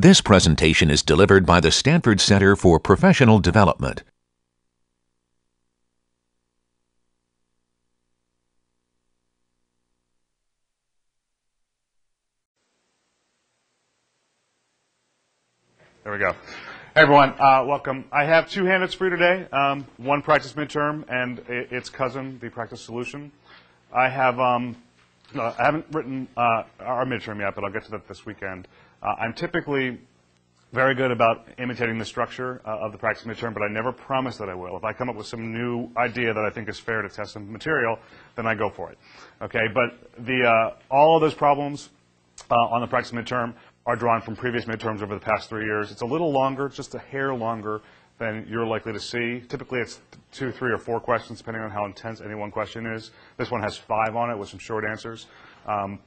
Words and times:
This 0.00 0.22
presentation 0.22 0.90
is 0.90 1.02
delivered 1.02 1.44
by 1.44 1.60
the 1.60 1.70
Stanford 1.70 2.22
Center 2.22 2.56
for 2.56 2.80
Professional 2.80 3.38
Development. 3.38 4.02
There 16.02 16.12
we 16.12 16.18
go. 16.18 16.34
Hey 16.92 17.02
everyone, 17.02 17.34
uh, 17.38 17.64
welcome. 17.68 18.04
I 18.10 18.24
have 18.24 18.50
two 18.50 18.64
handouts 18.64 18.94
for 18.94 19.04
you 19.04 19.10
today. 19.10 19.46
Um, 19.52 19.86
one 19.98 20.22
practice 20.22 20.54
midterm 20.54 21.04
and 21.08 21.38
its 21.48 21.88
cousin, 21.88 22.40
the 22.40 22.50
practice 22.50 22.80
solution. 22.80 23.30
I 23.94 24.08
have 24.08 24.40
um, 24.40 24.74
I 25.38 25.54
haven't 25.56 25.86
written 25.92 26.26
uh, 26.36 26.64
our 26.80 27.04
midterm 27.04 27.38
yet, 27.38 27.54
but 27.54 27.62
I'll 27.62 27.70
get 27.70 27.84
to 27.84 27.92
that 27.92 28.08
this 28.08 28.26
weekend. 28.26 28.66
Uh, 29.00 29.14
I'm 29.20 29.34
typically 29.34 30.00
very 30.72 30.96
good 30.96 31.12
about 31.12 31.46
imitating 31.58 31.96
the 31.96 32.04
structure 32.04 32.60
uh, 32.66 32.78
of 32.80 32.90
the 32.90 32.98
practice 32.98 33.24
midterm, 33.24 33.54
but 33.54 33.62
I 33.62 33.68
never 33.68 33.92
promise 33.92 34.36
that 34.38 34.48
I 34.48 34.54
will. 34.54 34.76
If 34.76 34.82
I 34.82 34.92
come 34.92 35.08
up 35.08 35.14
with 35.14 35.28
some 35.28 35.52
new 35.52 35.90
idea 35.96 36.34
that 36.34 36.44
I 36.44 36.50
think 36.50 36.68
is 36.68 36.80
fair 36.80 37.02
to 37.02 37.08
test 37.08 37.34
some 37.34 37.52
material, 37.52 38.00
then 38.34 38.48
I 38.48 38.56
go 38.56 38.68
for 38.68 38.90
it. 38.90 38.98
Okay, 39.40 39.68
but 39.72 40.26
the 40.26 40.42
uh, 40.42 40.74
all 40.92 41.14
of 41.14 41.20
those 41.20 41.34
problems 41.34 41.88
uh, 42.50 42.54
on 42.54 42.80
the 42.80 42.88
practice 42.88 43.12
midterm 43.12 43.54
are 43.86 43.96
drawn 43.96 44.20
from 44.20 44.36
previous 44.36 44.66
midterms 44.66 45.02
over 45.02 45.14
the 45.14 45.20
past 45.20 45.48
three 45.48 45.64
years. 45.64 45.90
It's 45.90 46.02
a 46.02 46.06
little 46.06 46.32
longer, 46.32 46.68
just 46.68 46.94
a 46.94 46.98
hair 46.98 47.34
longer 47.34 47.80
than 48.18 48.46
you're 48.48 48.66
likely 48.66 48.92
to 48.92 49.00
see. 49.00 49.42
Typically, 49.48 49.80
it's 49.80 50.00
two, 50.30 50.52
three, 50.52 50.70
or 50.70 50.78
four 50.78 51.00
questions, 51.00 51.38
depending 51.38 51.62
on 51.62 51.70
how 51.70 51.86
intense 51.86 52.20
any 52.20 52.34
one 52.34 52.50
question 52.50 52.86
is. 52.86 53.10
This 53.38 53.50
one 53.50 53.62
has 53.62 53.76
five 53.76 54.14
on 54.14 54.30
it 54.30 54.38
with 54.38 54.48
some 54.48 54.58
short 54.58 54.84
answers. 54.84 55.26
Um, 55.66 55.98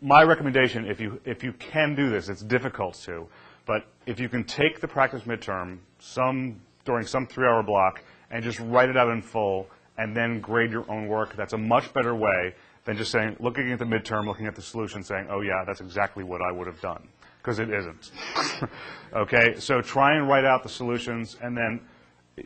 my 0.00 0.22
recommendation, 0.22 0.86
if 0.86 1.00
you, 1.00 1.20
if 1.24 1.44
you 1.44 1.52
can 1.52 1.94
do 1.94 2.08
this, 2.08 2.28
it's 2.28 2.42
difficult 2.42 2.94
to, 3.04 3.28
but 3.66 3.86
if 4.06 4.18
you 4.18 4.28
can 4.28 4.44
take 4.44 4.80
the 4.80 4.88
practice 4.88 5.22
midterm 5.24 5.78
some, 5.98 6.60
during 6.84 7.06
some 7.06 7.26
three-hour 7.26 7.62
block 7.64 8.02
and 8.30 8.42
just 8.42 8.60
write 8.60 8.88
it 8.88 8.96
out 8.96 9.10
in 9.10 9.20
full 9.20 9.68
and 9.98 10.16
then 10.16 10.40
grade 10.40 10.70
your 10.70 10.90
own 10.90 11.08
work, 11.08 11.36
that's 11.36 11.52
a 11.52 11.58
much 11.58 11.92
better 11.92 12.14
way 12.14 12.54
than 12.88 12.96
just 12.96 13.12
saying, 13.12 13.36
looking 13.38 13.70
at 13.70 13.78
the 13.78 13.84
midterm, 13.84 14.26
looking 14.26 14.46
at 14.46 14.54
the 14.54 14.62
solution, 14.62 15.02
saying, 15.02 15.26
oh 15.30 15.42
yeah, 15.42 15.62
that's 15.66 15.82
exactly 15.82 16.24
what 16.24 16.40
I 16.40 16.50
would 16.50 16.66
have 16.66 16.80
done, 16.80 17.06
because 17.36 17.58
it 17.58 17.68
isn't. 17.68 18.12
okay, 19.14 19.56
so 19.58 19.82
try 19.82 20.16
and 20.16 20.26
write 20.26 20.46
out 20.46 20.62
the 20.62 20.70
solutions, 20.70 21.36
and 21.42 21.54
then 21.54 21.82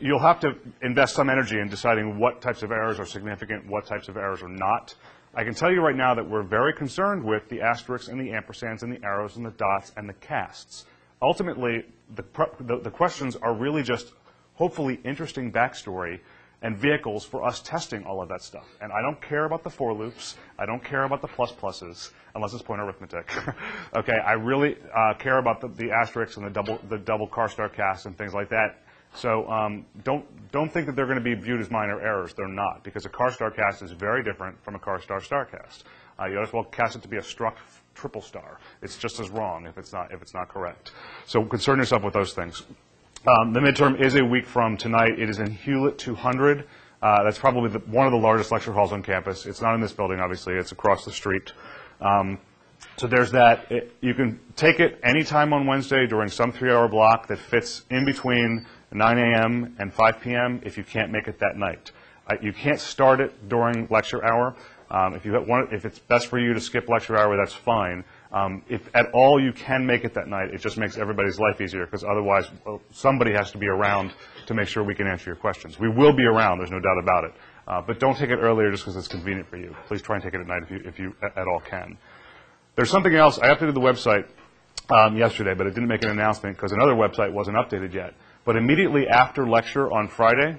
you'll 0.01 0.19
have 0.19 0.41
to 0.41 0.57
invest 0.81 1.15
some 1.15 1.29
energy 1.29 1.59
in 1.59 1.69
deciding 1.69 2.19
what 2.19 2.41
types 2.41 2.61
of 2.61 2.73
errors 2.73 2.99
are 2.99 3.05
significant, 3.05 3.65
what 3.67 3.85
types 3.85 4.09
of 4.09 4.17
errors 4.17 4.43
are 4.43 4.49
not. 4.49 4.93
I 5.33 5.45
can 5.45 5.53
tell 5.53 5.71
you 5.71 5.79
right 5.79 5.95
now 5.95 6.13
that 6.13 6.29
we're 6.29 6.43
very 6.43 6.73
concerned 6.73 7.23
with 7.23 7.47
the 7.47 7.61
asterisks 7.61 8.09
and 8.09 8.19
the 8.19 8.33
ampersands 8.33 8.83
and 8.83 8.91
the 8.91 9.01
arrows 9.01 9.37
and 9.37 9.45
the 9.45 9.51
dots 9.51 9.93
and 9.95 10.09
the 10.09 10.13
casts. 10.15 10.83
Ultimately, 11.21 11.85
the, 12.15 12.25
the, 12.59 12.79
the 12.79 12.91
questions 12.91 13.37
are 13.37 13.53
really 13.53 13.81
just 13.81 14.11
hopefully 14.55 14.99
interesting 15.05 15.53
backstory 15.53 16.19
and 16.63 16.77
vehicles 16.77 17.25
for 17.25 17.43
us 17.43 17.61
testing 17.61 18.05
all 18.05 18.21
of 18.21 18.29
that 18.29 18.41
stuff. 18.41 18.65
And 18.81 18.91
I 18.91 19.01
don't 19.01 19.21
care 19.21 19.45
about 19.45 19.63
the 19.63 19.69
for 19.69 19.93
loops. 19.93 20.37
I 20.57 20.65
don't 20.65 20.83
care 20.83 21.03
about 21.03 21.21
the 21.21 21.27
plus 21.27 21.51
pluses, 21.51 22.11
unless 22.33 22.53
it's 22.53 22.63
point 22.63 22.81
arithmetic. 22.81 23.31
okay, 23.95 24.17
I 24.25 24.33
really 24.33 24.77
uh, 24.95 25.13
care 25.15 25.37
about 25.37 25.59
the, 25.61 25.67
the 25.67 25.91
asterisks 25.91 26.37
and 26.37 26.45
the 26.45 26.49
double, 26.49 26.79
the 26.89 26.97
double 26.97 27.27
car 27.27 27.49
star 27.49 27.67
casts 27.67 28.05
and 28.05 28.17
things 28.17 28.33
like 28.33 28.49
that. 28.49 28.79
So 29.15 29.47
um, 29.47 29.85
don't, 30.03 30.25
don't 30.51 30.71
think 30.71 30.87
that 30.87 30.95
they're 30.95 31.05
going 31.05 31.19
to 31.19 31.23
be 31.23 31.35
viewed 31.35 31.59
as 31.59 31.69
minor 31.69 32.01
errors. 32.01 32.33
They're 32.33 32.47
not, 32.47 32.83
because 32.83 33.05
a 33.05 33.09
car 33.09 33.31
star 33.31 33.51
cast 33.51 33.83
is 33.83 33.91
very 33.91 34.23
different 34.23 34.63
from 34.63 34.75
a 34.75 34.79
car 34.79 34.99
star 35.01 35.21
star 35.21 35.45
cast. 35.45 35.83
Uh, 36.19 36.25
you 36.25 36.41
as 36.41 36.53
well 36.53 36.63
cast 36.63 36.95
it 36.95 37.01
to 37.01 37.07
be 37.07 37.17
a 37.17 37.21
struct 37.21 37.57
triple 37.93 38.21
star. 38.21 38.59
It's 38.81 38.97
just 38.97 39.19
as 39.19 39.29
wrong 39.29 39.67
if 39.67 39.77
it's 39.77 39.91
not, 39.91 40.11
if 40.11 40.21
it's 40.21 40.33
not 40.33 40.47
correct. 40.47 40.91
So 41.25 41.43
concern 41.43 41.79
yourself 41.79 42.03
with 42.03 42.13
those 42.13 42.33
things. 42.33 42.63
Um, 43.25 43.53
the 43.53 43.61
midterm 43.61 44.01
is 44.01 44.15
a 44.15 44.25
week 44.25 44.45
from 44.45 44.75
tonight. 44.75 45.17
It 45.17 45.29
is 45.29 45.39
in 45.39 45.49
Hewlett 45.49 45.97
200. 45.97 46.67
Uh, 47.01 47.23
that's 47.23 47.37
probably 47.37 47.69
the, 47.69 47.79
one 47.79 48.05
of 48.05 48.11
the 48.11 48.19
largest 48.19 48.51
lecture 48.51 48.73
halls 48.73 48.91
on 48.91 49.01
campus. 49.01 49.45
It's 49.45 49.61
not 49.61 49.75
in 49.75 49.79
this 49.79 49.93
building, 49.93 50.19
obviously. 50.19 50.55
It's 50.55 50.73
across 50.73 51.05
the 51.05 51.11
street. 51.13 51.53
Um, 52.01 52.37
so 52.97 53.07
there's 53.07 53.31
that. 53.31 53.71
It, 53.71 53.95
you 54.01 54.13
can 54.13 54.41
take 54.57 54.81
it 54.81 54.99
anytime 55.03 55.53
on 55.53 55.65
Wednesday 55.65 56.05
during 56.05 56.27
some 56.27 56.51
three-hour 56.51 56.89
block 56.89 57.27
that 57.27 57.39
fits 57.39 57.85
in 57.89 58.03
between 58.03 58.65
9 58.91 59.17
a.m. 59.17 59.73
and 59.79 59.93
5 59.93 60.19
p.m. 60.19 60.59
if 60.65 60.77
you 60.77 60.83
can't 60.83 61.09
make 61.09 61.29
it 61.29 61.39
that 61.39 61.55
night. 61.55 61.93
Uh, 62.29 62.35
you 62.41 62.51
can't 62.51 62.79
start 62.79 63.21
it 63.21 63.47
during 63.47 63.87
lecture 63.89 64.21
hour. 64.25 64.53
Um, 64.91 65.15
if, 65.15 65.25
you 65.25 65.31
want, 65.47 65.71
if 65.71 65.85
it's 65.85 65.97
best 65.97 66.27
for 66.27 66.39
you 66.39 66.53
to 66.53 66.59
skip 66.59 66.89
lecture 66.89 67.17
hour, 67.17 67.37
that's 67.37 67.53
fine. 67.53 68.03
Um, 68.33 68.63
if 68.67 68.81
at 68.95 69.11
all 69.13 69.39
you 69.39 69.53
can 69.53 69.85
make 69.85 70.03
it 70.03 70.15
that 70.15 70.27
night, 70.27 70.49
it 70.51 70.59
just 70.59 70.77
makes 70.77 70.97
everybody's 70.97 71.39
life 71.39 71.61
easier 71.61 71.85
because 71.85 72.03
otherwise 72.03 72.49
well, 72.65 72.81
somebody 72.91 73.31
has 73.31 73.51
to 73.51 73.59
be 73.59 73.67
around 73.67 74.11
to 74.47 74.55
make 74.55 74.67
sure 74.67 74.83
we 74.83 74.95
can 74.95 75.07
answer 75.07 75.29
your 75.29 75.35
questions. 75.35 75.79
We 75.79 75.87
will 75.87 76.13
be 76.13 76.25
around, 76.25 76.57
there's 76.57 76.71
no 76.71 76.79
doubt 76.79 76.97
about 76.99 77.23
it. 77.25 77.33
Uh, 77.67 77.81
but 77.85 77.99
don't 77.99 78.17
take 78.17 78.31
it 78.31 78.37
earlier 78.37 78.71
just 78.71 78.83
because 78.83 78.97
it's 78.97 79.07
convenient 79.07 79.47
for 79.49 79.57
you. 79.57 79.75
Please 79.87 80.01
try 80.01 80.15
and 80.15 80.23
take 80.23 80.33
it 80.33 80.41
at 80.41 80.47
night 80.47 80.63
if 80.63 80.71
you, 80.71 80.81
if 80.83 80.99
you 80.99 81.15
at 81.21 81.47
all 81.47 81.61
can. 81.61 81.97
There's 82.75 82.89
something 82.89 83.13
else. 83.13 83.37
I 83.37 83.53
updated 83.53 83.75
the 83.75 83.79
website 83.79 84.25
um, 84.89 85.15
yesterday, 85.15 85.53
but 85.53 85.67
it 85.67 85.75
didn't 85.75 85.87
make 85.87 86.03
an 86.03 86.09
announcement 86.09 86.57
because 86.57 86.71
another 86.71 86.93
website 86.93 87.31
wasn't 87.31 87.57
updated 87.57 87.93
yet. 87.93 88.15
But 88.45 88.57
immediately 88.57 89.07
after 89.07 89.47
lecture 89.47 89.91
on 89.91 90.07
Friday, 90.07 90.57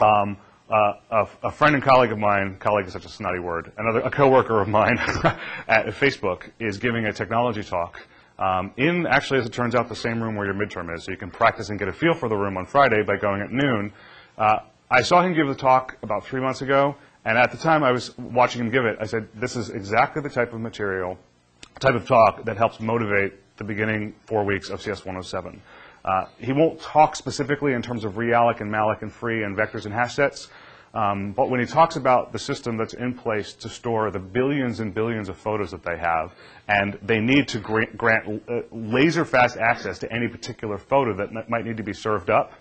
um, 0.00 0.38
uh, 0.70 0.94
a, 1.10 1.28
a, 1.44 1.50
friend 1.50 1.74
and 1.74 1.84
colleague 1.84 2.12
of 2.12 2.18
mine, 2.18 2.56
colleague 2.58 2.86
is 2.86 2.92
such 2.92 3.04
a 3.04 3.08
snotty 3.08 3.38
word, 3.38 3.72
another 3.76 4.00
a 4.00 4.10
coworker 4.10 4.60
of 4.60 4.68
mine 4.68 4.98
at 5.68 5.86
Facebook 5.88 6.50
is 6.58 6.78
giving 6.78 7.04
a 7.04 7.12
technology 7.12 7.62
talk 7.62 8.00
um, 8.38 8.72
in 8.76 9.06
actually, 9.06 9.40
as 9.40 9.46
it 9.46 9.52
turns 9.52 9.74
out, 9.74 9.88
the 9.88 9.96
same 9.96 10.22
room 10.22 10.34
where 10.34 10.46
your 10.46 10.54
midterm 10.54 10.94
is. 10.94 11.04
So 11.04 11.12
you 11.12 11.16
can 11.16 11.30
practice 11.30 11.68
and 11.68 11.78
get 11.78 11.88
a 11.88 11.92
feel 11.92 12.14
for 12.14 12.28
the 12.28 12.36
room 12.36 12.56
on 12.56 12.66
Friday 12.66 13.02
by 13.02 13.16
going 13.16 13.40
at 13.42 13.52
noon. 13.52 13.92
Uh, 14.36 14.60
I 14.90 15.02
saw 15.02 15.22
him 15.22 15.34
give 15.34 15.46
the 15.46 15.54
talk 15.54 15.96
about 16.02 16.26
three 16.26 16.40
months 16.40 16.62
ago, 16.62 16.96
and 17.24 17.38
at 17.38 17.52
the 17.52 17.56
time 17.56 17.84
I 17.84 17.92
was 17.92 18.16
watching 18.18 18.60
him 18.60 18.70
give 18.70 18.84
it, 18.84 18.98
I 19.00 19.06
said, 19.06 19.28
this 19.34 19.56
is 19.56 19.70
exactly 19.70 20.20
the 20.20 20.28
type 20.28 20.52
of 20.52 20.60
material, 20.60 21.18
type 21.78 21.94
of 21.94 22.06
talk 22.06 22.44
that 22.44 22.56
helps 22.56 22.80
motivate 22.80 23.34
the 23.56 23.64
beginning 23.64 24.14
four 24.26 24.44
weeks 24.44 24.68
of 24.68 24.82
CS 24.82 25.04
107. 25.04 25.62
Uh, 26.04 26.26
he 26.38 26.52
won't 26.52 26.78
talk 26.80 27.16
specifically 27.16 27.72
in 27.72 27.80
terms 27.80 28.04
of 28.04 28.14
realloc 28.14 28.60
and 28.60 28.70
malloc 28.70 29.02
and 29.02 29.12
free 29.12 29.42
and 29.42 29.56
vectors 29.56 29.86
and 29.86 29.94
hash 29.94 30.14
sets, 30.14 30.48
um, 30.94 31.32
but 31.32 31.50
when 31.50 31.58
he 31.58 31.66
talks 31.66 31.96
about 31.96 32.32
the 32.32 32.38
system 32.38 32.76
that's 32.76 32.94
in 32.94 33.14
place 33.14 33.52
to 33.54 33.68
store 33.68 34.10
the 34.12 34.18
billions 34.18 34.78
and 34.78 34.94
billions 34.94 35.28
of 35.28 35.36
photos 35.36 35.72
that 35.72 35.82
they 35.82 35.96
have, 35.96 36.32
and 36.68 36.98
they 37.02 37.20
need 37.20 37.48
to 37.48 37.58
grant, 37.58 37.96
grant 37.96 38.42
uh, 38.48 38.60
laser 38.70 39.24
fast 39.24 39.56
access 39.56 39.98
to 39.98 40.12
any 40.12 40.28
particular 40.28 40.78
photo 40.78 41.12
that 41.16 41.48
might 41.48 41.64
need 41.64 41.78
to 41.78 41.82
be 41.82 41.92
served 41.92 42.30
up, 42.30 42.52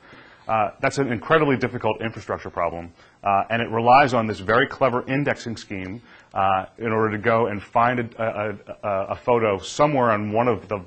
uh, 0.48 0.72
that's 0.82 0.98
an 0.98 1.12
incredibly 1.12 1.56
difficult 1.58 2.02
infrastructure 2.02 2.50
problem, 2.50 2.92
uh, 3.24 3.44
and 3.50 3.62
it 3.62 3.70
relies 3.70 4.14
on 4.14 4.26
this 4.26 4.40
very 4.40 4.68
clever 4.68 5.08
indexing 5.08 5.56
scheme 5.56 6.02
uh, 6.34 6.66
in 6.80 6.92
order 6.92 7.12
to 7.12 7.18
go 7.20 7.48
and 7.48 7.62
find 7.62 8.00
a, 8.00 8.08
a, 8.18 8.88
a, 8.88 9.06
a 9.10 9.16
photo 9.16 9.60
somewhere 9.60 10.12
on 10.12 10.32
one 10.32 10.48
of 10.48 10.68
the 10.68 10.84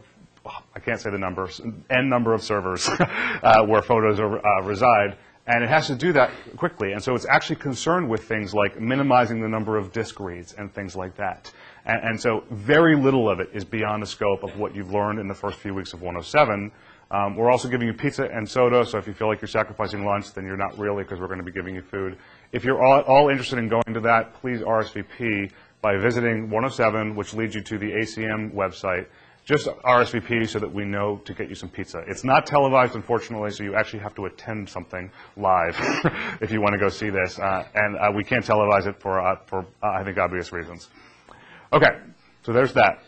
I 0.75 0.81
can't 0.81 1.01
say 1.01 1.11
the 1.11 1.19
numbers, 1.19 1.61
n 1.91 2.09
number 2.09 2.35
of 2.35 2.43
servers 2.43 2.89
uh, 2.99 3.65
where 3.67 3.83
photos 3.83 4.21
are, 4.21 4.39
uh, 4.39 4.63
reside, 4.63 5.17
and 5.47 5.63
it 5.63 5.69
has 5.69 5.87
to 5.87 5.95
do 5.95 6.13
that 6.13 6.31
quickly. 6.57 6.93
And 6.93 7.03
so 7.03 7.15
it's 7.15 7.27
actually 7.27 7.57
concerned 7.57 8.09
with 8.09 8.25
things 8.25 8.55
like 8.55 8.81
minimizing 8.81 9.41
the 9.41 9.49
number 9.49 9.77
of 9.77 9.93
disk 9.93 10.19
reads 10.19 10.55
and 10.55 10.73
things 10.73 10.97
like 10.97 11.17
that. 11.17 11.53
And, 11.85 12.03
and 12.03 12.21
so 12.21 12.45
very 12.51 12.97
little 12.97 13.31
of 13.31 13.41
it 13.41 13.51
is 13.53 13.65
beyond 13.65 14.03
the 14.03 14.07
scope 14.07 14.43
of 14.43 14.59
what 14.59 14.75
you've 14.75 14.91
learned 14.91 15.21
in 15.21 15.29
the 15.29 15.35
first 15.35 15.59
few 15.59 15.75
weeks 15.75 15.93
of 15.93 16.01
107. 16.01 16.73
Um, 17.09 17.37
we're 17.37 17.51
also 17.51 17.69
giving 17.69 17.87
you 17.87 17.95
pizza 17.95 18.25
and 18.25 18.49
soda, 18.49 18.85
so 18.85 18.99
if 18.99 19.07
you 19.07 19.15
feel 19.15 19.29
like 19.29 19.41
you're 19.41 19.47
sacrificing 19.47 20.05
lunch, 20.05 20.33
then 20.33 20.45
you're 20.45 20.57
not 20.57 20.77
really 20.77 21.05
because 21.05 21.21
we're 21.21 21.29
going 21.29 21.39
to 21.39 21.45
be 21.45 21.53
giving 21.53 21.77
you 21.77 21.83
food. 21.83 22.19
If 22.51 22.65
you're 22.65 22.85
all, 22.85 23.03
all 23.03 23.29
interested 23.29 23.61
in 23.61 23.69
going 23.69 23.95
to 23.95 24.01
that, 24.01 24.35
please 24.41 24.61
RSVP 24.61 25.53
by 25.81 25.97
visiting 25.97 26.51
107, 26.51 27.15
which 27.15 27.33
leads 27.33 27.55
you 27.55 27.63
to 27.63 27.79
the 27.79 27.93
ACM 27.93 28.53
website 28.53 29.07
just 29.47 29.67
RSVP 29.67 30.49
so 30.49 30.59
that 30.59 30.75
we 30.75 30.85
know 30.85 31.19
to 31.25 31.33
get 31.33 31.49
you 31.49 31.55
some 31.55 31.69
pizza. 31.69 32.03
It's 32.09 32.25
not 32.25 32.47
televised, 32.47 32.97
unfortunately, 32.97 33.53
so 33.53 33.63
you 33.63 33.77
actually 33.77 34.01
have 34.01 34.15
to 34.17 34.27
attend 34.27 34.69
something 34.69 35.11
live 35.37 35.77
if 36.41 36.51
you 36.51 36.61
want 36.61 36.73
to 36.73 36.79
go 36.79 36.89
see 36.89 37.11
this. 37.11 37.39
Uh, 37.39 37.65
and 37.75 37.97
uh, 37.97 38.11
we 38.15 38.25
can't 38.25 38.45
televise 38.45 38.87
it 38.87 39.01
for, 39.01 39.21
uh, 39.21 39.37
for 39.47 39.61
uh, 39.83 39.87
I 39.87 40.03
think, 40.03 40.19
obvious 40.19 40.53
reasons. 40.53 40.89
Okay, 41.73 41.97
so 42.43 42.53
there's 42.53 42.73
that. 42.73 43.05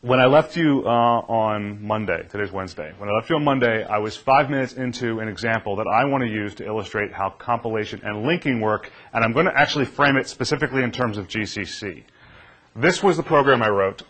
When 0.00 0.18
I 0.18 0.26
left 0.26 0.56
you 0.56 0.82
uh, 0.84 0.88
on 0.88 1.84
Monday, 1.84 2.26
today's 2.30 2.50
Wednesday, 2.50 2.92
when 2.98 3.08
I 3.08 3.12
left 3.12 3.30
you 3.30 3.36
on 3.36 3.44
Monday, 3.44 3.84
I 3.84 3.98
was 3.98 4.16
five 4.16 4.50
minutes 4.50 4.72
into 4.72 5.20
an 5.20 5.28
example 5.28 5.76
that 5.76 5.86
I 5.86 6.04
want 6.04 6.22
to 6.22 6.28
use 6.28 6.56
to 6.56 6.66
illustrate 6.66 7.12
how 7.12 7.30
compilation 7.30 8.00
and 8.02 8.24
linking 8.24 8.60
work, 8.60 8.90
and 9.12 9.24
I'm 9.24 9.32
going 9.32 9.46
to 9.46 9.56
actually 9.56 9.84
frame 9.84 10.16
it 10.16 10.28
specifically 10.28 10.82
in 10.82 10.90
terms 10.90 11.16
of 11.16 11.28
GCC. 11.28 12.02
This 12.74 13.02
was 13.02 13.16
the 13.16 13.22
program 13.22 13.62
I 13.62 13.68
wrote. 13.68 14.02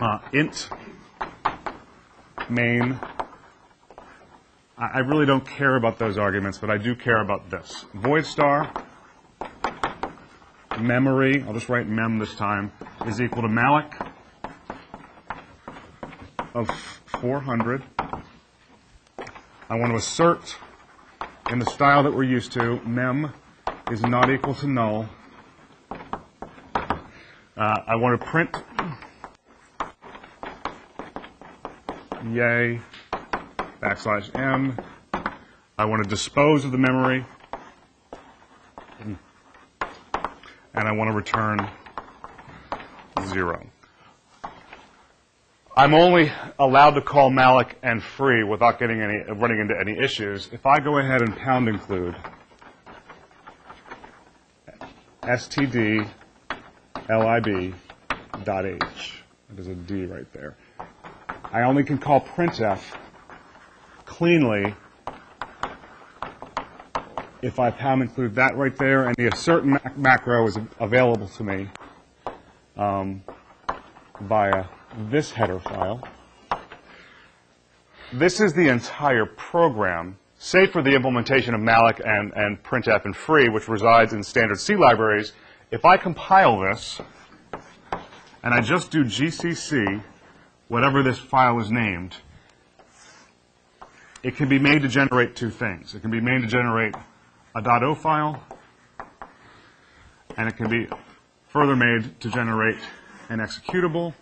Uh, 0.00 0.18
int 0.32 0.68
main 2.50 2.98
I 4.76 4.86
I 4.94 4.98
really 4.98 5.24
don't 5.24 5.46
care 5.46 5.76
about 5.76 5.98
those 5.98 6.18
arguments, 6.18 6.58
but 6.58 6.68
I 6.68 6.78
do 6.78 6.96
care 6.96 7.20
about 7.20 7.48
this. 7.48 7.84
Void 7.94 8.26
star, 8.26 8.72
memory, 10.80 11.44
I'll 11.46 11.54
just 11.54 11.68
write 11.68 11.86
mem 11.88 12.18
this 12.18 12.34
time, 12.34 12.72
is 13.06 13.20
equal 13.20 13.42
to 13.42 13.48
malloc 13.48 14.10
of 16.54 16.68
400. 17.06 17.82
I 19.70 19.76
want 19.76 19.92
to 19.92 19.96
assert 19.96 20.56
in 21.50 21.58
the 21.60 21.66
style 21.66 22.02
that 22.02 22.12
we're 22.12 22.24
used 22.24 22.52
to, 22.52 22.80
mem 22.84 23.32
is 23.90 24.02
not 24.02 24.30
equal 24.30 24.54
to 24.56 24.66
null. 24.66 25.08
Uh, 27.56 27.78
I 27.86 27.94
want 27.94 28.20
to 28.20 28.26
print 28.26 28.56
yay 32.32 32.80
backslash 33.80 34.34
n. 34.34 34.78
I 35.76 35.84
want 35.84 36.02
to 36.02 36.08
dispose 36.08 36.64
of 36.64 36.72
the 36.72 36.78
memory. 36.78 37.24
And 40.76 40.88
I 40.88 40.92
want 40.92 41.08
to 41.08 41.14
return 41.14 41.68
zero. 43.28 43.66
I'm 45.76 45.92
only 45.94 46.32
allowed 46.58 46.92
to 46.92 47.00
call 47.00 47.30
malloc 47.30 47.72
and 47.82 48.02
free 48.02 48.44
without 48.44 48.78
getting 48.78 49.00
any, 49.00 49.18
running 49.32 49.58
into 49.58 49.74
any 49.78 49.98
issues. 49.98 50.48
If 50.52 50.66
I 50.66 50.78
go 50.80 50.98
ahead 50.98 51.22
and 51.22 51.36
pound 51.36 51.68
include 51.68 52.16
std 55.22 56.08
lib 57.08 57.74
dot 58.44 58.66
h, 58.66 59.22
there's 59.50 59.68
a 59.68 59.74
D 59.74 60.06
right 60.06 60.32
there. 60.32 60.56
I 61.54 61.62
only 61.62 61.84
can 61.84 61.98
call 61.98 62.20
printf 62.20 62.80
cleanly 64.06 64.74
if 67.42 67.60
I 67.60 67.70
pound 67.70 68.02
include 68.02 68.34
that 68.34 68.56
right 68.56 68.76
there, 68.76 69.06
and 69.06 69.14
the 69.14 69.28
assert 69.28 69.64
mac- 69.64 69.96
macro 69.96 70.48
is 70.48 70.58
available 70.80 71.28
to 71.28 71.44
me 71.44 71.68
um, 72.76 73.22
via 74.20 74.64
this 75.08 75.30
header 75.30 75.60
file. 75.60 76.02
This 78.12 78.40
is 78.40 78.52
the 78.54 78.66
entire 78.66 79.24
program, 79.24 80.18
save 80.36 80.72
for 80.72 80.82
the 80.82 80.90
implementation 80.90 81.54
of 81.54 81.60
malloc 81.60 82.00
and, 82.04 82.32
and 82.34 82.60
printf 82.64 83.04
and 83.04 83.14
free, 83.14 83.48
which 83.48 83.68
resides 83.68 84.12
in 84.12 84.24
standard 84.24 84.58
C 84.58 84.74
libraries. 84.74 85.34
If 85.70 85.84
I 85.84 85.98
compile 85.98 86.58
this, 86.58 87.00
and 88.42 88.52
I 88.52 88.60
just 88.60 88.90
do 88.90 89.04
gcc, 89.04 90.02
whatever 90.74 91.04
this 91.04 91.20
file 91.20 91.60
is 91.60 91.70
named, 91.70 92.16
it 94.24 94.34
can 94.34 94.48
be 94.48 94.58
made 94.58 94.82
to 94.82 94.88
generate 94.88 95.36
two 95.36 95.48
things. 95.48 95.94
It 95.94 96.00
can 96.00 96.10
be 96.10 96.20
made 96.20 96.40
to 96.40 96.48
generate 96.48 96.96
a 97.54 97.62
.o 97.84 97.94
file, 97.94 98.42
and 100.36 100.48
it 100.48 100.56
can 100.56 100.68
be 100.68 100.88
further 101.46 101.76
made 101.76 102.18
to 102.22 102.28
generate 102.28 102.78
an 103.28 103.38
executable. 103.38 104.14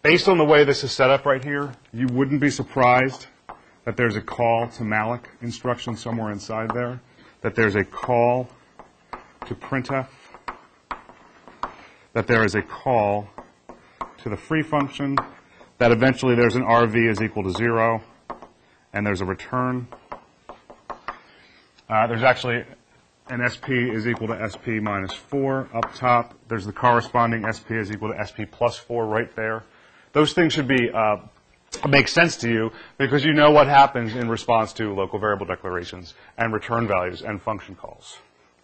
Based 0.00 0.26
on 0.26 0.38
the 0.38 0.46
way 0.46 0.64
this 0.64 0.82
is 0.82 0.90
set 0.90 1.10
up 1.10 1.26
right 1.26 1.44
here, 1.44 1.74
you 1.92 2.06
wouldn't 2.06 2.40
be 2.40 2.48
surprised 2.48 3.26
that 3.84 3.98
there's 3.98 4.16
a 4.16 4.22
call 4.22 4.68
to 4.68 4.84
malloc 4.84 5.24
instruction 5.42 5.98
somewhere 5.98 6.32
inside 6.32 6.70
there, 6.70 6.98
that 7.42 7.54
there's 7.54 7.74
a 7.74 7.84
call 7.84 8.48
to 9.44 9.54
printf, 9.54 10.08
that 12.18 12.26
there 12.26 12.44
is 12.44 12.56
a 12.56 12.62
call 12.62 13.28
to 14.20 14.28
the 14.28 14.36
free 14.36 14.64
function, 14.64 15.16
that 15.78 15.92
eventually 15.92 16.34
there's 16.34 16.56
an 16.56 16.64
RV 16.64 17.08
is 17.08 17.22
equal 17.22 17.44
to 17.44 17.52
zero, 17.52 18.02
and 18.92 19.06
there's 19.06 19.20
a 19.20 19.24
return. 19.24 19.86
Uh, 21.88 22.08
there's 22.08 22.24
actually 22.24 22.64
an 23.28 23.48
SP 23.48 23.70
is 23.94 24.08
equal 24.08 24.26
to 24.26 24.50
SP 24.50 24.82
minus 24.82 25.12
4 25.12 25.68
up 25.72 25.94
top. 25.94 26.34
There's 26.48 26.66
the 26.66 26.72
corresponding 26.72 27.44
SP 27.46 27.78
is 27.78 27.92
equal 27.92 28.12
to 28.12 28.26
SP 28.26 28.50
plus 28.50 28.76
4 28.76 29.06
right 29.06 29.32
there. 29.36 29.62
Those 30.12 30.32
things 30.32 30.52
should 30.52 30.66
be 30.66 30.90
uh, 30.92 31.18
make 31.88 32.08
sense 32.08 32.36
to 32.38 32.50
you 32.50 32.72
because 32.96 33.24
you 33.24 33.32
know 33.32 33.52
what 33.52 33.68
happens 33.68 34.16
in 34.16 34.28
response 34.28 34.72
to 34.72 34.92
local 34.92 35.20
variable 35.20 35.46
declarations 35.46 36.14
and 36.36 36.52
return 36.52 36.88
values 36.88 37.22
and 37.22 37.40
function 37.40 37.76
calls. 37.76 38.18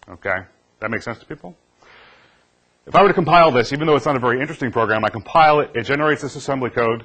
Okay? 0.09 0.39
That 0.81 0.91
makes 0.91 1.05
sense 1.05 1.19
to 1.19 1.25
people? 1.25 1.55
If 2.87 2.93
I 2.93 3.01
were 3.01 3.07
to 3.07 3.15
compile 3.15 3.49
this, 3.49 3.73
even 3.73 3.87
though 3.87 3.95
it's 3.95 4.05
not 4.05 4.15
a 4.15 4.19
very 4.19 4.39
interesting 4.39 4.71
program, 4.71 5.03
I 5.03 5.09
compile 5.09 5.59
it, 5.61 5.71
it 5.73 5.83
generates 5.83 6.21
this 6.21 6.35
assembly 6.35 6.69
code. 6.69 7.03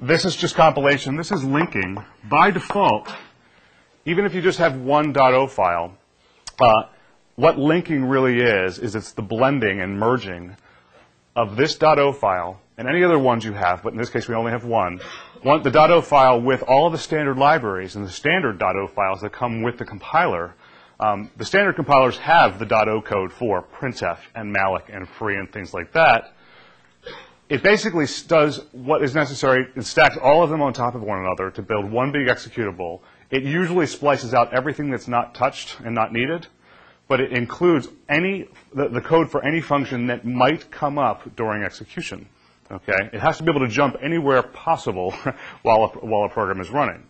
This 0.00 0.26
is 0.26 0.36
just 0.36 0.54
compilation. 0.54 1.16
This 1.16 1.32
is 1.32 1.42
linking. 1.42 2.04
By 2.28 2.50
default, 2.50 3.08
even 4.04 4.26
if 4.26 4.34
you 4.34 4.42
just 4.42 4.58
have 4.58 4.76
one 4.76 5.16
.o 5.16 5.46
file, 5.46 5.96
uh, 6.60 6.82
what 7.34 7.58
linking 7.58 8.04
really 8.04 8.40
is, 8.40 8.78
is 8.78 8.94
it's 8.94 9.12
the 9.12 9.22
blending 9.22 9.80
and 9.80 9.98
merging 9.98 10.54
of 11.34 11.56
this 11.56 11.78
.o 11.82 12.12
file 12.12 12.60
and 12.76 12.86
any 12.86 13.02
other 13.02 13.18
ones 13.18 13.42
you 13.42 13.54
have, 13.54 13.82
but 13.82 13.94
in 13.94 13.98
this 13.98 14.10
case 14.10 14.28
we 14.28 14.34
only 14.34 14.52
have 14.52 14.66
one, 14.66 15.00
one 15.42 15.62
the 15.62 15.80
.o 15.80 16.02
file 16.02 16.38
with 16.38 16.62
all 16.62 16.90
the 16.90 16.98
standard 16.98 17.38
libraries 17.38 17.96
and 17.96 18.04
the 18.04 18.10
standard 18.10 18.62
.o 18.62 18.86
files 18.86 19.22
that 19.22 19.32
come 19.32 19.62
with 19.62 19.78
the 19.78 19.84
compiler. 19.86 20.54
Um, 20.98 21.30
the 21.36 21.44
standard 21.44 21.76
compilers 21.76 22.16
have 22.18 22.58
the 22.58 22.74
.o 22.88 23.02
code 23.02 23.32
for 23.32 23.62
printf 23.62 24.18
and 24.34 24.54
malloc 24.54 24.84
and 24.94 25.08
free 25.08 25.36
and 25.36 25.52
things 25.52 25.74
like 25.74 25.92
that. 25.92 26.32
It 27.48 27.62
basically 27.62 28.06
does 28.26 28.64
what 28.72 29.04
is 29.04 29.14
necessary. 29.14 29.68
It 29.76 29.84
stacks 29.84 30.16
all 30.16 30.42
of 30.42 30.50
them 30.50 30.62
on 30.62 30.72
top 30.72 30.94
of 30.94 31.02
one 31.02 31.20
another 31.20 31.50
to 31.52 31.62
build 31.62 31.90
one 31.90 32.10
big 32.10 32.26
executable. 32.26 33.00
It 33.30 33.44
usually 33.44 33.86
splices 33.86 34.34
out 34.34 34.52
everything 34.52 34.90
that's 34.90 35.06
not 35.06 35.34
touched 35.34 35.78
and 35.80 35.94
not 35.94 36.12
needed, 36.12 36.46
but 37.08 37.20
it 37.20 37.32
includes 37.32 37.88
any 38.08 38.48
the, 38.74 38.88
the 38.88 39.00
code 39.00 39.30
for 39.30 39.44
any 39.44 39.60
function 39.60 40.08
that 40.08 40.24
might 40.24 40.70
come 40.70 40.98
up 40.98 41.36
during 41.36 41.62
execution. 41.62 42.26
Okay, 42.70 43.10
it 43.12 43.20
has 43.20 43.36
to 43.36 43.44
be 43.44 43.50
able 43.50 43.60
to 43.60 43.72
jump 43.72 43.96
anywhere 44.02 44.42
possible 44.42 45.12
while 45.62 45.84
a, 45.84 45.88
while 46.04 46.24
a 46.24 46.28
program 46.28 46.60
is 46.60 46.70
running. 46.70 47.04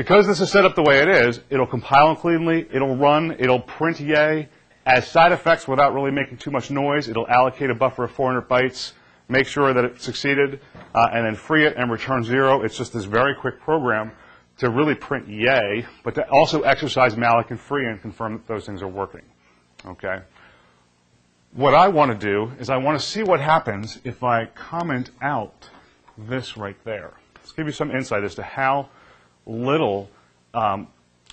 Because 0.00 0.26
this 0.26 0.40
is 0.40 0.50
set 0.50 0.64
up 0.64 0.74
the 0.76 0.82
way 0.82 1.00
it 1.00 1.08
is, 1.08 1.40
it'll 1.50 1.66
compile 1.66 2.16
cleanly, 2.16 2.66
it'll 2.72 2.96
run, 2.96 3.36
it'll 3.38 3.60
print 3.60 4.00
yay. 4.00 4.48
As 4.86 5.06
side 5.06 5.30
effects, 5.30 5.68
without 5.68 5.92
really 5.92 6.10
making 6.10 6.38
too 6.38 6.50
much 6.50 6.70
noise, 6.70 7.06
it'll 7.06 7.28
allocate 7.28 7.68
a 7.68 7.74
buffer 7.74 8.04
of 8.04 8.10
400 8.10 8.48
bytes, 8.48 8.92
make 9.28 9.46
sure 9.46 9.74
that 9.74 9.84
it 9.84 10.00
succeeded, 10.00 10.60
uh, 10.94 11.08
and 11.12 11.26
then 11.26 11.34
free 11.34 11.66
it 11.66 11.76
and 11.76 11.90
return 11.90 12.24
zero. 12.24 12.62
It's 12.62 12.78
just 12.78 12.94
this 12.94 13.04
very 13.04 13.34
quick 13.34 13.60
program 13.60 14.12
to 14.56 14.70
really 14.70 14.94
print 14.94 15.28
yay, 15.28 15.84
but 16.02 16.14
to 16.14 16.26
also 16.30 16.62
exercise 16.62 17.14
malloc 17.14 17.50
and 17.50 17.60
free 17.60 17.86
and 17.86 18.00
confirm 18.00 18.38
that 18.38 18.46
those 18.46 18.64
things 18.64 18.80
are 18.80 18.88
working. 18.88 19.24
Okay? 19.84 20.20
What 21.52 21.74
I 21.74 21.88
want 21.88 22.10
to 22.10 22.16
do 22.16 22.52
is 22.58 22.70
I 22.70 22.78
want 22.78 22.98
to 22.98 23.06
see 23.06 23.22
what 23.22 23.40
happens 23.40 24.00
if 24.04 24.24
I 24.24 24.46
comment 24.46 25.10
out 25.20 25.68
this 26.16 26.56
right 26.56 26.82
there. 26.84 27.12
Let's 27.36 27.52
give 27.52 27.66
you 27.66 27.72
some 27.74 27.90
insight 27.90 28.24
as 28.24 28.34
to 28.36 28.42
how 28.42 28.88
little, 29.46 30.08
um, 30.54 30.88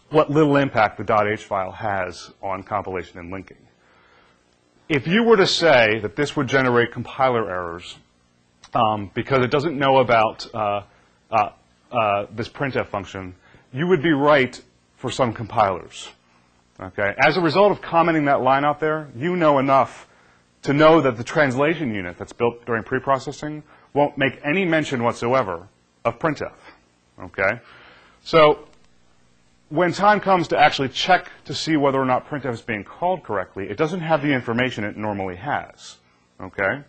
what 0.09 0.29
little 0.29 0.57
impact 0.57 0.97
the 0.97 1.29
.h 1.33 1.43
file 1.43 1.71
has 1.71 2.31
on 2.41 2.63
compilation 2.63 3.19
and 3.19 3.31
linking. 3.31 3.57
If 4.89 5.05
you 5.07 5.23
were 5.23 5.37
to 5.37 5.47
say 5.47 5.99
that 5.99 6.15
this 6.15 6.35
would 6.35 6.47
generate 6.47 6.93
compiler 6.93 7.49
errors 7.49 7.97
um, 8.73 9.11
because 9.13 9.43
it 9.43 9.51
doesn't 9.51 9.77
know 9.77 9.97
about 9.97 10.47
uh, 10.53 10.81
uh, 11.29 11.49
uh, 11.91 12.25
this 12.33 12.47
printf 12.47 12.87
function, 12.87 13.35
you 13.73 13.87
would 13.87 14.01
be 14.01 14.11
right 14.11 14.61
for 14.95 15.11
some 15.11 15.33
compilers. 15.33 16.09
Okay? 16.79 17.13
As 17.17 17.37
a 17.37 17.41
result 17.41 17.71
of 17.71 17.81
commenting 17.81 18.25
that 18.25 18.41
line 18.41 18.63
out 18.63 18.79
there, 18.79 19.09
you 19.15 19.35
know 19.35 19.59
enough 19.59 20.07
to 20.63 20.73
know 20.73 21.01
that 21.01 21.17
the 21.17 21.23
translation 21.23 21.93
unit 21.93 22.17
that's 22.17 22.33
built 22.33 22.65
during 22.65 22.83
preprocessing 22.83 23.63
won't 23.93 24.17
make 24.17 24.39
any 24.43 24.65
mention 24.65 25.03
whatsoever 25.03 25.67
of 26.05 26.19
printf. 26.19 26.53
Okay? 27.19 27.59
So 28.23 28.67
when 29.69 29.91
time 29.91 30.19
comes 30.19 30.47
to 30.49 30.57
actually 30.57 30.89
check 30.89 31.29
to 31.45 31.53
see 31.53 31.75
whether 31.75 31.99
or 31.99 32.05
not 32.05 32.27
printf 32.27 32.51
is 32.53 32.61
being 32.61 32.83
called 32.83 33.23
correctly, 33.23 33.69
it 33.69 33.77
doesn't 33.77 33.99
have 33.99 34.21
the 34.21 34.31
information 34.31 34.83
it 34.83 34.97
normally 34.97 35.35
has. 35.35 35.97
Okay? 36.39 36.83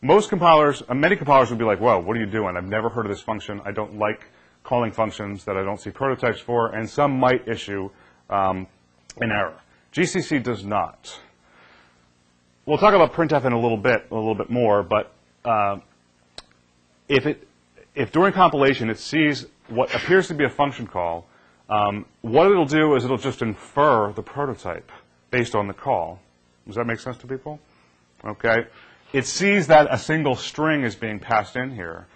Most 0.00 0.28
compilers, 0.28 0.82
uh, 0.88 0.94
many 0.94 1.16
compilers 1.16 1.50
would 1.50 1.58
be 1.58 1.64
like, 1.64 1.80
whoa, 1.80 1.98
what 1.98 2.16
are 2.16 2.20
you 2.20 2.26
doing? 2.26 2.56
I've 2.56 2.68
never 2.68 2.88
heard 2.88 3.06
of 3.06 3.10
this 3.10 3.20
function. 3.20 3.60
I 3.64 3.72
don't 3.72 3.98
like 3.98 4.24
calling 4.64 4.92
functions 4.92 5.44
that 5.44 5.56
I 5.56 5.62
don't 5.62 5.80
see 5.80 5.90
prototypes 5.90 6.40
for, 6.40 6.74
and 6.74 6.88
some 6.88 7.18
might 7.18 7.48
issue 7.48 7.90
um, 8.30 8.66
an 9.20 9.30
error. 9.30 9.58
GCC 9.92 10.42
does 10.42 10.64
not. 10.64 11.18
We'll 12.64 12.78
talk 12.78 12.94
about 12.94 13.12
printf 13.12 13.44
in 13.44 13.52
a 13.52 13.60
little 13.60 13.76
bit, 13.76 14.06
a 14.10 14.14
little 14.14 14.34
bit 14.34 14.50
more, 14.50 14.82
but 14.82 15.12
uh, 15.44 15.78
if 17.08 17.26
it, 17.26 17.46
if 17.94 18.12
during 18.12 18.32
compilation 18.32 18.90
it 18.90 18.98
sees 18.98 19.46
what 19.68 19.94
appears 19.94 20.28
to 20.28 20.34
be 20.34 20.44
a 20.44 20.50
function 20.50 20.86
call, 20.86 21.26
um, 21.68 22.06
what 22.20 22.50
it'll 22.50 22.64
do 22.66 22.94
is 22.94 23.04
it'll 23.04 23.18
just 23.18 23.42
infer 23.42 24.12
the 24.12 24.22
prototype 24.22 24.90
based 25.30 25.54
on 25.54 25.66
the 25.66 25.74
call. 25.74 26.20
Does 26.66 26.76
that 26.76 26.86
make 26.86 27.00
sense 27.00 27.16
to 27.18 27.26
people? 27.26 27.60
Okay. 28.24 28.66
It 29.12 29.26
sees 29.26 29.66
that 29.66 29.88
a 29.90 29.98
single 29.98 30.36
string 30.36 30.84
is 30.84 30.94
being 30.94 31.18
passed 31.18 31.56
in 31.56 31.74
here. 31.74 32.06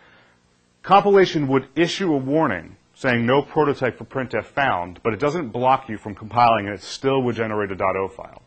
compilation 0.83 1.49
would 1.49 1.69
issue 1.75 2.13
a 2.15 2.17
warning 2.17 2.77
saying 2.95 3.27
no 3.27 3.43
prototype 3.43 3.99
for 3.99 4.05
printf 4.05 4.45
found, 4.45 5.03
but 5.03 5.13
it 5.13 5.21
doesn't 5.21 5.51
block 5.51 5.89
you 5.89 5.99
from 5.99 6.15
compiling, 6.15 6.67
and 6.67 6.75
it 6.75 6.83
still 6.83 7.23
would 7.23 7.37
generate 7.37 7.71
a 7.71 7.85
.o 7.85 8.09
file. 8.09 8.43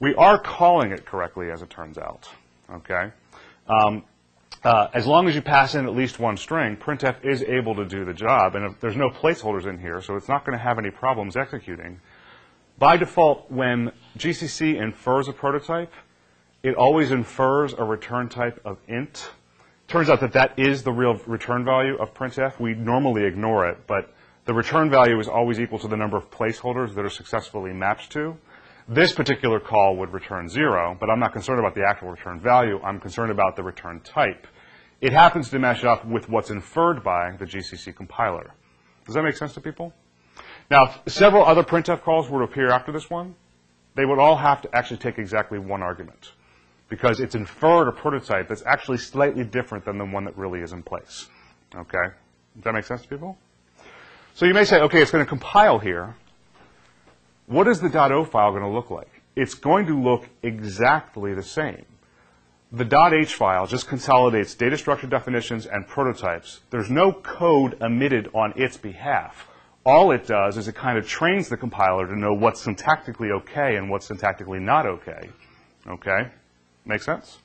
We 0.00 0.14
are 0.16 0.36
calling 0.36 0.90
it 0.90 1.06
correctly, 1.06 1.50
as 1.52 1.62
it 1.62 1.70
turns 1.70 1.96
out. 1.96 2.28
Okay. 2.68 3.12
Um, 3.68 4.02
uh, 4.64 4.88
as 4.94 5.06
long 5.06 5.28
as 5.28 5.34
you 5.34 5.42
pass 5.42 5.74
in 5.74 5.86
at 5.86 5.94
least 5.94 6.18
one 6.18 6.36
string, 6.36 6.76
printf 6.76 7.24
is 7.24 7.42
able 7.42 7.74
to 7.74 7.84
do 7.84 8.04
the 8.04 8.14
job, 8.14 8.54
and 8.54 8.74
there's 8.80 8.96
no 8.96 9.10
placeholders 9.10 9.66
in 9.66 9.78
here, 9.78 10.00
so 10.00 10.16
it's 10.16 10.28
not 10.28 10.44
going 10.44 10.56
to 10.56 10.62
have 10.62 10.78
any 10.78 10.90
problems 10.90 11.36
executing. 11.36 12.00
By 12.78 12.96
default, 12.96 13.50
when 13.50 13.92
GCC 14.18 14.80
infers 14.80 15.28
a 15.28 15.32
prototype, 15.32 15.92
it 16.62 16.76
always 16.76 17.10
infers 17.10 17.72
a 17.72 17.82
return 17.82 18.28
type 18.28 18.60
of 18.64 18.78
int. 18.86 19.30
Turns 19.88 20.08
out 20.08 20.20
that 20.20 20.32
that 20.32 20.58
is 20.58 20.84
the 20.84 20.92
real 20.92 21.14
return 21.26 21.64
value 21.64 21.96
of 21.96 22.14
printf. 22.14 22.58
We 22.60 22.74
normally 22.74 23.24
ignore 23.24 23.68
it, 23.68 23.78
but 23.86 24.14
the 24.44 24.54
return 24.54 24.90
value 24.90 25.18
is 25.18 25.28
always 25.28 25.58
equal 25.60 25.80
to 25.80 25.88
the 25.88 25.96
number 25.96 26.16
of 26.16 26.30
placeholders 26.30 26.94
that 26.94 27.04
are 27.04 27.10
successfully 27.10 27.72
matched 27.72 28.12
to. 28.12 28.36
This 28.88 29.12
particular 29.12 29.60
call 29.60 29.96
would 29.96 30.12
return 30.12 30.48
zero, 30.48 30.96
but 30.98 31.08
I'm 31.08 31.20
not 31.20 31.32
concerned 31.32 31.60
about 31.60 31.74
the 31.74 31.84
actual 31.88 32.10
return 32.10 32.40
value. 32.40 32.80
I'm 32.82 33.00
concerned 33.00 33.30
about 33.30 33.56
the 33.56 33.62
return 33.62 34.00
type. 34.00 34.46
It 35.00 35.12
happens 35.12 35.50
to 35.50 35.58
mesh 35.58 35.84
up 35.84 36.04
with 36.04 36.28
what's 36.28 36.50
inferred 36.50 37.02
by 37.02 37.36
the 37.38 37.44
GCC 37.44 37.94
compiler. 37.94 38.54
Does 39.06 39.14
that 39.14 39.22
make 39.22 39.36
sense 39.36 39.54
to 39.54 39.60
people? 39.60 39.92
Now, 40.70 40.94
if 41.06 41.12
several 41.12 41.44
other 41.44 41.62
printf 41.62 42.02
calls 42.02 42.28
were 42.28 42.40
to 42.40 42.44
appear 42.44 42.70
after 42.70 42.92
this 42.92 43.10
one. 43.10 43.34
They 43.94 44.06
would 44.06 44.18
all 44.18 44.36
have 44.36 44.62
to 44.62 44.74
actually 44.74 44.98
take 44.98 45.18
exactly 45.18 45.58
one 45.58 45.82
argument 45.82 46.32
because 46.88 47.20
it's 47.20 47.34
inferred 47.34 47.88
a 47.88 47.92
prototype 47.92 48.48
that's 48.48 48.62
actually 48.64 48.98
slightly 48.98 49.44
different 49.44 49.84
than 49.84 49.98
the 49.98 50.04
one 50.04 50.24
that 50.24 50.36
really 50.36 50.60
is 50.60 50.72
in 50.72 50.82
place. 50.82 51.28
Okay? 51.74 52.14
Does 52.54 52.64
that 52.64 52.72
make 52.74 52.84
sense 52.84 53.02
to 53.02 53.08
people? 53.08 53.36
So 54.34 54.46
you 54.46 54.54
may 54.54 54.64
say, 54.64 54.80
okay, 54.80 55.02
it's 55.02 55.10
going 55.10 55.24
to 55.24 55.28
compile 55.28 55.78
here. 55.78 56.14
What 57.46 57.68
is 57.68 57.80
the 57.80 57.88
.o 58.14 58.24
file 58.24 58.50
going 58.50 58.62
to 58.62 58.68
look 58.68 58.90
like? 58.90 59.22
It's 59.34 59.54
going 59.54 59.86
to 59.86 60.00
look 60.00 60.28
exactly 60.42 61.34
the 61.34 61.42
same. 61.42 61.84
The 62.70 62.86
.h 63.14 63.34
file 63.34 63.66
just 63.66 63.88
consolidates 63.88 64.54
data 64.54 64.78
structure 64.78 65.06
definitions 65.06 65.66
and 65.66 65.86
prototypes. 65.86 66.60
There's 66.70 66.90
no 66.90 67.12
code 67.12 67.76
emitted 67.82 68.30
on 68.34 68.54
its 68.56 68.76
behalf. 68.76 69.48
All 69.84 70.12
it 70.12 70.26
does 70.26 70.56
is 70.56 70.68
it 70.68 70.74
kind 70.74 70.96
of 70.96 71.06
trains 71.06 71.48
the 71.48 71.56
compiler 71.56 72.06
to 72.06 72.18
know 72.18 72.32
what's 72.32 72.64
syntactically 72.64 73.30
okay 73.40 73.76
and 73.76 73.90
what's 73.90 74.08
syntactically 74.08 74.60
not 74.60 74.86
okay. 74.86 75.28
Okay? 75.86 76.30
Make 76.86 77.02
sense? 77.02 77.38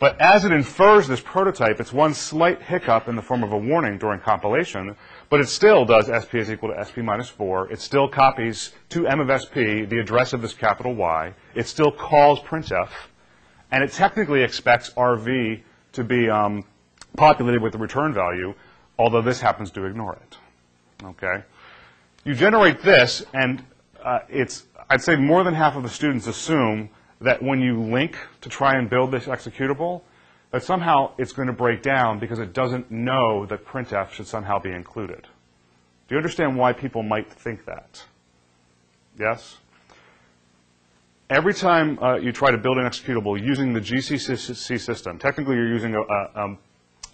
But 0.00 0.20
as 0.20 0.44
it 0.44 0.52
infers 0.52 1.06
this 1.06 1.20
prototype, 1.20 1.80
it's 1.80 1.92
one 1.92 2.14
slight 2.14 2.60
hiccup 2.60 3.08
in 3.08 3.14
the 3.14 3.22
form 3.22 3.44
of 3.44 3.52
a 3.52 3.58
warning 3.58 3.96
during 3.96 4.20
compilation, 4.20 4.96
but 5.30 5.40
it 5.40 5.48
still 5.48 5.84
does 5.84 6.10
SP 6.10 6.42
is 6.42 6.50
equal 6.50 6.74
to 6.74 6.84
SP 6.84 6.98
minus 6.98 7.28
4. 7.28 7.70
It 7.70 7.80
still 7.80 8.08
copies 8.08 8.72
to 8.90 9.06
M 9.06 9.20
of 9.20 9.30
SP 9.30 9.86
the 9.86 9.98
address 10.00 10.32
of 10.32 10.42
this 10.42 10.52
capital 10.52 10.94
Y. 10.94 11.32
It 11.54 11.68
still 11.68 11.92
calls 11.92 12.40
printf, 12.40 12.88
and 13.70 13.84
it 13.84 13.92
technically 13.92 14.42
expects 14.42 14.90
RV 14.90 15.62
to 15.92 16.04
be 16.04 16.28
um, 16.28 16.64
populated 17.16 17.62
with 17.62 17.72
the 17.72 17.78
return 17.78 18.12
value, 18.12 18.54
although 18.98 19.22
this 19.22 19.40
happens 19.40 19.70
to 19.72 19.84
ignore 19.84 20.14
it. 20.16 20.36
Okay? 21.04 21.44
You 22.24 22.34
generate 22.34 22.82
this, 22.82 23.24
and 23.32 23.64
uh, 24.02 24.20
it's, 24.28 24.64
I'd 24.90 25.02
say 25.02 25.14
more 25.14 25.44
than 25.44 25.54
half 25.54 25.76
of 25.76 25.84
the 25.84 25.88
students 25.88 26.26
assume 26.26 26.90
that 27.20 27.42
when 27.42 27.60
you 27.60 27.80
link 27.80 28.16
to 28.40 28.48
try 28.48 28.76
and 28.76 28.88
build 28.88 29.10
this 29.10 29.24
executable, 29.24 30.02
that 30.50 30.62
somehow 30.62 31.12
it's 31.18 31.32
going 31.32 31.48
to 31.48 31.54
break 31.54 31.82
down 31.82 32.18
because 32.18 32.38
it 32.38 32.52
doesn't 32.52 32.90
know 32.90 33.46
that 33.46 33.66
printf 33.66 34.10
should 34.10 34.26
somehow 34.26 34.58
be 34.58 34.70
included. 34.70 35.26
Do 36.06 36.14
you 36.14 36.16
understand 36.16 36.56
why 36.56 36.72
people 36.72 37.02
might 37.02 37.32
think 37.32 37.64
that? 37.64 38.04
Yes? 39.18 39.56
Every 41.30 41.54
time 41.54 41.98
uh, 42.02 42.16
you 42.16 42.32
try 42.32 42.50
to 42.50 42.58
build 42.58 42.76
an 42.78 42.84
executable 42.84 43.42
using 43.42 43.72
the 43.72 43.80
GCC 43.80 44.78
system, 44.78 45.18
technically 45.18 45.56
you're 45.56 45.72
using 45.72 45.94
a, 45.94 46.02
a 46.02 46.44
um, 46.44 46.58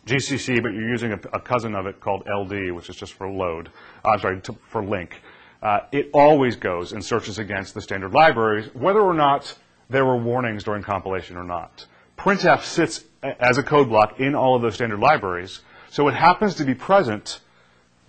GCC, 0.07 0.62
but 0.62 0.73
you're 0.73 0.88
using 0.88 1.12
a, 1.12 1.21
a, 1.33 1.40
cousin 1.40 1.75
of 1.75 1.87
it 1.87 2.00
called 2.00 2.26
LD, 2.26 2.73
which 2.73 2.90
is 2.90 2.97
just 2.97 3.12
for 3.12 3.28
load. 3.28 3.71
Uh, 4.04 4.11
I'm 4.11 4.21
sorry, 4.21 4.40
to, 4.42 4.57
for 4.69 4.85
link. 4.85 5.21
Uh, 5.62 5.80
it 5.92 6.11
always 6.12 6.57
goes 6.57 6.92
and 6.92 7.04
searches 7.04 7.38
against 7.38 7.75
the 7.75 7.80
standard 7.80 8.12
libraries, 8.12 8.75
whether 8.75 9.00
or 9.00 9.14
not 9.14 9.57
there 9.90 10.04
were 10.04 10.16
warnings 10.16 10.64
during 10.64 10.82
compilation 10.82 11.37
or 11.37 11.44
not. 11.44 11.87
Printf 12.16 12.62
sits 12.62 13.04
as 13.23 13.59
a 13.59 13.62
code 13.62 13.88
block 13.88 14.20
in 14.20 14.35
all 14.35 14.54
of 14.54 14.62
those 14.62 14.75
standard 14.75 15.00
libraries, 15.00 15.61
so 15.90 16.09
it 16.09 16.14
happens 16.14 16.54
to 16.56 16.64
be 16.64 16.75
present 16.75 17.40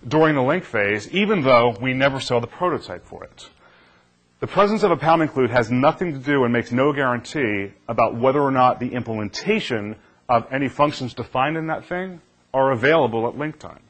during 0.06 0.34
the 0.34 0.42
link 0.42 0.64
phase, 0.64 1.08
even 1.10 1.42
though 1.42 1.76
we 1.80 1.92
never 1.92 2.20
saw 2.20 2.40
the 2.40 2.46
prototype 2.46 3.04
for 3.04 3.24
it. 3.24 3.48
The 4.40 4.46
presence 4.46 4.82
of 4.82 4.90
a 4.90 4.96
pound 4.96 5.22
include 5.22 5.50
has 5.50 5.70
nothing 5.70 6.12
to 6.12 6.18
do 6.18 6.44
and 6.44 6.52
makes 6.52 6.72
no 6.72 6.92
guarantee 6.92 7.72
about 7.86 8.16
whether 8.16 8.40
or 8.40 8.50
not 8.50 8.80
the 8.80 8.92
implementation 8.92 9.96
of 10.28 10.46
any 10.52 10.68
functions 10.68 11.14
defined 11.14 11.56
in 11.56 11.68
that 11.68 11.84
thing 11.86 12.20
are 12.52 12.72
available 12.72 13.28
at 13.28 13.38
link 13.38 13.58
time. 13.58 13.80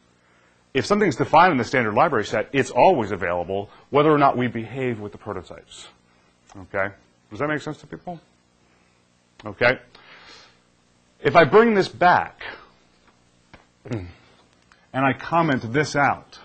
If 0.75 0.87
something's 0.87 1.17
defined 1.17 1.53
in 1.53 1.59
the 1.59 1.65
standard 1.65 1.95
library 1.95 2.25
set, 2.25 2.49
it's 2.53 2.71
always 2.71 3.11
available, 3.11 3.71
whether 3.91 4.11
or 4.11 4.19
not 4.19 4.37
we 4.37 4.47
behave 4.47 5.01
with 5.01 5.13
the 5.13 5.19
prototypes. 5.19 5.89
Okay? 6.57 6.95
Does 7.33 7.39
that 7.39 7.49
make 7.49 7.63
sense 7.63 7.79
to 7.79 7.87
people? 7.87 8.21
Okay. 9.47 9.79
If 11.23 11.35
I 11.35 11.45
bring 11.45 11.73
this 11.73 11.89
back 11.89 12.43
and 13.91 14.07
I 14.93 15.15
comment 15.15 15.73
this 15.73 15.97
out, 15.97 16.39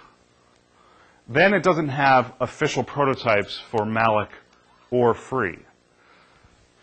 then 1.28 1.54
it 1.54 1.62
doesn't 1.62 1.90
have 1.90 2.34
official 2.40 2.86
prototypes 2.86 3.60
for 3.60 3.82
malloc 3.82 4.30
or 4.90 5.14
free. 5.14 5.60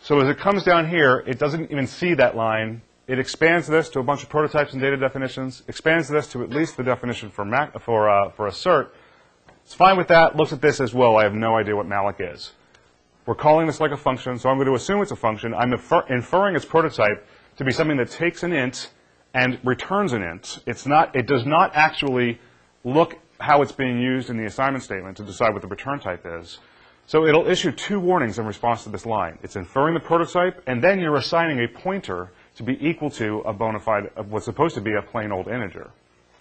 So 0.01 0.19
as 0.19 0.29
it 0.29 0.37
comes 0.37 0.63
down 0.63 0.87
here, 0.87 1.23
it 1.25 1.39
doesn't 1.39 1.71
even 1.71 1.87
see 1.87 2.13
that 2.13 2.35
line. 2.35 2.83
It 3.07 3.17
expands 3.17 3.65
this 3.65 3.89
to 3.89 3.99
a 3.99 4.03
bunch 4.03 4.21
of 4.21 4.29
prototypes 4.29 4.73
and 4.73 4.81
data 4.83 4.97
definitions, 4.97 5.63
expands 5.67 6.07
this 6.09 6.27
to 6.33 6.43
at 6.43 6.51
least 6.51 6.77
the 6.77 6.83
definition 6.83 7.31
for, 7.31 7.43
Mac, 7.43 7.79
for, 7.81 8.07
uh, 8.07 8.29
for 8.29 8.45
assert. 8.45 8.93
It's 9.63 9.73
fine 9.73 9.97
with 9.97 10.09
that, 10.09 10.35
looks 10.35 10.53
at 10.53 10.61
this 10.61 10.79
as 10.79 10.93
well. 10.93 11.17
I 11.17 11.23
have 11.23 11.33
no 11.33 11.57
idea 11.57 11.75
what 11.75 11.87
malloc 11.87 12.17
is. 12.19 12.51
We're 13.25 13.35
calling 13.35 13.65
this 13.65 13.79
like 13.79 13.91
a 13.91 13.97
function, 13.97 14.37
so 14.37 14.49
I'm 14.49 14.57
going 14.57 14.67
to 14.67 14.75
assume 14.75 15.01
it's 15.01 15.11
a 15.11 15.15
function. 15.15 15.53
I'm 15.53 15.73
infer 15.73 16.05
inferring 16.07 16.55
its 16.55 16.65
prototype 16.65 17.27
to 17.57 17.63
be 17.63 17.71
something 17.71 17.97
that 17.97 18.11
takes 18.11 18.43
an 18.43 18.53
int 18.53 18.91
and 19.33 19.59
returns 19.63 20.13
an 20.13 20.21
int. 20.21 20.59
It's 20.67 20.85
not, 20.85 21.15
it 21.15 21.25
does 21.25 21.45
not 21.45 21.71
actually 21.75 22.39
look 22.83 23.17
how 23.39 23.63
it's 23.63 23.71
being 23.71 23.99
used 23.99 24.29
in 24.29 24.37
the 24.37 24.45
assignment 24.45 24.83
statement 24.83 25.17
to 25.17 25.23
decide 25.23 25.53
what 25.53 25.63
the 25.63 25.67
return 25.67 25.99
type 25.99 26.25
is. 26.25 26.59
So 27.07 27.25
it'll 27.25 27.47
issue 27.47 27.71
two 27.71 27.99
warnings 27.99 28.39
in 28.39 28.45
response 28.45 28.83
to 28.83 28.89
this 28.89 29.05
line. 29.05 29.37
It's 29.43 29.55
inferring 29.55 29.95
the 29.95 29.99
prototype, 29.99 30.63
and 30.67 30.83
then 30.83 30.99
you're 30.99 31.15
assigning 31.15 31.59
a 31.59 31.67
pointer 31.67 32.31
to 32.55 32.63
be 32.63 32.77
equal 32.87 33.09
to 33.11 33.39
a 33.39 33.53
bona 33.53 33.79
fide, 33.79 34.11
what's 34.29 34.45
supposed 34.45 34.75
to 34.75 34.81
be 34.81 34.93
a 34.93 35.01
plain 35.01 35.31
old 35.31 35.47
integer. 35.47 35.89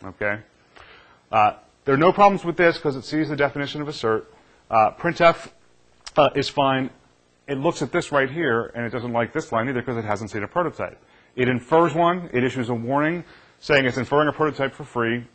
Okay? 0.04 0.38
Uh, 1.32 1.54
there 1.84 1.94
are 1.94 1.98
no 1.98 2.12
problems 2.12 2.44
with 2.44 2.56
this 2.56 2.76
because 2.76 2.96
it 2.96 3.04
sees 3.04 3.28
the 3.28 3.36
definition 3.36 3.80
of 3.80 3.88
assert. 3.88 4.32
Uh, 4.70 4.90
printf 4.92 5.50
uh, 6.16 6.30
is 6.34 6.48
fine. 6.48 6.90
It 7.46 7.58
looks 7.58 7.82
at 7.82 7.92
this 7.92 8.10
right 8.12 8.30
here, 8.30 8.72
and 8.74 8.86
it 8.86 8.90
doesn't 8.90 9.12
like 9.12 9.32
this 9.32 9.52
line 9.52 9.68
either 9.68 9.80
because 9.80 9.96
it 9.96 10.04
hasn't 10.04 10.30
seen 10.30 10.42
a 10.42 10.48
prototype. 10.48 10.98
It 11.36 11.48
infers 11.48 11.94
one. 11.94 12.30
It 12.32 12.44
issues 12.44 12.68
a 12.68 12.74
warning 12.74 13.24
saying 13.58 13.84
it's 13.84 13.98
inferring 13.98 14.28
a 14.28 14.32
prototype 14.32 14.74
for 14.74 14.84
free. 14.84 15.26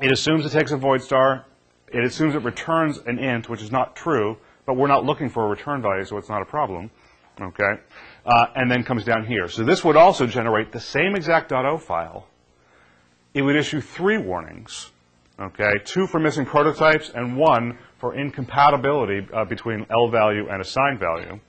It 0.00 0.12
assumes 0.12 0.46
it 0.46 0.52
takes 0.52 0.72
a 0.72 0.76
void 0.76 1.02
star. 1.02 1.44
It 1.88 2.04
assumes 2.04 2.34
it 2.34 2.42
returns 2.42 2.98
an 2.98 3.18
int, 3.18 3.48
which 3.48 3.62
is 3.62 3.70
not 3.70 3.96
true, 3.96 4.38
but 4.66 4.76
we're 4.76 4.88
not 4.88 5.04
looking 5.04 5.28
for 5.28 5.44
a 5.44 5.48
return 5.48 5.82
value, 5.82 6.04
so 6.04 6.16
it's 6.16 6.28
not 6.28 6.42
a 6.42 6.46
problem. 6.46 6.90
Okay? 7.40 7.74
Uh, 8.24 8.46
and 8.54 8.70
then 8.70 8.84
comes 8.84 9.04
down 9.04 9.26
here. 9.26 9.48
So 9.48 9.64
this 9.64 9.84
would 9.84 9.96
also 9.96 10.26
generate 10.26 10.72
the 10.72 10.80
same 10.80 11.16
exact 11.16 11.52
.o 11.52 11.76
file. 11.76 12.26
It 13.34 13.42
would 13.42 13.56
issue 13.56 13.80
three 13.80 14.18
warnings. 14.18 14.91
Okay? 15.42 15.80
Two 15.84 16.06
for 16.06 16.20
missing 16.20 16.46
prototypes 16.46 17.10
and 17.14 17.36
one 17.36 17.78
for 17.98 18.14
incompatibility 18.14 19.26
uh, 19.32 19.44
between 19.44 19.86
L 19.90 20.08
value 20.08 20.48
and 20.48 20.62
assigned 20.62 21.00
value. 21.00 21.40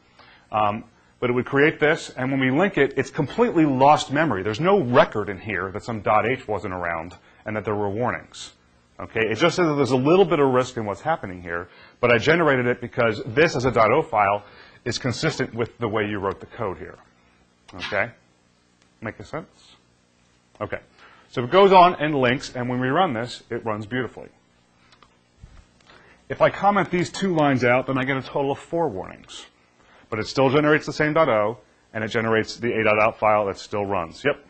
Um, 0.52 0.86
but 1.20 1.30
it 1.30 1.34
would 1.34 1.46
create 1.46 1.80
this, 1.80 2.10
and 2.10 2.30
when 2.32 2.42
we 2.42 2.52
link 2.52 2.78
it, 2.78 2.96
it's 2.98 3.10
completely 3.10 3.66
lost 3.66 4.12
memory. 4.12 4.44
There's 4.44 4.60
no 4.60 4.82
record 4.82 5.30
in 5.30 5.40
here 5.40 5.72
that 5.72 5.84
some 5.84 6.04
.h 6.06 6.48
wasn't 6.50 6.74
around 6.74 7.16
and 7.46 7.56
that 7.56 7.64
there 7.64 7.76
were 7.76 7.90
warnings. 7.90 8.52
Okay, 9.00 9.22
it 9.22 9.36
just 9.36 9.56
says 9.56 9.68
that 9.68 9.76
there's 9.76 9.92
a 9.92 9.96
little 9.96 10.26
bit 10.26 10.40
of 10.40 10.50
risk 10.50 10.76
in 10.76 10.86
what's 10.86 11.02
happening 11.02 11.42
here, 11.42 11.70
but 12.02 12.12
I 12.12 12.18
generated 12.18 12.68
it 12.68 12.82
because 12.82 13.22
this 13.26 13.56
as 13.56 13.66
a 13.66 13.72
.o 13.72 14.02
file 14.02 14.44
is 14.86 14.98
consistent 14.98 15.54
with 15.54 15.78
the 15.78 15.88
way 15.88 16.06
you 16.06 16.20
wrote 16.20 16.40
the 16.42 16.46
code 16.46 16.78
here. 16.78 16.98
Okay, 17.74 18.12
make 19.02 19.16
sense? 19.24 19.48
Okay, 20.60 20.80
so 21.34 21.44
it 21.44 21.50
goes 21.50 21.72
on 21.72 21.96
and 21.96 22.14
links, 22.14 22.56
and 22.56 22.70
when 22.70 22.80
we 22.80 22.90
run 22.90 23.14
this, 23.14 23.42
it 23.50 23.66
runs 23.66 23.88
beautifully. 23.88 24.30
If 26.30 26.44
I 26.44 26.52
comment 26.52 26.92
these 26.92 27.10
two 27.10 27.34
lines 27.34 27.64
out, 27.64 27.88
then 27.88 27.98
I 27.98 28.04
get 28.04 28.18
a 28.18 28.22
total 28.22 28.52
of 28.52 28.60
four 28.60 28.88
warnings. 28.88 29.48
But 30.12 30.20
it 30.20 30.28
still 30.28 30.52
generates 30.52 30.86
the 30.86 30.94
same 30.94 31.18
.o, 31.18 31.58
and 31.92 32.04
it 32.04 32.10
generates 32.10 32.58
the 32.58 32.72
a.out 32.74 33.18
file 33.18 33.48
that 33.48 33.58
still 33.58 33.84
runs. 33.84 34.24
Yep? 34.24 34.46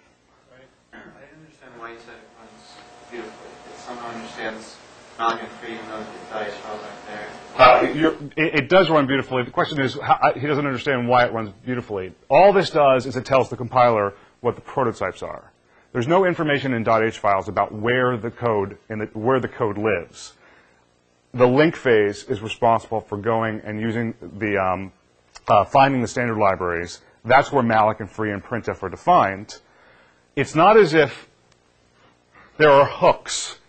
I 0.92 0.98
didn't 0.98 1.40
understand 1.40 1.72
why 1.78 1.92
you 1.94 2.00
said 2.00 2.16
it 2.16 2.28
runs 2.38 2.76
beautifully. 3.10 3.48
It 3.72 3.80
Somehow 3.80 4.10
understands 4.10 4.76
Malkin 5.18 5.48
Free 5.62 5.78
and 5.78 5.88
the 5.88 6.06
Dice 6.32 6.54
files 6.56 6.82
aren't 6.84 7.08
there. 7.08 7.30
Uh, 7.56 8.34
it, 8.36 8.56
it 8.56 8.68
does 8.68 8.90
run 8.90 9.08
beautifully. 9.08 9.44
The 9.44 9.52
question 9.52 9.80
is, 9.80 9.94
how, 9.94 10.20
I- 10.22 10.38
he 10.38 10.48
doesn't 10.48 10.66
understand 10.66 11.08
why 11.08 11.24
it 11.24 11.32
runs 11.32 11.54
beautifully. 11.66 12.14
All 12.30 12.52
this 12.52 12.72
does 12.72 13.06
is 13.06 13.16
it 13.16 13.24
tells 13.24 13.50
the 13.50 13.56
compiler 13.56 14.16
what 14.42 14.56
the 14.56 14.62
prototypes 14.62 15.24
are. 15.24 15.53
There's 15.94 16.08
no 16.08 16.26
information 16.26 16.74
in 16.74 16.88
.h 16.88 17.20
files 17.20 17.48
about 17.48 17.72
where 17.72 18.18
the 18.18 18.32
code 18.32 18.78
the, 18.90 19.10
where 19.14 19.40
the 19.40 19.48
code 19.48 19.78
lives. 19.78 20.34
The 21.34 21.48
link 21.48 21.76
phase 21.76 22.24
is 22.24 22.42
responsible 22.42 23.02
for 23.02 23.18
going 23.18 23.62
and 23.64 23.80
using 23.80 24.16
the 24.22 24.58
um, 24.58 24.92
uh, 25.48 25.66
finding 25.66 26.02
the 26.02 26.08
standard 26.08 26.38
libraries. 26.38 27.02
That's 27.24 27.52
where 27.52 27.64
malloc 27.64 28.00
and 28.00 28.10
free 28.10 28.32
and 28.32 28.44
printf 28.44 28.82
are 28.82 28.90
defined. 28.90 29.60
It's 30.36 30.56
not 30.56 30.78
as 30.78 30.94
if 30.96 31.30
there 32.58 32.72
are 32.72 32.86
hooks 32.86 33.60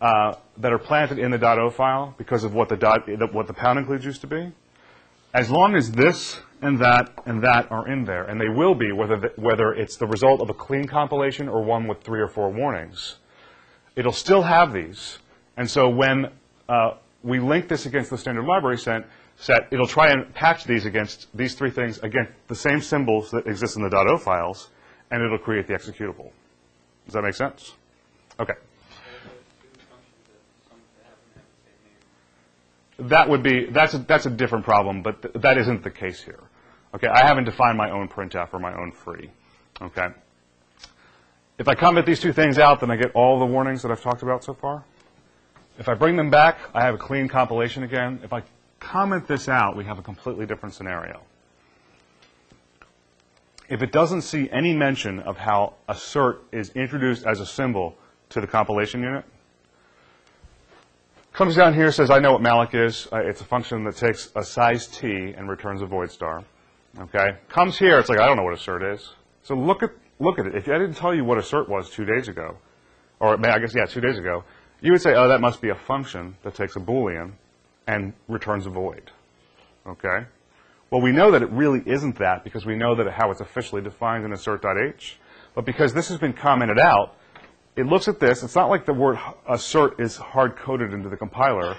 uh, 0.00 0.34
that 0.56 0.72
are 0.72 0.78
planted 0.78 1.18
in 1.18 1.30
the 1.30 1.44
.o 1.44 1.70
file 1.70 2.14
because 2.18 2.44
of 2.44 2.54
what 2.54 2.68
the, 2.68 2.76
dot, 2.76 3.08
what 3.32 3.46
the 3.46 3.54
pound 3.54 3.78
includes 3.78 4.04
used 4.04 4.20
to 4.22 4.26
be. 4.26 4.52
As 5.32 5.50
long 5.50 5.74
as 5.74 5.92
this 5.92 6.40
and 6.60 6.78
that 6.80 7.12
and 7.26 7.42
that 7.42 7.70
are 7.70 7.88
in 7.88 8.04
there, 8.04 8.24
and 8.24 8.40
they 8.40 8.48
will 8.48 8.74
be, 8.74 8.92
whether, 8.92 9.16
the, 9.16 9.32
whether 9.36 9.72
it's 9.72 9.96
the 9.96 10.06
result 10.06 10.40
of 10.40 10.50
a 10.50 10.54
clean 10.54 10.86
compilation 10.86 11.48
or 11.48 11.62
one 11.62 11.86
with 11.86 12.02
three 12.02 12.20
or 12.20 12.28
four 12.28 12.50
warnings, 12.50 13.16
it'll 13.96 14.12
still 14.12 14.42
have 14.42 14.72
these. 14.72 15.18
And 15.56 15.70
so 15.70 15.88
when 15.88 16.30
uh, 16.68 16.94
we 17.22 17.40
link 17.40 17.68
this 17.68 17.86
against 17.86 18.10
the 18.10 18.18
standard 18.18 18.44
library 18.44 18.78
set, 18.78 19.06
set, 19.36 19.68
it'll 19.70 19.86
try 19.86 20.10
and 20.10 20.32
patch 20.34 20.64
these 20.64 20.84
against 20.84 21.28
these 21.34 21.54
three 21.54 21.70
things 21.70 21.98
against 21.98 22.32
the 22.48 22.54
same 22.54 22.80
symbols 22.80 23.30
that 23.30 23.46
exist 23.46 23.76
in 23.76 23.82
the 23.82 23.96
.o 23.96 24.18
files, 24.18 24.70
and 25.10 25.22
it'll 25.22 25.38
create 25.38 25.66
the 25.66 25.74
executable. 25.74 26.30
Does 27.06 27.14
that 27.14 27.22
make 27.22 27.34
sense? 27.34 27.72
Okay. 28.38 28.54
That 32.98 33.28
would 33.28 33.42
be, 33.42 33.66
that's 33.66 33.94
a, 33.94 33.98
that's 33.98 34.26
a 34.26 34.30
different 34.30 34.64
problem, 34.64 35.02
but 35.02 35.22
th- 35.22 35.34
that 35.42 35.56
isn't 35.56 35.84
the 35.84 35.90
case 35.90 36.22
here. 36.22 36.40
Okay, 36.94 37.06
I 37.06 37.26
haven't 37.26 37.44
defined 37.44 37.78
my 37.78 37.90
own 37.90 38.08
printf 38.08 38.52
or 38.52 38.58
my 38.58 38.74
own 38.74 38.92
free. 38.92 39.30
Okay. 39.80 40.08
If 41.58 41.68
I 41.68 41.74
comment 41.74 42.06
these 42.06 42.20
two 42.20 42.32
things 42.32 42.58
out, 42.58 42.80
then 42.80 42.90
I 42.90 42.96
get 42.96 43.12
all 43.14 43.38
the 43.38 43.46
warnings 43.46 43.82
that 43.82 43.92
I've 43.92 44.02
talked 44.02 44.22
about 44.22 44.42
so 44.42 44.54
far. 44.54 44.84
If 45.78 45.88
I 45.88 45.94
bring 45.94 46.16
them 46.16 46.30
back, 46.30 46.58
I 46.74 46.82
have 46.82 46.94
a 46.94 46.98
clean 46.98 47.28
compilation 47.28 47.84
again. 47.84 48.20
If 48.24 48.32
I 48.32 48.42
comment 48.80 49.28
this 49.28 49.48
out, 49.48 49.76
we 49.76 49.84
have 49.84 49.98
a 49.98 50.02
completely 50.02 50.46
different 50.46 50.74
scenario. 50.74 51.20
If 53.68 53.82
it 53.82 53.92
doesn't 53.92 54.22
see 54.22 54.48
any 54.50 54.74
mention 54.74 55.20
of 55.20 55.36
how 55.36 55.74
assert 55.88 56.42
is 56.52 56.70
introduced 56.70 57.26
as 57.26 57.38
a 57.38 57.46
symbol 57.46 57.96
to 58.30 58.40
the 58.40 58.46
compilation 58.46 59.02
unit, 59.02 59.24
comes 61.38 61.54
down 61.54 61.72
here, 61.72 61.92
says, 61.92 62.10
I 62.10 62.18
know 62.18 62.32
what 62.32 62.42
malloc 62.42 62.74
is. 62.74 63.06
Uh, 63.12 63.18
it's 63.18 63.40
a 63.40 63.44
function 63.44 63.84
that 63.84 63.94
takes 63.94 64.32
a 64.34 64.42
size 64.42 64.88
t 64.88 65.06
and 65.36 65.48
returns 65.48 65.82
a 65.82 65.86
void 65.86 66.10
star. 66.10 66.42
Okay? 66.98 67.38
Comes 67.48 67.78
here, 67.78 67.96
it's 68.00 68.08
like, 68.08 68.18
I 68.18 68.26
don't 68.26 68.36
know 68.36 68.42
what 68.42 68.54
assert 68.54 68.82
is. 68.82 69.14
So 69.44 69.54
look 69.54 69.84
at, 69.84 69.90
look 70.18 70.40
at 70.40 70.46
it. 70.46 70.56
If 70.56 70.64
I 70.66 70.78
didn't 70.78 70.94
tell 70.94 71.14
you 71.14 71.24
what 71.24 71.38
assert 71.38 71.68
was 71.68 71.90
two 71.90 72.04
days 72.04 72.26
ago, 72.26 72.56
or 73.20 73.34
I 73.34 73.58
guess, 73.60 73.72
yeah, 73.72 73.86
two 73.86 74.00
days 74.00 74.18
ago, 74.18 74.42
you 74.80 74.90
would 74.90 75.00
say, 75.00 75.14
oh, 75.14 75.28
that 75.28 75.40
must 75.40 75.60
be 75.60 75.68
a 75.68 75.76
function 75.76 76.36
that 76.42 76.56
takes 76.56 76.74
a 76.74 76.80
Boolean 76.80 77.34
and 77.86 78.14
returns 78.26 78.66
a 78.66 78.70
void. 78.70 79.12
Okay? 79.86 80.26
Well, 80.90 81.02
we 81.02 81.12
know 81.12 81.30
that 81.30 81.42
it 81.42 81.50
really 81.52 81.84
isn't 81.86 82.18
that 82.18 82.42
because 82.42 82.66
we 82.66 82.74
know 82.74 82.96
that 82.96 83.08
how 83.12 83.30
it's 83.30 83.40
officially 83.40 83.80
defined 83.80 84.24
in 84.24 84.32
assert.h. 84.32 85.20
But 85.54 85.64
because 85.64 85.94
this 85.94 86.08
has 86.08 86.18
been 86.18 86.32
commented 86.32 86.80
out, 86.80 87.14
it 87.78 87.86
looks 87.86 88.08
at 88.08 88.18
this. 88.18 88.42
It's 88.42 88.56
not 88.56 88.68
like 88.70 88.86
the 88.86 88.92
word 88.92 89.20
assert 89.48 90.00
is 90.00 90.16
hard 90.16 90.56
coded 90.56 90.92
into 90.92 91.08
the 91.08 91.16
compiler. 91.16 91.76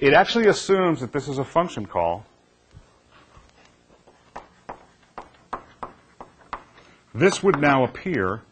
It 0.00 0.12
actually 0.12 0.48
assumes 0.48 1.00
that 1.02 1.12
this 1.12 1.28
is 1.28 1.38
a 1.38 1.44
function 1.44 1.86
call. 1.86 2.26
This 7.14 7.44
would 7.44 7.60
now 7.60 7.84
appear 7.84 8.42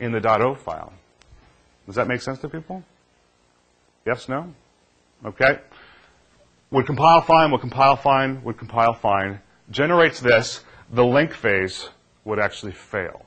in 0.00 0.10
the 0.10 0.28
.o 0.28 0.56
file. 0.56 0.92
Does 1.86 1.94
that 1.94 2.08
make 2.08 2.22
sense 2.22 2.40
to 2.40 2.48
people? 2.48 2.82
Yes, 4.04 4.28
no? 4.28 4.52
Okay. 5.24 5.60
Would 6.72 6.86
compile 6.86 7.20
fine, 7.20 7.52
would 7.52 7.60
compile 7.60 7.94
fine, 7.94 8.42
would 8.42 8.58
compile 8.58 8.94
fine. 8.94 9.40
Generates 9.70 10.18
this, 10.18 10.64
the 10.90 11.04
link 11.04 11.32
phase 11.32 11.88
would 12.24 12.40
actually 12.40 12.72
fail. 12.72 13.24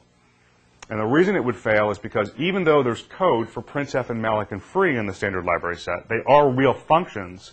And 0.89 0.99
the 0.99 1.05
reason 1.05 1.35
it 1.35 1.43
would 1.43 1.57
fail 1.57 1.91
is 1.91 1.97
because 1.97 2.31
even 2.37 2.63
though 2.63 2.81
there's 2.81 3.01
code 3.03 3.49
for 3.49 3.61
printf 3.61 4.09
and 4.09 4.21
malloc 4.21 4.51
and 4.51 4.63
free 4.63 4.97
in 4.97 5.05
the 5.05 5.13
standard 5.13 5.43
library 5.43 5.77
set, 5.77 6.07
they 6.07 6.21
are 6.25 6.49
real 6.49 6.73
functions. 6.73 7.51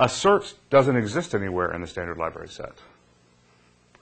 Assert 0.00 0.54
doesn't 0.70 0.96
exist 0.96 1.34
anywhere 1.34 1.74
in 1.74 1.80
the 1.82 1.86
standard 1.86 2.16
library 2.16 2.48
set. 2.48 2.72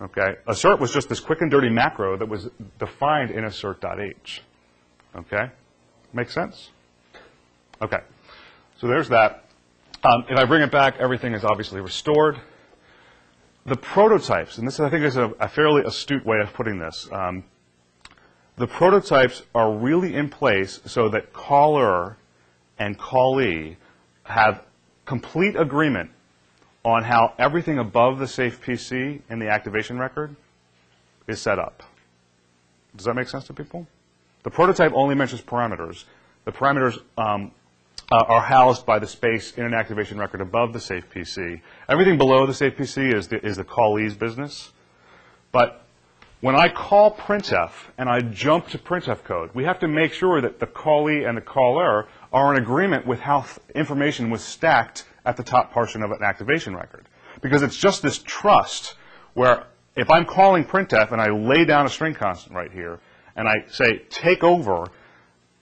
Okay? 0.00 0.36
Assert 0.46 0.78
was 0.78 0.92
just 0.92 1.08
this 1.08 1.18
quick 1.18 1.40
and 1.40 1.50
dirty 1.50 1.70
macro 1.70 2.16
that 2.16 2.28
was 2.28 2.48
defined 2.78 3.30
in 3.30 3.44
assert.h. 3.44 4.42
Okay? 5.16 5.50
Make 6.12 6.30
sense? 6.30 6.70
Okay. 7.82 8.00
So 8.78 8.86
there's 8.86 9.08
that. 9.08 9.44
Um, 10.04 10.24
if 10.28 10.38
I 10.38 10.44
bring 10.44 10.62
it 10.62 10.70
back, 10.70 10.98
everything 10.98 11.34
is 11.34 11.44
obviously 11.44 11.80
restored. 11.80 12.38
The 13.64 13.76
prototypes, 13.76 14.58
and 14.58 14.66
this 14.66 14.78
I 14.78 14.88
think 14.88 15.04
is 15.04 15.16
a, 15.16 15.30
a 15.40 15.48
fairly 15.48 15.82
astute 15.82 16.24
way 16.24 16.38
of 16.38 16.52
putting 16.52 16.78
this. 16.78 17.08
Um, 17.10 17.42
the 18.56 18.66
prototypes 18.66 19.42
are 19.54 19.72
really 19.72 20.14
in 20.14 20.28
place 20.28 20.80
so 20.86 21.08
that 21.10 21.32
caller 21.32 22.16
and 22.78 22.98
callee 22.98 23.76
have 24.24 24.62
complete 25.04 25.56
agreement 25.56 26.10
on 26.84 27.02
how 27.02 27.34
everything 27.38 27.78
above 27.78 28.18
the 28.18 28.26
safe 28.26 28.64
PC 28.64 29.20
in 29.28 29.38
the 29.38 29.48
activation 29.48 29.98
record 29.98 30.34
is 31.26 31.40
set 31.40 31.58
up. 31.58 31.82
Does 32.94 33.06
that 33.06 33.14
make 33.14 33.28
sense 33.28 33.46
to 33.48 33.52
people? 33.52 33.86
The 34.42 34.50
prototype 34.50 34.92
only 34.94 35.14
mentions 35.14 35.42
parameters. 35.42 36.04
The 36.44 36.52
parameters 36.52 36.98
um, 37.18 37.50
uh, 38.10 38.22
are 38.28 38.40
housed 38.40 38.86
by 38.86 38.98
the 38.98 39.06
space 39.06 39.52
in 39.52 39.64
an 39.64 39.74
activation 39.74 40.18
record 40.18 40.40
above 40.40 40.72
the 40.72 40.80
safe 40.80 41.10
PC. 41.12 41.60
Everything 41.88 42.16
below 42.16 42.46
the 42.46 42.54
safe 42.54 42.76
PC 42.76 43.12
is 43.12 43.28
the, 43.28 43.44
is 43.44 43.56
the 43.56 43.64
callee's 43.64 44.14
business. 44.14 44.70
But 45.50 45.85
when 46.46 46.54
I 46.54 46.68
call 46.68 47.12
printf 47.12 47.72
and 47.98 48.08
I 48.08 48.20
jump 48.20 48.68
to 48.68 48.78
printf 48.78 49.24
code, 49.24 49.50
we 49.52 49.64
have 49.64 49.80
to 49.80 49.88
make 49.88 50.12
sure 50.12 50.40
that 50.40 50.60
the 50.60 50.66
callee 50.68 51.28
and 51.28 51.36
the 51.36 51.40
caller 51.40 52.06
are 52.32 52.54
in 52.54 52.62
agreement 52.62 53.04
with 53.04 53.18
how 53.18 53.46
information 53.74 54.30
was 54.30 54.44
stacked 54.44 55.06
at 55.24 55.36
the 55.36 55.42
top 55.42 55.72
portion 55.72 56.04
of 56.04 56.12
an 56.12 56.22
activation 56.22 56.76
record. 56.76 57.04
Because 57.42 57.62
it's 57.62 57.76
just 57.76 58.00
this 58.00 58.18
trust 58.18 58.94
where 59.34 59.64
if 59.96 60.08
I'm 60.08 60.24
calling 60.24 60.64
printf 60.64 61.10
and 61.10 61.20
I 61.20 61.30
lay 61.30 61.64
down 61.64 61.84
a 61.84 61.88
string 61.88 62.14
constant 62.14 62.54
right 62.54 62.70
here 62.70 63.00
and 63.34 63.48
I 63.48 63.64
say 63.66 64.04
take 64.08 64.44
over, 64.44 64.86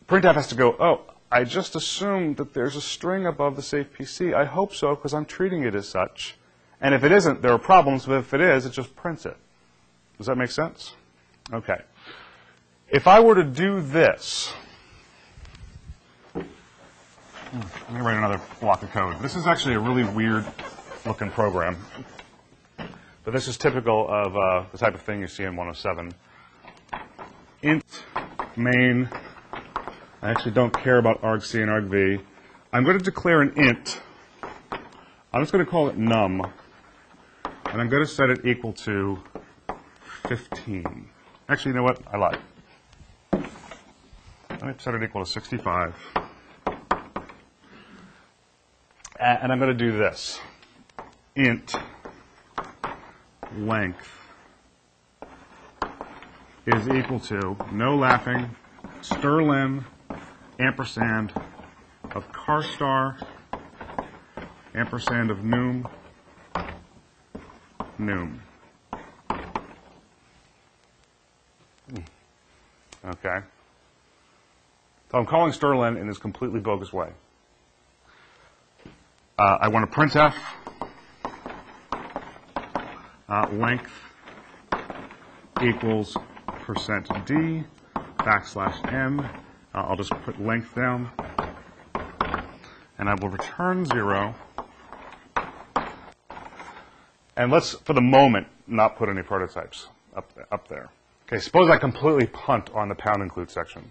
printf 0.06 0.34
has 0.34 0.48
to 0.48 0.54
go, 0.54 0.76
oh, 0.78 1.00
I 1.32 1.44
just 1.44 1.76
assumed 1.76 2.36
that 2.36 2.52
there's 2.52 2.76
a 2.76 2.82
string 2.82 3.24
above 3.24 3.56
the 3.56 3.62
safe 3.62 3.86
PC. 3.98 4.34
I 4.34 4.44
hope 4.44 4.74
so 4.74 4.94
because 4.94 5.14
I'm 5.14 5.24
treating 5.24 5.62
it 5.62 5.74
as 5.74 5.88
such. 5.88 6.36
And 6.78 6.94
if 6.94 7.04
it 7.04 7.10
isn't, 7.10 7.40
there 7.40 7.52
are 7.52 7.58
problems, 7.58 8.04
but 8.04 8.18
if 8.18 8.34
it 8.34 8.42
is, 8.42 8.66
it 8.66 8.72
just 8.72 8.94
prints 8.94 9.24
it. 9.24 9.38
Does 10.18 10.26
that 10.26 10.36
make 10.36 10.50
sense? 10.50 10.94
Okay. 11.52 11.80
If 12.88 13.06
I 13.06 13.20
were 13.20 13.34
to 13.34 13.44
do 13.44 13.80
this, 13.80 14.52
Hmm, 17.54 17.60
let 17.82 17.92
me 17.92 18.00
write 18.00 18.16
another 18.16 18.40
block 18.58 18.82
of 18.82 18.90
code. 18.90 19.20
This 19.20 19.36
is 19.36 19.46
actually 19.46 19.74
a 19.74 19.78
really 19.78 20.02
weird 20.02 20.44
looking 21.06 21.30
program, 21.30 21.76
but 22.76 23.32
this 23.32 23.46
is 23.46 23.56
typical 23.56 24.08
of 24.08 24.36
uh, 24.36 24.64
the 24.72 24.78
type 24.78 24.92
of 24.92 25.02
thing 25.02 25.20
you 25.20 25.28
see 25.28 25.44
in 25.44 25.54
107. 25.54 26.12
Int 27.62 27.84
main. 28.56 29.08
I 30.20 30.30
actually 30.32 30.50
don't 30.50 30.72
care 30.72 30.98
about 30.98 31.22
argc 31.22 31.54
and 31.62 31.70
argv. 31.70 32.20
I'm 32.72 32.82
going 32.82 32.98
to 32.98 33.04
declare 33.04 33.40
an 33.40 33.52
int. 33.56 34.00
I'm 35.32 35.40
just 35.40 35.52
going 35.52 35.64
to 35.64 35.70
call 35.70 35.88
it 35.88 35.96
num, 35.96 36.44
and 37.66 37.80
I'm 37.80 37.88
going 37.88 38.02
to 38.02 38.10
set 38.10 38.30
it 38.30 38.44
equal 38.44 38.72
to 38.72 39.22
15. 40.28 41.08
Actually, 41.48 41.70
you 41.70 41.76
know 41.76 41.82
what? 41.82 42.00
I 42.12 42.16
lied. 42.16 42.38
Let 43.32 44.62
me 44.62 44.74
set 44.78 44.94
it 44.94 45.02
equal 45.02 45.24
to 45.24 45.30
65. 45.30 45.94
And 49.20 49.52
I'm 49.52 49.58
going 49.58 49.76
to 49.76 49.84
do 49.84 49.96
this. 49.96 50.40
Int 51.36 51.74
length 53.58 54.10
is 56.66 56.88
equal 56.88 57.20
to, 57.20 57.56
no 57.72 57.96
laughing, 57.96 58.56
strlen 59.02 59.84
ampersand 60.58 61.32
of 62.12 62.30
carstar 62.32 63.18
ampersand 64.74 65.30
of 65.30 65.44
num 65.44 65.86
num. 67.98 68.40
Okay. 73.06 73.40
So 75.10 75.18
I'm 75.18 75.26
calling 75.26 75.52
strlen 75.52 76.00
in 76.00 76.06
this 76.08 76.18
completely 76.18 76.60
bogus 76.60 76.92
way. 76.92 77.10
Uh, 79.38 79.58
I 79.60 79.68
want 79.68 79.90
to 79.90 79.96
printf 79.96 80.34
uh, 83.28 83.48
length 83.52 83.92
equals 85.62 86.16
percent 86.46 87.08
d 87.26 87.64
backslash 88.18 88.92
n. 88.92 89.20
Uh, 89.20 89.28
I'll 89.72 89.96
just 89.96 90.10
put 90.24 90.40
length 90.40 90.74
down, 90.74 91.10
and 92.98 93.08
I 93.08 93.14
will 93.14 93.28
return 93.28 93.84
zero. 93.84 94.34
And 97.36 97.50
let's, 97.50 97.72
for 97.72 97.92
the 97.92 98.00
moment, 98.00 98.46
not 98.66 98.96
put 98.96 99.08
any 99.08 99.22
prototypes 99.22 99.88
up, 100.16 100.30
up 100.52 100.68
there. 100.68 100.90
Okay, 101.26 101.38
suppose 101.38 101.70
I 101.70 101.78
completely 101.78 102.26
punt 102.26 102.70
on 102.74 102.88
the 102.88 102.94
pound 102.94 103.22
include 103.22 103.50
section. 103.50 103.90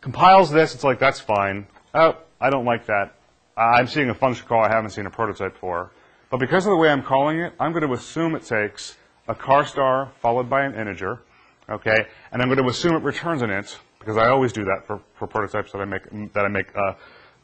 Compiles 0.00 0.50
this, 0.50 0.74
it's 0.74 0.84
like, 0.84 0.98
that's 0.98 1.20
fine. 1.20 1.66
Oh, 1.94 2.16
I 2.40 2.48
don't 2.48 2.64
like 2.64 2.86
that. 2.86 3.14
I'm 3.56 3.86
seeing 3.86 4.08
a 4.08 4.14
function 4.14 4.46
call 4.46 4.64
I 4.64 4.68
haven't 4.68 4.90
seen 4.90 5.06
a 5.06 5.10
prototype 5.10 5.56
for. 5.58 5.90
But 6.30 6.38
because 6.38 6.66
of 6.66 6.70
the 6.70 6.76
way 6.76 6.88
I'm 6.88 7.02
calling 7.02 7.40
it, 7.40 7.52
I'm 7.60 7.72
going 7.72 7.86
to 7.86 7.92
assume 7.92 8.34
it 8.34 8.44
takes 8.44 8.96
a 9.28 9.34
car 9.34 9.66
star 9.66 10.12
followed 10.20 10.48
by 10.48 10.64
an 10.64 10.74
integer, 10.74 11.20
okay? 11.68 12.06
And 12.32 12.40
I'm 12.40 12.48
going 12.48 12.62
to 12.62 12.68
assume 12.68 12.94
it 12.94 13.02
returns 13.02 13.42
an 13.42 13.50
int, 13.50 13.78
because 13.98 14.16
I 14.16 14.28
always 14.28 14.52
do 14.52 14.64
that 14.64 14.86
for, 14.86 15.00
for 15.14 15.26
prototypes 15.26 15.72
that 15.72 15.78
I 15.78 15.84
make, 15.84 16.32
that 16.32 16.44
I 16.44 16.48
make, 16.48 16.74
uh, 16.74 16.94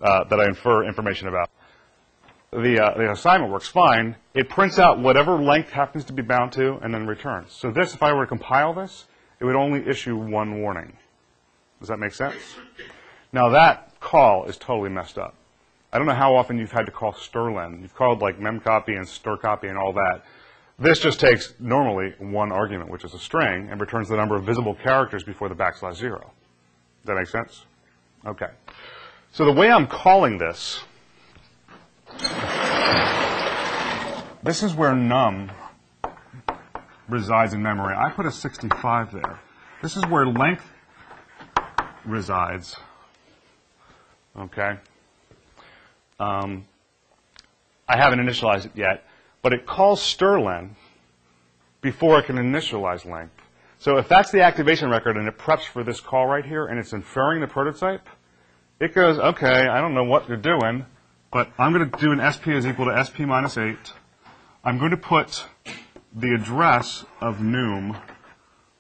uh, 0.01 0.25
that 0.25 0.41
I 0.41 0.47
infer 0.47 0.85
information 0.85 1.29
about 1.29 1.51
the, 2.53 2.81
uh, 2.81 2.99
the 2.99 3.11
assignment 3.11 3.51
works 3.51 3.69
fine. 3.69 4.17
It 4.35 4.49
prints 4.49 4.79
out 4.79 4.99
whatever 4.99 5.43
length 5.43 5.71
happens 5.71 6.05
to 6.05 6.13
be 6.13 6.23
bound 6.23 6.53
to 6.53 6.75
and 6.83 6.93
then 6.93 7.07
returns. 7.07 7.53
So 7.53 7.71
this, 7.71 7.95
if 7.95 8.03
I 8.03 8.13
were 8.13 8.25
to 8.25 8.29
compile 8.29 8.75
this, 8.75 9.07
it 9.41 9.45
would 9.45 9.57
only 9.57 9.87
issue 9.87 10.17
one 10.17 10.61
warning. 10.61 10.93
Does 11.81 11.89
that 11.89 11.99
make 11.99 12.13
sense? 12.13 12.37
Now 13.33 13.49
that 13.51 13.99
call 14.01 14.45
is 14.45 14.57
totally 14.57 14.91
messed 14.91 15.19
up. 15.19 15.35
I 15.93 15.99
don't 15.99 16.07
know 16.07 16.15
how 16.15 16.37
often 16.37 16.59
you've 16.59 16.73
had 16.73 16.87
to 16.87 16.93
call 16.93 17.13
strlen. 17.13 17.83
You've 17.83 17.95
called 17.95 18.21
like 18.21 18.39
memcopy 18.39 18.97
and 18.97 19.07
strcopy 19.07 19.69
and 19.69 19.79
all 19.79 19.93
that. 19.95 20.23
This 20.79 20.99
just 20.99 21.21
takes 21.21 21.55
normally 21.59 22.15
one 22.19 22.51
argument, 22.51 22.91
which 22.91 23.05
is 23.05 23.15
a 23.15 23.19
string, 23.19 23.69
and 23.71 23.81
returns 23.81 24.09
the 24.09 24.17
number 24.17 24.37
of 24.37 24.45
visible 24.45 24.75
characters 24.75 25.23
before 25.23 25.49
the 25.49 25.55
backslash 25.55 25.97
zero. 25.97 26.33
Does 27.01 27.07
that 27.07 27.15
make 27.15 27.29
sense? 27.29 27.65
Okay. 28.27 28.49
So 29.33 29.45
the 29.45 29.53
way 29.53 29.71
I'm 29.71 29.87
calling 29.87 30.39
this 30.39 30.83
this 34.43 34.63
is 34.63 34.75
where 34.75 34.95
num 34.95 35.51
resides 37.09 37.55
in 37.55 37.63
memory. 37.63 37.95
I 37.97 38.11
put 38.11 38.27
a 38.27 38.31
65 38.31 39.13
there. 39.13 39.39
This 39.83 39.97
is 39.97 40.05
where 40.07 40.27
length 40.27 40.65
resides. 42.05 42.77
Okay. 44.37 44.79
Um, 46.19 46.67
I 47.89 47.97
haven't 47.97 48.21
initialized 48.21 48.67
it 48.67 48.73
yet, 48.75 49.05
but 49.43 49.53
it 49.53 49.67
calls 49.67 50.01
strlen 50.01 50.71
before 51.81 52.19
it 52.21 52.27
can 52.27 52.37
initialize 52.37 53.05
length. 53.05 53.35
So 53.79 53.99
if 53.99 54.09
that's 54.09 54.31
the 54.31 54.43
activation 54.43 54.89
record 54.91 55.17
and 55.17 55.27
it 55.27 55.37
preps 55.37 55.65
for 55.65 55.83
this 55.83 56.01
call 56.01 56.27
right 56.27 56.45
here 56.45 56.67
and 56.67 56.79
it's 56.79 56.93
inferring 56.93 57.41
the 57.41 57.49
prototype, 57.49 58.07
it 58.79 58.95
goes, 58.95 59.19
okay, 59.19 59.67
I 59.69 59.81
don't 59.81 59.95
know 59.95 60.05
what 60.05 60.29
you're 60.29 60.37
doing, 60.37 60.87
but 61.33 61.51
I'm 61.59 61.73
going 61.73 61.91
to 61.91 61.99
do 61.99 62.13
an 62.13 62.21
SP 62.23 62.55
is 62.55 62.67
equal 62.67 62.87
to 62.87 63.05
SP 63.05 63.27
minus 63.27 63.59
8. 63.59 63.77
I'm 64.65 64.79
going 64.79 64.93
to 64.93 64.97
put 64.97 65.45
the 66.15 66.35
address 66.35 67.05
of 67.21 67.41
num 67.41 67.97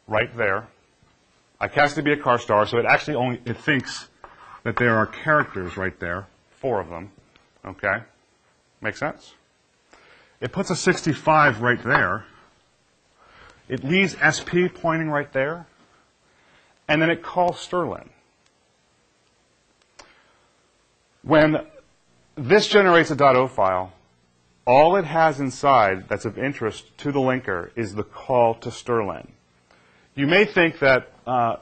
right 0.06 0.34
there. 0.36 0.68
I 1.60 1.68
cast 1.68 1.94
it 1.94 2.00
to 2.00 2.02
be 2.02 2.12
a 2.12 2.22
char 2.22 2.38
star, 2.38 2.66
so 2.66 2.78
it 2.78 2.86
actually 2.86 3.16
only, 3.16 3.40
it 3.44 3.56
thinks 3.56 4.08
that 4.62 4.76
there 4.76 4.96
are 4.96 5.06
characters 5.06 5.76
right 5.76 5.98
there, 5.98 6.26
four 6.50 6.80
of 6.80 6.88
them. 6.88 7.10
Okay? 7.64 7.98
Make 8.80 8.96
sense? 8.96 9.34
It 10.40 10.52
puts 10.52 10.70
a 10.70 10.76
65 10.76 11.62
right 11.62 11.82
there. 11.82 12.26
It 13.68 13.84
leaves 13.84 14.16
SP 14.18 14.70
pointing 14.72 15.08
right 15.08 15.32
there. 15.32 15.66
And 16.88 17.00
then 17.00 17.10
it 17.10 17.22
calls 17.22 17.56
strlen. 17.56 18.08
When 21.22 21.64
this 22.36 22.66
generates 22.66 23.10
a 23.10 23.24
.o 23.24 23.46
file. 23.46 23.92
All 24.64 24.96
it 24.96 25.04
has 25.04 25.40
inside 25.40 26.08
that's 26.08 26.24
of 26.24 26.38
interest 26.38 26.96
to 26.98 27.10
the 27.10 27.18
linker 27.18 27.70
is 27.74 27.94
the 27.94 28.04
call 28.04 28.54
to 28.56 28.68
strlen. 28.68 29.30
You 30.14 30.26
may 30.26 30.44
think 30.44 30.78
that 30.78 31.10
uh, 31.26 31.56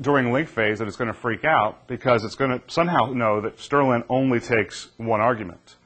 during 0.00 0.32
link 0.32 0.48
phase 0.48 0.78
that 0.80 0.88
it's 0.88 0.96
going 0.96 1.12
to 1.12 1.18
freak 1.18 1.44
out 1.44 1.86
because 1.86 2.24
it's 2.24 2.34
going 2.34 2.50
to 2.50 2.62
somehow 2.66 3.06
know 3.06 3.40
that 3.40 3.56
strlen 3.56 4.04
only 4.08 4.38
takes 4.38 4.88
one 4.98 5.20
argument. 5.20 5.76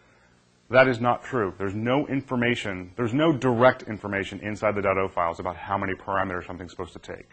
That 0.70 0.88
is 0.88 1.00
not 1.00 1.22
true. 1.22 1.54
There's 1.56 1.74
no 1.74 2.06
information, 2.08 2.92
there's 2.96 3.14
no 3.14 3.32
direct 3.32 3.82
information 3.82 4.40
inside 4.40 4.74
the 4.74 4.88
.o 4.88 5.08
files 5.08 5.38
about 5.38 5.56
how 5.56 5.78
many 5.78 5.92
parameters 5.94 6.46
something's 6.46 6.72
supposed 6.72 6.94
to 6.94 6.98
take. 6.98 7.30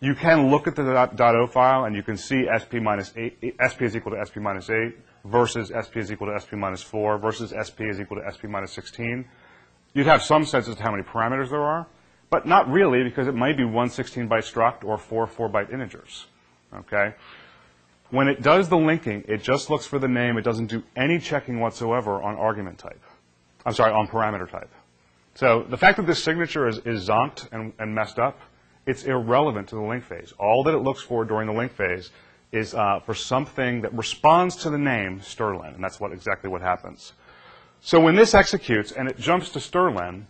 You 0.00 0.14
can 0.14 0.50
look 0.50 0.66
at 0.66 0.76
the 0.76 0.82
.o 0.82 1.46
file 1.46 1.84
and 1.84 1.94
you 1.94 2.02
can 2.02 2.16
see 2.16 2.46
SP 2.48 2.80
minus 2.80 3.12
8, 3.16 3.56
SP 3.60 3.82
is 3.82 3.96
equal 3.96 4.12
to 4.12 4.24
SP 4.24 4.38
minus 4.38 4.70
8 4.70 4.94
versus 5.24 5.72
SP 5.72 5.98
is 5.98 6.12
equal 6.12 6.28
to 6.28 6.38
SP 6.38 6.54
minus 6.54 6.82
4 6.82 7.18
versus 7.18 7.52
SP 7.56 7.88
is 7.88 8.00
equal 8.00 8.20
to 8.20 8.32
SP 8.32 8.44
minus 8.44 8.72
16. 8.72 9.24
You'd 9.94 10.06
have 10.06 10.22
some 10.22 10.44
sense 10.44 10.68
as 10.68 10.76
to 10.76 10.82
how 10.82 10.90
many 10.90 11.02
parameters 11.02 11.50
there 11.50 11.62
are, 11.62 11.86
but 12.30 12.46
not 12.46 12.70
really 12.70 13.04
because 13.04 13.26
it 13.28 13.34
might 13.34 13.56
be 13.56 13.64
one 13.64 13.88
16-byte 13.88 14.28
struct 14.28 14.84
or 14.84 14.98
four 14.98 15.26
4-byte 15.26 15.72
integers. 15.72 16.26
Okay? 16.74 17.14
When 18.10 18.28
it 18.28 18.42
does 18.42 18.68
the 18.68 18.76
linking, 18.76 19.24
it 19.28 19.42
just 19.42 19.70
looks 19.70 19.86
for 19.86 19.98
the 19.98 20.08
name. 20.08 20.36
It 20.36 20.42
doesn't 20.42 20.66
do 20.66 20.82
any 20.96 21.18
checking 21.18 21.60
whatsoever 21.60 22.22
on 22.22 22.36
argument 22.36 22.78
type. 22.78 23.00
I'm 23.64 23.72
sorry, 23.72 23.92
on 23.92 24.08
parameter 24.08 24.50
type. 24.50 24.70
So 25.34 25.64
the 25.68 25.76
fact 25.76 25.96
that 25.96 26.06
this 26.06 26.22
signature 26.22 26.68
is, 26.68 26.78
is 26.78 27.08
zonked 27.08 27.48
and, 27.52 27.72
and 27.78 27.94
messed 27.94 28.18
up 28.18 28.38
it's 28.86 29.04
irrelevant 29.04 29.68
to 29.68 29.76
the 29.76 29.82
link 29.82 30.04
phase. 30.04 30.32
All 30.38 30.62
that 30.64 30.74
it 30.74 30.78
looks 30.78 31.02
for 31.02 31.24
during 31.24 31.46
the 31.46 31.52
link 31.52 31.72
phase 31.72 32.10
is 32.54 32.72
uh, 32.72 33.00
for 33.00 33.14
something 33.14 33.80
that 33.80 33.92
responds 33.92 34.54
to 34.56 34.70
the 34.70 34.78
name 34.78 35.20
strlen, 35.20 35.74
and 35.74 35.82
that's 35.82 35.98
what 35.98 36.12
exactly 36.12 36.48
what 36.48 36.62
happens. 36.62 37.12
So 37.80 38.00
when 38.00 38.14
this 38.14 38.32
executes 38.32 38.92
and 38.92 39.08
it 39.08 39.18
jumps 39.18 39.50
to 39.50 39.58
strlen, 39.58 40.24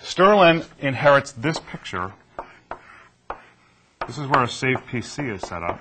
strlen 0.00 0.64
inherits 0.78 1.32
this 1.32 1.58
picture. 1.58 2.12
This 4.06 4.16
is 4.16 4.28
where 4.28 4.44
a 4.44 4.48
save 4.48 4.78
PC 4.86 5.34
is 5.34 5.42
set 5.42 5.62
up. 5.62 5.80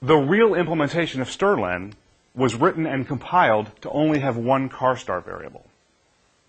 The 0.00 0.16
real 0.16 0.54
implementation 0.54 1.20
of 1.20 1.28
strlen 1.28 1.92
was 2.34 2.54
written 2.54 2.86
and 2.86 3.06
compiled 3.06 3.70
to 3.82 3.90
only 3.90 4.20
have 4.20 4.36
one 4.38 4.70
char 4.70 4.96
star 4.96 5.20
variable. 5.20 5.66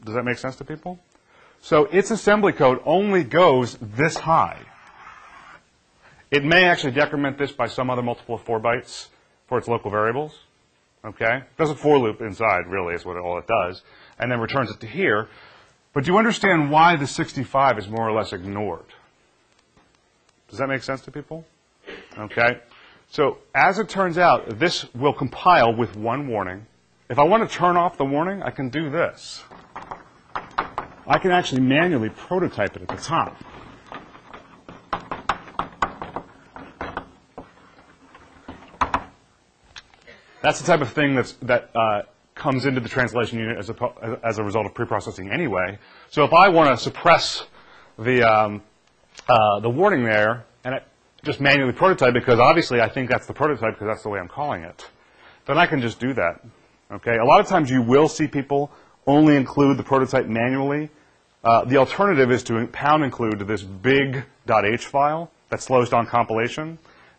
Does 0.04 0.16
that 0.16 0.24
make 0.24 0.38
sense 0.38 0.56
to 0.58 0.64
people? 0.64 1.00
So 1.62 1.86
its 1.86 2.12
assembly 2.12 2.54
code 2.54 2.80
only 2.86 3.24
goes 3.24 3.78
this 3.82 4.16
high. 4.16 4.60
It 6.30 6.44
may 6.44 6.66
actually 6.66 6.92
decrement 6.92 7.38
this 7.38 7.52
by 7.52 7.68
some 7.68 7.90
other 7.90 8.02
multiple 8.02 8.36
of 8.36 8.42
4 8.42 8.60
bytes 8.60 9.08
for 9.48 9.58
its 9.58 9.68
local 9.68 9.92
variables. 9.92 10.40
Okay? 11.06 11.44
Does 11.58 11.70
a 11.70 11.76
for 11.76 11.98
loop 11.98 12.22
inside, 12.22 12.68
really, 12.68 12.96
is 12.96 13.06
what 13.06 13.16
it, 13.16 13.22
all 13.22 13.38
it 13.38 13.48
does, 13.48 13.82
and 14.20 14.32
then 14.32 14.40
returns 14.40 14.70
it 14.70 14.80
to 14.82 14.88
here. 14.88 15.30
But 15.94 16.04
do 16.04 16.12
you 16.12 16.18
understand 16.18 16.70
why 16.70 16.96
the 16.96 17.08
65 17.08 17.80
is 17.80 17.88
more 17.88 18.08
or 18.08 18.12
less 18.12 18.34
ignored? 18.34 18.86
Does 20.50 20.60
that 20.60 20.68
make 20.68 20.84
sense 20.84 21.02
to 21.02 21.12
people? 21.12 21.46
Okay? 22.18 22.60
So 23.10 23.38
as 23.56 23.80
it 23.80 23.88
turns 23.88 24.18
out, 24.18 24.60
this 24.60 24.86
will 24.94 25.14
compile 25.14 25.74
with 25.74 25.96
one 25.96 26.28
warning. 26.28 26.66
If 27.10 27.20
I 27.20 27.24
want 27.24 27.50
to 27.50 27.56
turn 27.56 27.78
off 27.78 27.98
the 27.98 28.06
warning, 28.06 28.44
I 28.44 28.50
can 28.50 28.70
do 28.70 28.90
this. 28.90 29.44
I 31.08 31.20
can 31.20 31.32
actually 31.32 31.62
manually 31.62 32.10
prototype 32.10 32.76
it 32.76 32.82
at 32.82 32.90
the 32.90 32.98
top. 32.98 33.42
That's 40.42 40.60
the 40.60 40.68
type 40.68 40.82
of 40.82 40.92
thing 40.92 41.16
that's, 41.16 41.34
that 41.44 41.72
uh, 41.76 42.04
comes 42.36 42.66
into 42.66 42.80
the 42.80 42.90
translation 42.90 43.40
unit 43.40 43.58
as 43.58 43.70
a, 43.70 44.20
as 44.24 44.38
a 44.38 44.44
result 44.44 44.66
of 44.66 44.74
preprocessing 44.74 45.32
anyway. 45.32 45.80
So 46.10 46.24
if 46.24 46.34
I 46.34 46.50
want 46.50 46.78
to 46.78 46.82
suppress 46.82 47.46
the, 47.98 48.24
um, 48.24 48.62
uh, 49.28 49.60
the 49.60 49.70
warning 49.70 50.04
there 50.04 50.46
and 50.64 50.76
I 50.76 50.82
just 51.24 51.42
manually 51.42 51.74
prototype 51.74 52.14
because 52.14 52.40
obviously 52.40 52.80
I 52.80 52.90
think 52.90 53.10
that's 53.10 53.26
the 53.26 53.34
prototype 53.34 53.74
because 53.74 53.88
that's 53.88 54.04
the 54.04 54.10
way 54.10 54.20
I'm 54.20 54.28
calling 54.28 54.64
it, 54.64 54.88
then 55.46 55.58
I 55.58 55.66
can 55.66 55.82
just 55.82 56.00
do 56.00 56.14
that. 56.14 56.46
Okay. 56.92 57.18
A 57.18 57.26
lot 57.26 57.40
of 57.40 57.48
times 57.48 57.70
you 57.70 57.82
will 57.82 58.08
see 58.08 58.28
people 58.28 58.72
only 59.08 59.36
include 59.36 59.78
the 59.78 59.84
prototype 59.84 60.28
manually 60.28 60.90
uh, 61.44 61.64
the 61.64 61.78
alternative 61.78 62.32
is 62.32 62.44
to 62.44 62.68
pound 62.68 63.04
include 63.04 63.40
this 63.48 63.64
big 63.64 64.26
.h 64.50 64.86
file 64.86 65.32
that 65.50 65.62
slows 65.62 65.90
down 65.90 66.06
compilation. 66.06 66.78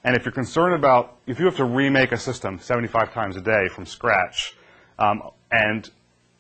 And 0.09 0.17
if 0.17 0.25
you're 0.25 0.33
concerned 0.33 0.75
about, 0.75 1.19
if 1.27 1.39
you 1.39 1.45
have 1.45 1.59
to 1.59 1.67
remake 1.67 2.13
a 2.13 2.17
system 2.17 2.59
75 2.61 3.13
times 3.13 3.37
a 3.37 3.43
day 3.43 3.69
from 3.69 3.85
scratch, 3.85 4.57
um, 4.99 5.21
and 5.51 5.91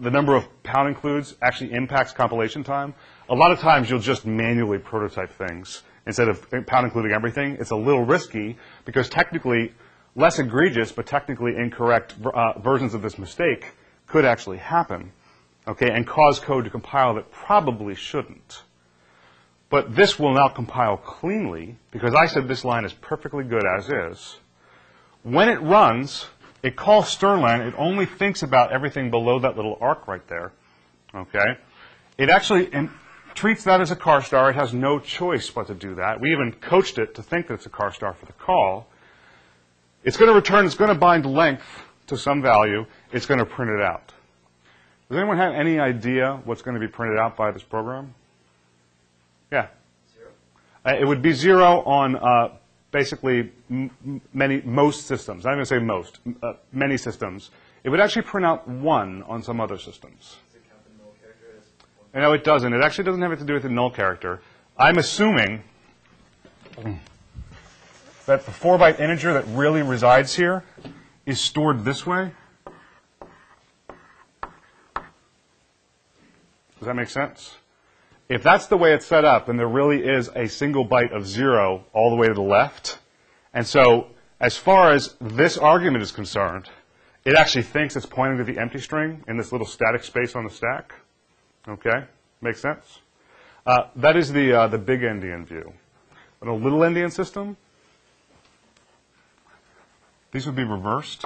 the 0.00 0.10
number 0.10 0.34
of 0.34 0.46
pound 0.62 0.88
includes 0.88 1.36
actually 1.42 1.72
impacts 1.74 2.12
compilation 2.12 2.64
time, 2.64 2.94
a 3.28 3.34
lot 3.34 3.52
of 3.52 3.58
times 3.58 3.90
you'll 3.90 4.00
just 4.00 4.24
manually 4.24 4.78
prototype 4.78 5.30
things 5.30 5.82
instead 6.06 6.30
of 6.30 6.50
pound 6.66 6.86
including 6.86 7.12
everything. 7.12 7.58
It's 7.60 7.70
a 7.70 7.76
little 7.76 8.06
risky 8.06 8.56
because 8.86 9.10
technically, 9.10 9.74
less 10.16 10.38
egregious 10.38 10.90
but 10.90 11.04
technically 11.04 11.54
incorrect 11.54 12.14
uh, 12.24 12.58
versions 12.60 12.94
of 12.94 13.02
this 13.02 13.18
mistake 13.18 13.74
could 14.06 14.24
actually 14.24 14.56
happen, 14.56 15.12
okay, 15.66 15.90
and 15.90 16.06
cause 16.06 16.40
code 16.40 16.64
to 16.64 16.70
compile 16.70 17.16
that 17.16 17.30
probably 17.30 17.94
shouldn't. 17.94 18.62
But 19.70 19.94
this 19.94 20.18
will 20.18 20.32
now 20.32 20.48
compile 20.48 20.96
cleanly 20.96 21.76
because 21.90 22.14
I 22.14 22.26
said 22.26 22.48
this 22.48 22.64
line 22.64 22.84
is 22.84 22.92
perfectly 22.92 23.44
good 23.44 23.64
as 23.66 23.88
is. 23.88 24.36
When 25.22 25.48
it 25.48 25.60
runs, 25.60 26.26
it 26.62 26.74
calls 26.74 27.14
Strlen. 27.14 27.66
It 27.68 27.74
only 27.76 28.06
thinks 28.06 28.42
about 28.42 28.72
everything 28.72 29.10
below 29.10 29.40
that 29.40 29.56
little 29.56 29.76
arc 29.80 30.08
right 30.08 30.26
there. 30.28 30.52
Okay? 31.14 31.58
It 32.16 32.30
actually 32.30 32.70
treats 33.34 33.64
that 33.64 33.80
as 33.80 33.90
a 33.90 33.96
car 33.96 34.22
star. 34.22 34.50
It 34.50 34.56
has 34.56 34.72
no 34.72 34.98
choice 34.98 35.50
but 35.50 35.66
to 35.66 35.74
do 35.74 35.96
that. 35.96 36.20
We 36.20 36.32
even 36.32 36.52
coached 36.52 36.98
it 36.98 37.14
to 37.16 37.22
think 37.22 37.48
that 37.48 37.54
it's 37.54 37.66
a 37.66 37.70
car 37.70 37.92
star 37.92 38.14
for 38.14 38.26
the 38.26 38.32
call. 38.32 38.88
It's 40.02 40.16
going 40.16 40.30
to 40.30 40.34
return, 40.34 40.64
it's 40.64 40.76
going 40.76 40.92
to 40.92 40.98
bind 40.98 41.26
length 41.26 41.66
to 42.06 42.16
some 42.16 42.40
value. 42.40 42.86
It's 43.12 43.26
going 43.26 43.38
to 43.38 43.46
print 43.46 43.70
it 43.70 43.82
out. 43.82 44.12
Does 45.08 45.18
anyone 45.18 45.36
have 45.36 45.52
any 45.54 45.78
idea 45.78 46.40
what's 46.44 46.62
going 46.62 46.74
to 46.74 46.80
be 46.80 46.88
printed 46.88 47.18
out 47.18 47.36
by 47.36 47.50
this 47.50 47.62
program? 47.62 48.14
Yeah. 49.50 49.68
Zero. 50.14 50.30
Uh, 50.84 50.96
it 51.00 51.04
would 51.06 51.22
be 51.22 51.32
zero 51.32 51.82
on 51.82 52.16
uh, 52.16 52.56
basically 52.90 53.52
many 54.32 54.60
most 54.62 55.06
systems. 55.06 55.46
I'm 55.46 55.54
going 55.54 55.60
to 55.60 55.66
say 55.66 55.78
most, 55.78 56.20
uh, 56.42 56.54
many 56.72 56.96
systems. 56.96 57.50
It 57.84 57.90
would 57.90 58.00
actually 58.00 58.22
print 58.22 58.46
out 58.46 58.68
one 58.68 59.22
on 59.24 59.42
some 59.42 59.60
other 59.60 59.78
systems. 59.78 60.36
Does 60.46 60.56
it 60.56 60.68
count 60.68 60.82
the 60.84 61.02
null 61.02 61.14
character 61.20 61.46
as 61.58 61.64
one? 62.12 62.22
No, 62.22 62.32
it 62.32 62.44
doesn't. 62.44 62.72
It 62.72 62.82
actually 62.82 63.04
doesn't 63.04 63.22
have 63.22 63.38
to 63.38 63.44
do 63.44 63.54
with 63.54 63.62
the 63.62 63.68
null 63.68 63.90
character. 63.90 64.40
I'm 64.76 64.98
assuming 64.98 65.62
that 68.26 68.44
the 68.44 68.52
four 68.52 68.78
byte 68.78 69.00
integer 69.00 69.32
that 69.32 69.46
really 69.48 69.82
resides 69.82 70.34
here 70.34 70.64
is 71.26 71.40
stored 71.40 71.84
this 71.84 72.06
way. 72.06 72.30
Does 76.78 76.86
that 76.86 76.94
make 76.94 77.08
sense? 77.08 77.56
If 78.28 78.42
that's 78.42 78.66
the 78.66 78.76
way 78.76 78.92
it's 78.92 79.06
set 79.06 79.24
up, 79.24 79.46
then 79.46 79.56
there 79.56 79.68
really 79.68 80.04
is 80.04 80.28
a 80.34 80.48
single 80.48 80.86
byte 80.86 81.16
of 81.16 81.26
zero 81.26 81.84
all 81.94 82.10
the 82.10 82.16
way 82.16 82.26
to 82.26 82.34
the 82.34 82.42
left. 82.42 82.98
And 83.54 83.66
so, 83.66 84.08
as 84.38 84.56
far 84.56 84.92
as 84.92 85.14
this 85.20 85.56
argument 85.56 86.02
is 86.02 86.12
concerned, 86.12 86.68
it 87.24 87.34
actually 87.36 87.62
thinks 87.62 87.96
it's 87.96 88.06
pointing 88.06 88.38
to 88.38 88.44
the 88.44 88.60
empty 88.60 88.80
string 88.80 89.24
in 89.28 89.38
this 89.38 89.50
little 89.50 89.66
static 89.66 90.04
space 90.04 90.36
on 90.36 90.44
the 90.44 90.50
stack. 90.50 90.94
Okay? 91.66 92.04
Makes 92.42 92.60
sense? 92.60 93.00
Uh, 93.66 93.84
that 93.96 94.16
is 94.16 94.32
the, 94.32 94.52
uh, 94.52 94.66
the 94.68 94.78
big 94.78 95.00
endian 95.00 95.46
view. 95.46 95.72
In 96.42 96.48
a 96.48 96.54
little 96.54 96.80
endian 96.80 97.10
system, 97.10 97.56
these 100.32 100.46
would 100.46 100.54
be 100.54 100.64
reversed. 100.64 101.24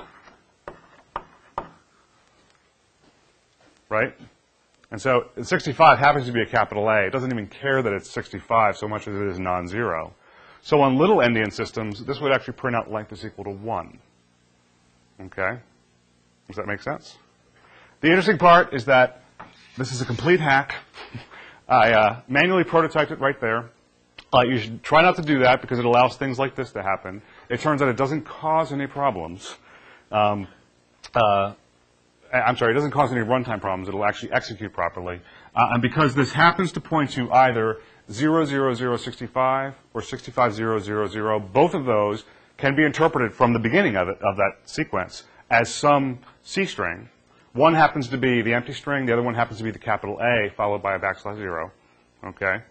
Right? 3.88 4.16
And 4.92 5.00
so 5.00 5.30
65 5.40 5.98
happens 5.98 6.26
to 6.26 6.32
be 6.32 6.42
a 6.42 6.46
capital 6.46 6.86
A. 6.90 7.06
It 7.06 7.10
doesn't 7.10 7.32
even 7.32 7.46
care 7.46 7.82
that 7.82 7.94
it's 7.94 8.10
65 8.10 8.76
so 8.76 8.86
much 8.86 9.08
as 9.08 9.18
it 9.18 9.26
is 9.26 9.38
non-zero. 9.38 10.12
So 10.60 10.82
on 10.82 10.98
little 10.98 11.16
endian 11.16 11.50
systems, 11.50 12.04
this 12.04 12.20
would 12.20 12.30
actually 12.30 12.54
print 12.54 12.76
out 12.76 12.92
length 12.92 13.10
is 13.10 13.24
equal 13.24 13.44
to 13.44 13.50
1. 13.50 13.98
Okay? 15.22 15.58
Does 16.46 16.56
that 16.56 16.66
make 16.66 16.82
sense? 16.82 17.16
The 18.02 18.08
interesting 18.08 18.36
part 18.36 18.74
is 18.74 18.84
that 18.84 19.22
this 19.78 19.92
is 19.92 20.02
a 20.02 20.04
complete 20.04 20.40
hack. 20.40 20.74
I 21.68 21.92
uh, 21.92 22.20
manually 22.28 22.64
prototyped 22.64 23.12
it 23.12 23.18
right 23.18 23.40
there. 23.40 23.70
Uh, 24.34 24.42
you 24.42 24.58
should 24.58 24.82
try 24.82 25.00
not 25.00 25.16
to 25.16 25.22
do 25.22 25.38
that 25.38 25.62
because 25.62 25.78
it 25.78 25.86
allows 25.86 26.18
things 26.18 26.38
like 26.38 26.54
this 26.54 26.70
to 26.72 26.82
happen. 26.82 27.22
It 27.48 27.60
turns 27.60 27.80
out 27.80 27.88
it 27.88 27.96
doesn't 27.96 28.26
cause 28.26 28.74
any 28.74 28.86
problems. 28.86 29.56
Um, 30.10 30.48
uh, 31.14 31.54
I'm 32.32 32.56
sorry, 32.56 32.72
it 32.72 32.74
doesn't 32.74 32.92
cause 32.92 33.12
any 33.12 33.20
runtime 33.20 33.60
problems. 33.60 33.88
It'll 33.88 34.04
actually 34.04 34.32
execute 34.32 34.72
properly. 34.72 35.20
Uh, 35.54 35.68
and 35.72 35.82
because 35.82 36.14
this 36.14 36.32
happens 36.32 36.72
to 36.72 36.80
point 36.80 37.10
to 37.12 37.30
either 37.30 37.78
00065 38.10 39.74
or 39.92 40.02
65000, 40.02 41.52
both 41.52 41.74
of 41.74 41.84
those 41.84 42.24
can 42.56 42.74
be 42.74 42.84
interpreted 42.84 43.34
from 43.34 43.52
the 43.52 43.58
beginning 43.58 43.96
of, 43.96 44.08
it, 44.08 44.20
of 44.22 44.36
that 44.36 44.52
sequence 44.64 45.24
as 45.50 45.72
some 45.72 46.20
C 46.42 46.64
string. 46.64 47.08
One 47.52 47.74
happens 47.74 48.08
to 48.08 48.16
be 48.16 48.40
the 48.40 48.54
empty 48.54 48.72
string, 48.72 49.04
the 49.04 49.12
other 49.12 49.22
one 49.22 49.34
happens 49.34 49.58
to 49.58 49.64
be 49.64 49.70
the 49.70 49.78
capital 49.78 50.18
A 50.20 50.50
followed 50.56 50.82
by 50.82 50.94
a 50.94 50.98
backslash 50.98 51.36
zero. 51.36 51.70
Okay? 52.24 52.62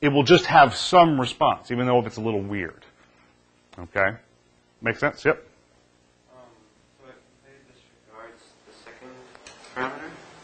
It 0.00 0.08
will 0.08 0.22
just 0.22 0.46
have 0.46 0.76
some 0.76 1.20
response, 1.20 1.72
even 1.72 1.86
though 1.86 1.98
if 1.98 2.06
it's 2.06 2.18
a 2.18 2.20
little 2.20 2.42
weird. 2.42 2.84
Okay? 3.78 4.16
Make 4.80 4.96
sense? 4.96 5.24
Yep. 5.24 5.44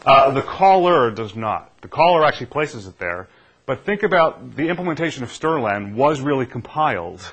Uh, 0.09 0.31
the 0.31 0.41
caller 0.41 1.11
does 1.11 1.35
not. 1.35 1.71
The 1.81 1.87
caller 1.87 2.25
actually 2.25 2.47
places 2.47 2.87
it 2.87 2.97
there. 2.97 3.27
But 3.67 3.85
think 3.85 4.01
about 4.01 4.55
the 4.55 4.67
implementation 4.67 5.21
of 5.21 5.29
Strlen 5.29 5.93
was 5.93 6.19
really 6.19 6.47
compiled 6.47 7.31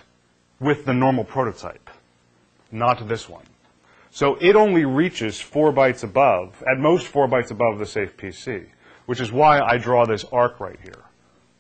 with 0.61 0.85
the 0.85 0.93
normal 0.93 1.25
prototype, 1.25 1.89
not 2.71 3.09
this 3.09 3.31
one. 3.31 3.47
So 4.11 4.37
it 4.43 4.57
only 4.57 4.85
reaches 4.85 5.41
four 5.41 5.73
bytes 5.73 6.05
above, 6.05 6.63
at 6.71 6.79
most 6.79 7.07
four 7.07 7.27
bytes 7.27 7.51
above 7.51 7.79
the 7.79 7.87
safe 7.87 8.15
PC, 8.19 8.67
which 9.07 9.21
is 9.21 9.33
why 9.33 9.59
I 9.59 9.79
draw 9.79 10.05
this 10.05 10.27
arc 10.31 10.61
right 10.61 10.79
here. 10.83 11.03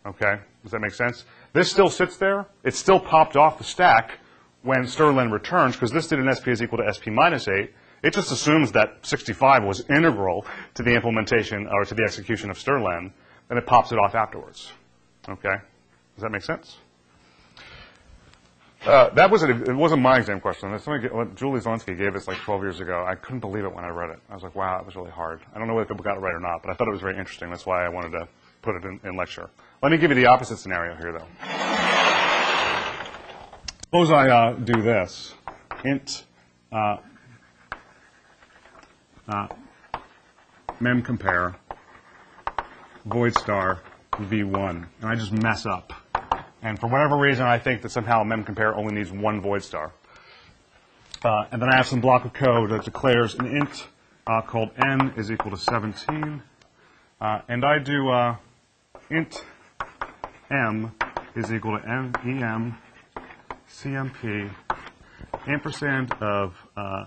Okay? 0.04 0.38
Does 0.62 0.72
that 0.72 0.80
make 0.80 0.92
sense? 0.92 1.24
This 1.54 1.70
still 1.70 1.88
sits 1.88 2.18
there. 2.18 2.44
It 2.62 2.74
still 2.74 3.00
popped 3.00 3.36
off 3.36 3.56
the 3.56 3.64
stack 3.64 4.18
when 4.62 4.82
Strlen 4.82 5.32
returns, 5.32 5.76
because 5.76 5.92
this 5.92 6.08
did 6.08 6.18
an 6.18 6.34
SP 6.36 6.48
is 6.48 6.60
equal 6.60 6.76
to 6.76 6.92
SP 6.92 7.08
minus 7.08 7.48
8. 7.48 7.72
It 8.02 8.12
just 8.12 8.30
assumes 8.30 8.72
that 8.72 8.98
65 9.02 9.64
was 9.64 9.84
integral 9.88 10.46
to 10.74 10.82
the 10.82 10.94
implementation 10.94 11.66
or 11.66 11.84
to 11.84 11.94
the 11.94 12.02
execution 12.02 12.50
of 12.50 12.58
Strlen, 12.58 13.10
and 13.50 13.58
it 13.58 13.66
pops 13.66 13.92
it 13.92 13.98
off 13.98 14.14
afterwards. 14.14 14.72
Okay? 15.28 15.56
Does 16.14 16.22
that 16.22 16.30
make 16.30 16.42
sense? 16.42 16.76
Uh, 18.84 19.10
that 19.10 19.30
was 19.30 19.42
a, 19.42 19.50
it 19.50 19.74
wasn't 19.74 20.00
my 20.00 20.18
exam 20.18 20.40
question. 20.40 20.78
Something 20.78 21.34
Julie 21.34 21.60
Zelenski 21.60 21.98
gave 21.98 22.14
us 22.14 22.28
like 22.28 22.38
12 22.38 22.62
years 22.62 22.80
ago. 22.80 23.04
I 23.06 23.16
couldn't 23.16 23.40
believe 23.40 23.64
it 23.64 23.74
when 23.74 23.84
I 23.84 23.88
read 23.88 24.10
it. 24.10 24.20
I 24.30 24.34
was 24.34 24.44
like, 24.44 24.54
wow, 24.54 24.78
that 24.78 24.86
was 24.86 24.94
really 24.94 25.10
hard. 25.10 25.40
I 25.52 25.58
don't 25.58 25.66
know 25.66 25.74
whether 25.74 25.88
people 25.88 26.04
got 26.04 26.16
it 26.16 26.20
right 26.20 26.34
or 26.34 26.40
not, 26.40 26.62
but 26.62 26.70
I 26.70 26.74
thought 26.74 26.86
it 26.86 26.92
was 26.92 27.00
very 27.00 27.18
interesting. 27.18 27.50
That's 27.50 27.66
why 27.66 27.84
I 27.84 27.88
wanted 27.88 28.10
to 28.12 28.28
put 28.62 28.76
it 28.76 28.84
in, 28.84 29.00
in 29.02 29.16
lecture. 29.16 29.50
Let 29.82 29.90
me 29.90 29.98
give 29.98 30.10
you 30.10 30.14
the 30.14 30.26
opposite 30.26 30.58
scenario 30.58 30.94
here, 30.94 31.12
though. 31.12 31.26
Suppose 33.82 34.10
I 34.12 34.28
uh, 34.28 34.52
do 34.52 34.82
this. 34.82 35.34
Int 35.84 36.24
uh, 36.70 36.98
mem 40.80 41.02
compare 41.02 41.54
void 43.04 43.36
star 43.38 43.82
v1, 44.12 44.86
and 45.00 45.10
I 45.10 45.14
just 45.14 45.32
mess 45.32 45.66
up. 45.66 45.92
And 46.62 46.78
for 46.78 46.88
whatever 46.88 47.16
reason, 47.16 47.46
I 47.46 47.58
think 47.58 47.82
that 47.82 47.90
somehow 47.90 48.24
mem 48.24 48.44
compare 48.44 48.74
only 48.74 48.94
needs 48.94 49.12
one 49.12 49.40
void 49.40 49.62
star. 49.62 49.92
Uh, 51.24 51.44
and 51.50 51.60
then 51.60 51.68
I 51.68 51.76
have 51.76 51.86
some 51.86 52.00
block 52.00 52.24
of 52.24 52.32
code 52.32 52.70
that 52.70 52.84
declares 52.84 53.34
an 53.34 53.46
int 53.46 53.86
uh, 54.26 54.42
called 54.42 54.70
n 54.76 55.12
is 55.16 55.30
equal 55.30 55.52
to 55.52 55.56
17. 55.56 56.42
Uh, 57.20 57.40
and 57.48 57.64
I 57.64 57.78
do 57.78 58.10
uh, 58.10 58.36
int 59.10 59.44
m 60.50 60.92
is 61.34 61.52
equal 61.52 61.78
to 61.78 61.88
m, 61.88 62.12
em 62.24 62.78
cmp 63.68 64.50
ampersand 65.46 66.12
of 66.20 66.54
uh, 66.76 67.04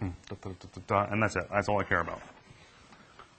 Mm. 0.00 1.12
And 1.12 1.22
that's 1.22 1.36
it. 1.36 1.44
That's 1.52 1.68
all 1.68 1.80
I 1.80 1.84
care 1.84 2.00
about. 2.00 2.20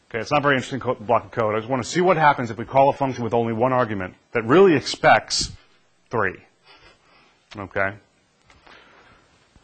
Okay, 0.10 0.20
it's 0.20 0.32
not 0.32 0.42
very 0.42 0.56
interesting 0.56 0.80
block 1.02 1.26
of 1.26 1.32
code. 1.32 1.54
I 1.54 1.60
just 1.60 1.70
want 1.70 1.84
to 1.84 1.90
see 1.90 2.00
what 2.00 2.16
happens 2.16 2.50
if 2.50 2.58
we 2.58 2.64
call 2.64 2.90
a 2.90 2.94
function 2.94 3.24
with 3.24 3.34
only 3.34 3.52
one 3.52 3.74
argument 3.74 4.16
that 4.32 4.46
really 4.46 4.74
expects 4.74 5.52
three. 6.10 6.38
Okay? 7.58 7.94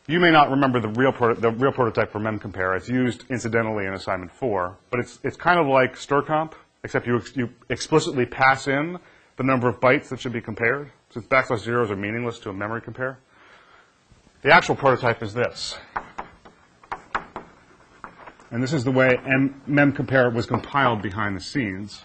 You 0.06 0.20
may 0.20 0.32
not 0.32 0.52
remember 0.52 0.82
the 0.82 0.90
real, 0.90 1.14
the 1.14 1.50
real 1.50 1.72
prototype 1.72 2.12
for 2.12 2.20
memcompare. 2.20 2.76
It's 2.76 2.90
used 2.90 3.24
incidentally 3.30 3.86
in 3.86 3.94
assignment 3.94 4.34
four, 4.34 4.78
but 4.90 5.00
it's, 5.00 5.18
it's 5.24 5.38
kind 5.38 5.62
of 5.62 5.68
like 5.68 5.96
strcomp, 5.96 6.54
except 6.84 7.08
you, 7.08 7.18
ex- 7.18 7.38
you 7.38 7.50
explicitly 7.70 8.26
pass 8.26 8.68
in 8.68 9.00
the 9.38 9.44
number 9.44 9.70
of 9.70 9.80
bytes 9.80 10.10
that 10.10 10.20
should 10.20 10.34
be 10.34 10.42
compared, 10.42 10.92
since 11.10 11.26
backslash 11.26 11.60
zeros 11.60 11.90
are 11.90 11.96
meaningless 11.96 12.38
to 12.40 12.50
a 12.50 12.54
memory 12.54 12.82
compare. 12.82 13.18
The 14.42 14.52
actual 14.52 14.76
prototype 14.76 15.24
is 15.24 15.34
this. 15.34 15.78
And 18.54 18.62
this 18.62 18.72
is 18.72 18.84
the 18.84 18.92
way 18.92 19.18
M- 19.26 19.60
memcompare 19.68 20.32
was 20.32 20.46
compiled 20.46 21.02
behind 21.02 21.36
the 21.36 21.42
scenes. 21.42 22.04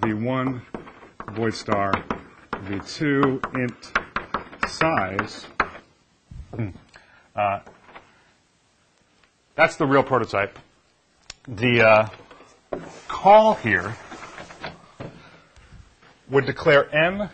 V1, 0.00 0.60
void 1.32 1.54
star, 1.54 1.94
V2, 2.52 3.54
int 3.54 4.70
size. 4.70 5.46
Uh, 7.34 7.60
that's 9.54 9.76
the 9.76 9.86
real 9.86 10.02
prototype. 10.02 10.58
the 11.46 11.80
uh, 11.80 12.08
call 13.08 13.54
here 13.54 13.96
would 16.28 16.44
declare 16.44 16.94
n, 16.94 17.30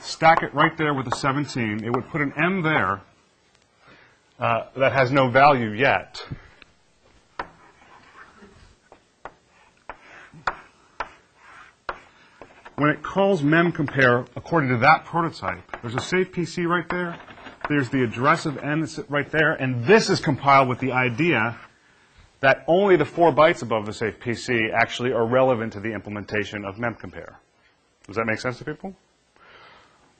stack 0.00 0.42
it 0.42 0.52
right 0.52 0.76
there 0.76 0.94
with 0.94 1.06
a 1.06 1.14
17. 1.14 1.84
It 1.84 1.92
would 1.92 2.08
put 2.08 2.20
an 2.20 2.32
m 2.36 2.62
there 2.62 3.02
uh, 4.38 4.66
that 4.76 4.92
has 4.92 5.10
no 5.10 5.28
value 5.28 5.70
yet. 5.70 6.24
When 12.76 12.90
it 12.90 13.02
calls 13.02 13.40
memcompare 13.40 14.26
according 14.36 14.68
to 14.68 14.76
that 14.78 15.06
prototype, 15.06 15.80
there's 15.80 15.94
a 15.94 16.00
saved 16.00 16.34
PC 16.34 16.66
right 16.66 16.86
there. 16.90 17.18
There's 17.70 17.88
the 17.88 18.02
address 18.02 18.44
of 18.44 18.58
n 18.58 18.86
right 19.08 19.30
there, 19.30 19.54
and 19.54 19.84
this 19.84 20.10
is 20.10 20.20
compiled 20.20 20.68
with 20.68 20.78
the 20.78 20.92
idea 20.92 21.58
that 22.40 22.64
only 22.68 22.96
the 22.96 23.06
four 23.06 23.32
bytes 23.32 23.62
above 23.62 23.86
the 23.86 23.94
saved 23.94 24.20
PC 24.20 24.72
actually 24.74 25.12
are 25.12 25.26
relevant 25.26 25.72
to 25.72 25.80
the 25.80 25.92
implementation 25.92 26.66
of 26.66 26.76
memcompare. 26.76 27.36
Does 28.06 28.16
that 28.16 28.26
make 28.26 28.38
sense 28.38 28.58
to 28.58 28.64
people? 28.64 28.94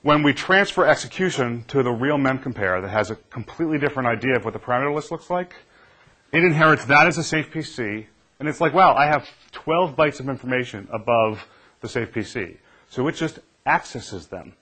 When 0.07 0.23
we 0.23 0.31
transfer 0.31 0.85
execution 0.85 1.65
to 1.67 1.83
the 1.83 1.91
real 1.91 2.15
memcompare 2.15 2.81
that 2.81 2.87
has 2.87 3.11
a 3.11 3.15
completely 3.15 3.77
different 3.77 4.07
idea 4.07 4.37
of 4.37 4.45
what 4.45 4.53
the 4.53 4.59
parameter 4.59 4.95
list 4.95 5.11
looks 5.11 5.29
like, 5.29 5.53
it 6.31 6.45
inherits 6.45 6.85
that 6.85 7.07
as 7.07 7.17
a 7.17 7.23
saved 7.25 7.51
PC, 7.51 8.05
and 8.39 8.47
it's 8.47 8.61
like, 8.61 8.73
wow, 8.73 8.95
I 8.95 9.07
have 9.07 9.27
12 9.51 9.97
bytes 9.97 10.21
of 10.21 10.29
information 10.29 10.87
above 10.93 11.45
the 11.81 11.89
saved 11.89 12.13
PC. 12.13 12.55
So 12.87 13.05
it 13.09 13.15
just 13.15 13.39
accesses 13.65 14.27
them. 14.27 14.53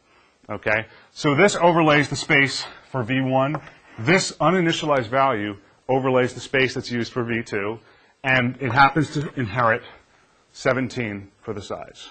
Okay? 0.49 0.87
So 1.11 1.35
this 1.35 1.55
overlays 1.55 2.09
the 2.09 2.15
space 2.15 2.65
for 2.89 3.03
V1. 3.03 3.61
This 3.99 4.31
uninitialized 4.41 5.09
value 5.09 5.57
overlays 5.87 6.33
the 6.33 6.39
space 6.39 6.73
that's 6.73 6.89
used 6.89 7.13
for 7.13 7.23
V2, 7.23 7.77
and 8.23 8.57
it 8.59 8.71
happens 8.71 9.11
to 9.11 9.31
inherit 9.39 9.83
17 10.53 11.31
for 11.43 11.53
the 11.53 11.61
size. 11.61 12.09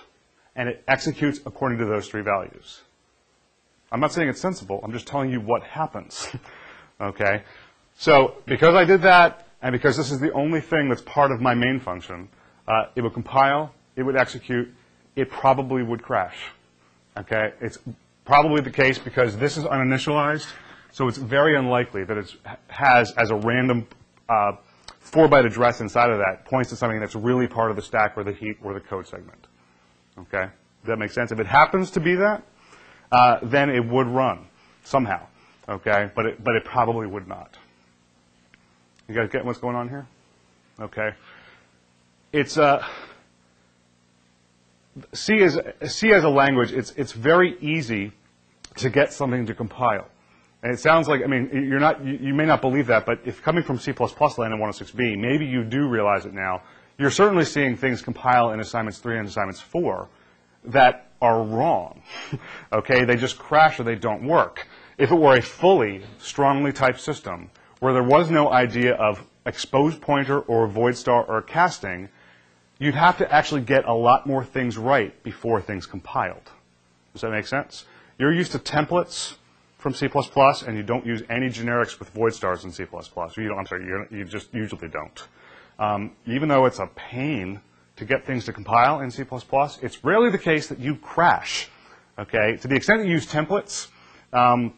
And 0.54 0.68
it 0.68 0.84
executes 0.86 1.40
according 1.44 1.78
to 1.78 1.84
those 1.84 2.06
three 2.06 2.22
values. 2.22 2.82
I'm 3.94 4.00
not 4.00 4.12
saying 4.12 4.28
it's 4.28 4.40
sensible, 4.40 4.80
I'm 4.82 4.90
just 4.90 5.06
telling 5.06 5.30
you 5.30 5.40
what 5.40 5.62
happens. 5.62 6.28
okay? 7.00 7.44
So 7.96 8.34
because 8.44 8.74
I 8.74 8.84
did 8.84 9.02
that, 9.02 9.46
and 9.62 9.72
because 9.72 9.96
this 9.96 10.10
is 10.10 10.18
the 10.18 10.32
only 10.32 10.60
thing 10.60 10.88
that's 10.88 11.02
part 11.02 11.30
of 11.30 11.40
my 11.40 11.54
main 11.54 11.78
function, 11.78 12.28
uh, 12.66 12.86
it 12.96 13.02
would 13.02 13.14
compile, 13.14 13.72
it 13.94 14.02
would 14.02 14.16
execute, 14.16 14.68
it 15.14 15.30
probably 15.30 15.84
would 15.84 16.02
crash. 16.02 16.34
Okay? 17.16 17.52
It's 17.60 17.78
probably 18.24 18.62
the 18.62 18.70
case 18.72 18.98
because 18.98 19.36
this 19.36 19.56
is 19.56 19.62
uninitialized, 19.62 20.48
so 20.90 21.06
it's 21.06 21.18
very 21.18 21.56
unlikely 21.56 22.02
that 22.02 22.18
it 22.18 22.34
has 22.66 23.12
as 23.12 23.30
a 23.30 23.36
random 23.36 23.86
uh, 24.28 24.54
four 24.98 25.28
byte 25.28 25.46
address 25.46 25.80
inside 25.80 26.10
of 26.10 26.18
that 26.18 26.44
points 26.46 26.70
to 26.70 26.76
something 26.76 26.98
that's 26.98 27.14
really 27.14 27.46
part 27.46 27.70
of 27.70 27.76
the 27.76 27.82
stack 27.82 28.14
or 28.16 28.24
the 28.24 28.32
heap 28.32 28.58
or 28.64 28.74
the 28.74 28.80
code 28.80 29.06
segment. 29.06 29.46
Okay? 30.18 30.50
Does 30.82 30.88
that 30.88 30.98
make 30.98 31.12
sense? 31.12 31.30
If 31.30 31.38
it 31.38 31.46
happens 31.46 31.92
to 31.92 32.00
be 32.00 32.16
that, 32.16 32.42
uh, 33.10 33.38
then 33.42 33.70
it 33.70 33.84
would 33.86 34.06
run 34.06 34.46
somehow. 34.84 35.26
Okay? 35.68 36.10
But 36.14 36.26
it, 36.26 36.44
but 36.44 36.56
it 36.56 36.64
probably 36.64 37.06
would 37.06 37.28
not. 37.28 37.56
You 39.08 39.14
guys 39.14 39.28
get 39.30 39.44
what's 39.44 39.58
going 39.58 39.76
on 39.76 39.88
here? 39.88 40.06
Okay. 40.80 41.10
It's 42.32 42.58
uh, 42.58 42.84
C 45.12 45.34
is 45.34 45.58
C 45.86 46.12
as 46.12 46.24
a 46.24 46.28
language. 46.28 46.72
It's 46.72 46.90
it's 46.92 47.12
very 47.12 47.56
easy 47.60 48.12
to 48.76 48.90
get 48.90 49.12
something 49.12 49.46
to 49.46 49.54
compile. 49.54 50.08
And 50.62 50.72
it 50.72 50.80
sounds 50.80 51.06
like 51.06 51.22
I 51.22 51.26
mean 51.26 51.50
you're 51.52 51.80
not 51.80 52.04
you, 52.04 52.18
you 52.20 52.34
may 52.34 52.46
not 52.46 52.60
believe 52.60 52.86
that, 52.86 53.04
but 53.04 53.20
if 53.24 53.42
coming 53.42 53.62
from 53.62 53.78
C++ 53.78 53.92
land 53.92 54.54
in 54.54 54.60
106B, 54.60 55.18
maybe 55.18 55.46
you 55.46 55.64
do 55.64 55.88
realize 55.88 56.26
it 56.26 56.32
now. 56.32 56.62
You're 56.98 57.10
certainly 57.10 57.44
seeing 57.44 57.76
things 57.76 58.02
compile 58.02 58.52
in 58.52 58.60
assignments 58.60 58.98
three 58.98 59.18
and 59.18 59.28
assignments 59.28 59.60
four 59.60 60.08
that 60.64 61.03
are 61.24 61.42
wrong. 61.42 62.02
okay, 62.72 63.04
they 63.04 63.16
just 63.16 63.38
crash 63.38 63.80
or 63.80 63.84
they 63.84 63.94
don't 63.94 64.26
work. 64.26 64.68
If 64.98 65.10
it 65.10 65.14
were 65.14 65.36
a 65.36 65.42
fully 65.42 66.02
strongly 66.18 66.72
typed 66.72 67.00
system 67.00 67.50
where 67.80 67.94
there 67.94 68.02
was 68.02 68.30
no 68.30 68.52
idea 68.52 68.94
of 68.94 69.26
exposed 69.46 70.02
pointer 70.02 70.40
or 70.40 70.66
void 70.68 70.96
star 70.96 71.24
or 71.24 71.40
casting, 71.40 72.10
you'd 72.78 72.94
have 72.94 73.16
to 73.18 73.32
actually 73.32 73.62
get 73.62 73.86
a 73.86 73.94
lot 73.94 74.26
more 74.26 74.44
things 74.44 74.76
right 74.76 75.20
before 75.22 75.62
things 75.62 75.86
compiled. 75.86 76.50
Does 77.14 77.22
that 77.22 77.30
make 77.30 77.46
sense? 77.46 77.86
You're 78.18 78.32
used 78.32 78.52
to 78.52 78.58
templates 78.58 79.36
from 79.78 79.94
C++, 79.94 80.08
and 80.66 80.76
you 80.76 80.82
don't 80.82 81.06
use 81.06 81.22
any 81.30 81.48
generics 81.48 81.98
with 81.98 82.10
void 82.10 82.34
stars 82.34 82.64
in 82.64 82.72
C++. 82.72 82.82
You 82.82 83.48
don't, 83.48 83.58
I'm 83.58 83.66
sorry, 83.66 84.06
you, 84.10 84.24
just 84.24 84.52
usually 84.52 84.88
don't. 84.88 85.28
Um, 85.78 86.12
even 86.26 86.48
though 86.48 86.66
it's 86.66 86.78
a 86.78 86.86
pain 86.86 87.60
to 87.96 88.04
get 88.04 88.26
things 88.26 88.44
to 88.46 88.52
compile 88.52 89.00
in 89.00 89.10
C++, 89.10 89.24
it's 89.82 90.04
rarely 90.04 90.30
the 90.30 90.38
case 90.38 90.68
that 90.68 90.78
you 90.78 90.96
crash. 90.96 91.68
Okay, 92.18 92.56
to 92.58 92.68
the 92.68 92.76
extent 92.76 93.00
that 93.00 93.06
you 93.06 93.14
use 93.14 93.26
templates, 93.26 93.88
um, 94.32 94.74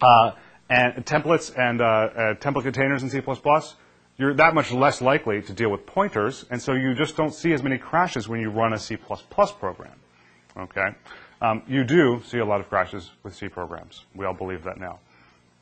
uh, 0.00 0.32
and 0.68 1.04
templates 1.06 1.56
and 1.56 1.80
uh, 1.80 1.84
uh, 1.84 2.34
template 2.34 2.62
containers 2.62 3.02
in 3.02 3.10
C++, 3.10 3.20
you're 4.18 4.34
that 4.34 4.54
much 4.54 4.72
less 4.72 5.00
likely 5.00 5.42
to 5.42 5.52
deal 5.52 5.70
with 5.70 5.86
pointers, 5.86 6.44
and 6.50 6.60
so 6.60 6.72
you 6.72 6.94
just 6.94 7.16
don't 7.16 7.34
see 7.34 7.52
as 7.52 7.62
many 7.62 7.78
crashes 7.78 8.28
when 8.28 8.40
you 8.40 8.50
run 8.50 8.72
a 8.72 8.78
C++ 8.78 8.96
program. 8.96 9.94
Okay, 10.56 10.88
um, 11.40 11.62
you 11.66 11.84
do 11.84 12.20
see 12.24 12.38
a 12.38 12.44
lot 12.44 12.60
of 12.60 12.68
crashes 12.68 13.10
with 13.22 13.34
C 13.34 13.48
programs. 13.48 14.04
We 14.14 14.26
all 14.26 14.34
believe 14.34 14.64
that 14.64 14.78
now. 14.78 14.98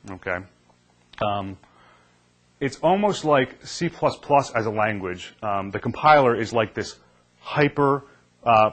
Okay, 0.09 0.37
um, 1.21 1.57
it's 2.61 2.77
almost 2.77 3.25
like 3.25 3.65
C++ 3.65 3.89
as 4.55 4.65
a 4.65 4.69
language. 4.69 5.33
Um, 5.41 5.71
the 5.71 5.79
compiler 5.79 6.39
is 6.39 6.53
like 6.53 6.73
this 6.75 6.99
hyper 7.39 8.05
uh, 8.43 8.71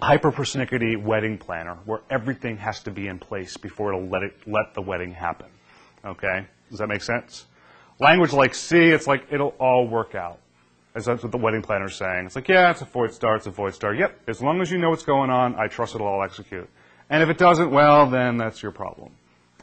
wedding 0.00 1.38
planner 1.38 1.76
where 1.84 2.00
everything 2.10 2.56
has 2.56 2.82
to 2.82 2.90
be 2.90 3.06
in 3.06 3.18
place 3.18 3.56
before 3.58 3.92
it'll 3.92 4.08
let 4.08 4.22
it 4.22 4.34
let 4.46 4.74
the 4.74 4.80
wedding 4.80 5.12
happen. 5.12 5.46
Okay, 6.04 6.46
does 6.70 6.78
that 6.78 6.88
make 6.88 7.02
sense? 7.02 7.44
Language 8.00 8.32
like 8.32 8.54
C, 8.54 8.76
it's 8.78 9.06
like 9.06 9.26
it'll 9.30 9.54
all 9.60 9.86
work 9.86 10.14
out. 10.14 10.40
As 10.96 11.04
that's 11.04 11.22
what 11.22 11.32
the 11.32 11.38
wedding 11.38 11.62
planner 11.62 11.86
is 11.86 11.96
saying. 11.96 12.26
It's 12.26 12.36
like, 12.36 12.48
yeah, 12.48 12.70
it's 12.70 12.80
a 12.80 12.84
void 12.84 13.12
star, 13.12 13.36
it's 13.36 13.46
a 13.46 13.50
void 13.50 13.74
star. 13.74 13.94
Yep, 13.94 14.28
as 14.28 14.40
long 14.40 14.60
as 14.60 14.70
you 14.70 14.78
know 14.78 14.90
what's 14.90 15.02
going 15.02 15.28
on, 15.28 15.56
I 15.56 15.66
trust 15.66 15.94
it'll 15.94 16.06
all 16.06 16.22
execute. 16.22 16.68
And 17.10 17.22
if 17.22 17.28
it 17.28 17.36
doesn't, 17.36 17.70
well, 17.70 18.08
then 18.08 18.36
that's 18.36 18.62
your 18.62 18.72
problem. 18.72 19.10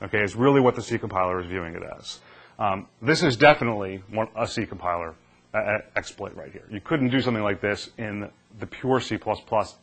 Okay, 0.01 0.19
it's 0.19 0.35
really 0.35 0.59
what 0.59 0.75
the 0.75 0.81
C 0.81 0.97
compiler 0.97 1.39
is 1.39 1.47
viewing 1.47 1.73
it 1.73 1.83
as. 1.97 2.19
Um, 2.61 2.85
this 3.01 3.23
is 3.23 3.37
definitely 3.37 4.03
one, 4.11 4.27
a 4.35 4.47
C 4.47 4.67
compiler 4.67 5.15
uh, 5.51 5.79
exploit 5.95 6.35
right 6.35 6.51
here. 6.51 6.67
You 6.69 6.79
couldn't 6.79 7.09
do 7.09 7.19
something 7.19 7.41
like 7.41 7.59
this 7.59 7.89
in 7.97 8.29
the 8.59 8.67
pure 8.67 8.99
C++ 8.99 9.17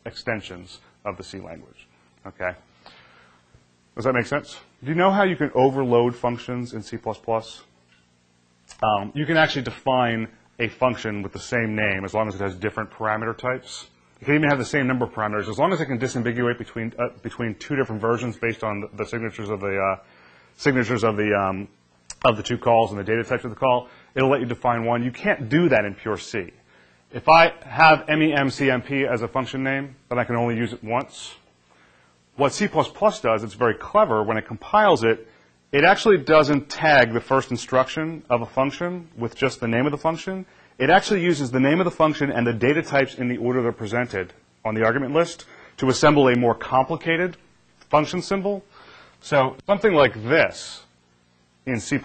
extensions 0.05 0.79
of 1.03 1.17
the 1.17 1.23
C 1.23 1.41
language. 1.41 1.87
Okay? 2.25 2.51
Does 3.95 4.05
that 4.05 4.13
make 4.13 4.27
sense? 4.27 4.57
Do 4.81 4.87
you 4.89 4.95
know 4.95 5.11
how 5.11 5.23
you 5.23 5.35
can 5.35 5.51
overload 5.55 6.15
functions 6.15 6.73
in 6.73 6.81
C++? 6.81 6.97
Um, 8.81 9.11
you 9.13 9.25
can 9.25 9.35
actually 9.35 9.63
define 9.63 10.29
a 10.57 10.69
function 10.69 11.21
with 11.21 11.33
the 11.33 11.39
same 11.39 11.75
name 11.75 12.05
as 12.05 12.13
long 12.13 12.29
as 12.29 12.35
it 12.35 12.41
has 12.41 12.55
different 12.55 12.91
parameter 12.91 13.37
types. 13.37 13.87
You 14.21 14.25
can 14.25 14.35
even 14.35 14.49
have 14.49 14.57
the 14.57 14.63
same 14.63 14.87
number 14.87 15.03
of 15.03 15.11
parameters 15.11 15.49
as 15.49 15.59
long 15.59 15.73
as 15.73 15.81
it 15.81 15.87
can 15.87 15.99
disambiguate 15.99 16.57
between 16.57 16.93
uh, 16.97 17.09
between 17.23 17.55
two 17.55 17.75
different 17.75 18.01
versions 18.01 18.37
based 18.37 18.63
on 18.63 18.81
the, 18.81 19.03
the 19.03 19.05
signatures 19.05 19.49
of 19.49 19.59
the 19.59 19.77
uh, 19.77 20.03
signatures 20.55 21.03
of 21.03 21.17
the 21.17 21.33
um, 21.33 21.67
of 22.23 22.37
the 22.37 22.43
two 22.43 22.57
calls 22.57 22.91
and 22.91 22.99
the 22.99 23.03
data 23.03 23.23
types 23.23 23.43
of 23.43 23.49
the 23.49 23.55
call. 23.55 23.87
It'll 24.15 24.29
let 24.29 24.41
you 24.41 24.45
define 24.45 24.85
one. 24.85 25.03
You 25.03 25.11
can't 25.11 25.49
do 25.49 25.69
that 25.69 25.85
in 25.85 25.95
pure 25.95 26.17
C. 26.17 26.51
If 27.11 27.27
I 27.27 27.53
have 27.61 28.05
memcmp 28.07 29.11
as 29.11 29.21
a 29.21 29.27
function 29.27 29.63
name, 29.63 29.95
then 30.09 30.19
I 30.19 30.23
can 30.23 30.35
only 30.35 30.55
use 30.55 30.73
it 30.73 30.83
once. 30.83 31.33
What 32.35 32.53
C++ 32.53 32.67
does, 32.67 33.43
it's 33.43 33.53
very 33.53 33.73
clever. 33.73 34.23
When 34.23 34.37
it 34.37 34.45
compiles 34.45 35.03
it, 35.03 35.27
it 35.71 35.83
actually 35.83 36.17
doesn't 36.17 36.69
tag 36.69 37.13
the 37.13 37.19
first 37.19 37.51
instruction 37.51 38.23
of 38.29 38.41
a 38.41 38.45
function 38.45 39.09
with 39.17 39.35
just 39.35 39.59
the 39.59 39.67
name 39.67 39.85
of 39.85 39.91
the 39.91 39.97
function. 39.97 40.45
It 40.77 40.89
actually 40.89 41.21
uses 41.21 41.51
the 41.51 41.59
name 41.59 41.79
of 41.79 41.85
the 41.85 41.91
function 41.91 42.31
and 42.31 42.45
the 42.47 42.53
data 42.53 42.81
types 42.81 43.15
in 43.15 43.27
the 43.27 43.37
order 43.37 43.61
they're 43.61 43.71
presented 43.71 44.33
on 44.63 44.73
the 44.73 44.83
argument 44.83 45.13
list 45.13 45.45
to 45.77 45.89
assemble 45.89 46.27
a 46.27 46.35
more 46.35 46.55
complicated 46.55 47.37
function 47.89 48.21
symbol. 48.21 48.63
So 49.21 49.57
something 49.67 49.93
like 49.93 50.13
this 50.23 50.83
in 51.69 51.79
C++ 51.79 51.99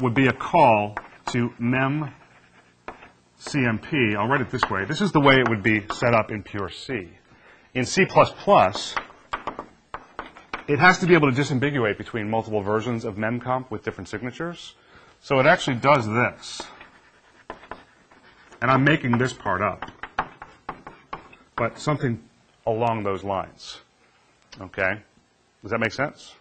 would 0.00 0.14
be 0.14 0.26
a 0.26 0.32
call 0.32 0.96
to 1.26 1.50
memcmp. 1.60 2.10
I'll 4.16 4.28
write 4.28 4.40
it 4.40 4.50
this 4.50 4.68
way. 4.70 4.84
This 4.84 5.00
is 5.00 5.12
the 5.12 5.20
way 5.20 5.34
it 5.34 5.48
would 5.48 5.62
be 5.62 5.84
set 5.92 6.14
up 6.14 6.30
in 6.30 6.42
pure 6.42 6.68
C. 6.68 7.10
In 7.74 7.84
C++, 7.84 8.02
it 10.66 10.78
has 10.78 10.98
to 10.98 11.06
be 11.06 11.14
able 11.14 11.30
to 11.30 11.40
disambiguate 11.40 11.98
between 11.98 12.30
multiple 12.30 12.62
versions 12.62 13.04
of 13.04 13.16
memcomp 13.16 13.70
with 13.70 13.84
different 13.84 14.08
signatures. 14.08 14.74
So 15.20 15.38
it 15.40 15.46
actually 15.46 15.76
does 15.76 16.06
this. 16.06 16.62
And 18.62 18.70
I'm 18.70 18.84
making 18.84 19.18
this 19.18 19.32
part 19.32 19.60
up. 19.60 19.90
But 21.56 21.78
something 21.78 22.22
along 22.66 23.02
those 23.02 23.22
lines. 23.22 23.80
Okay? 24.60 25.02
Does 25.62 25.70
that 25.70 25.80
make 25.80 25.92
sense? 25.92 26.34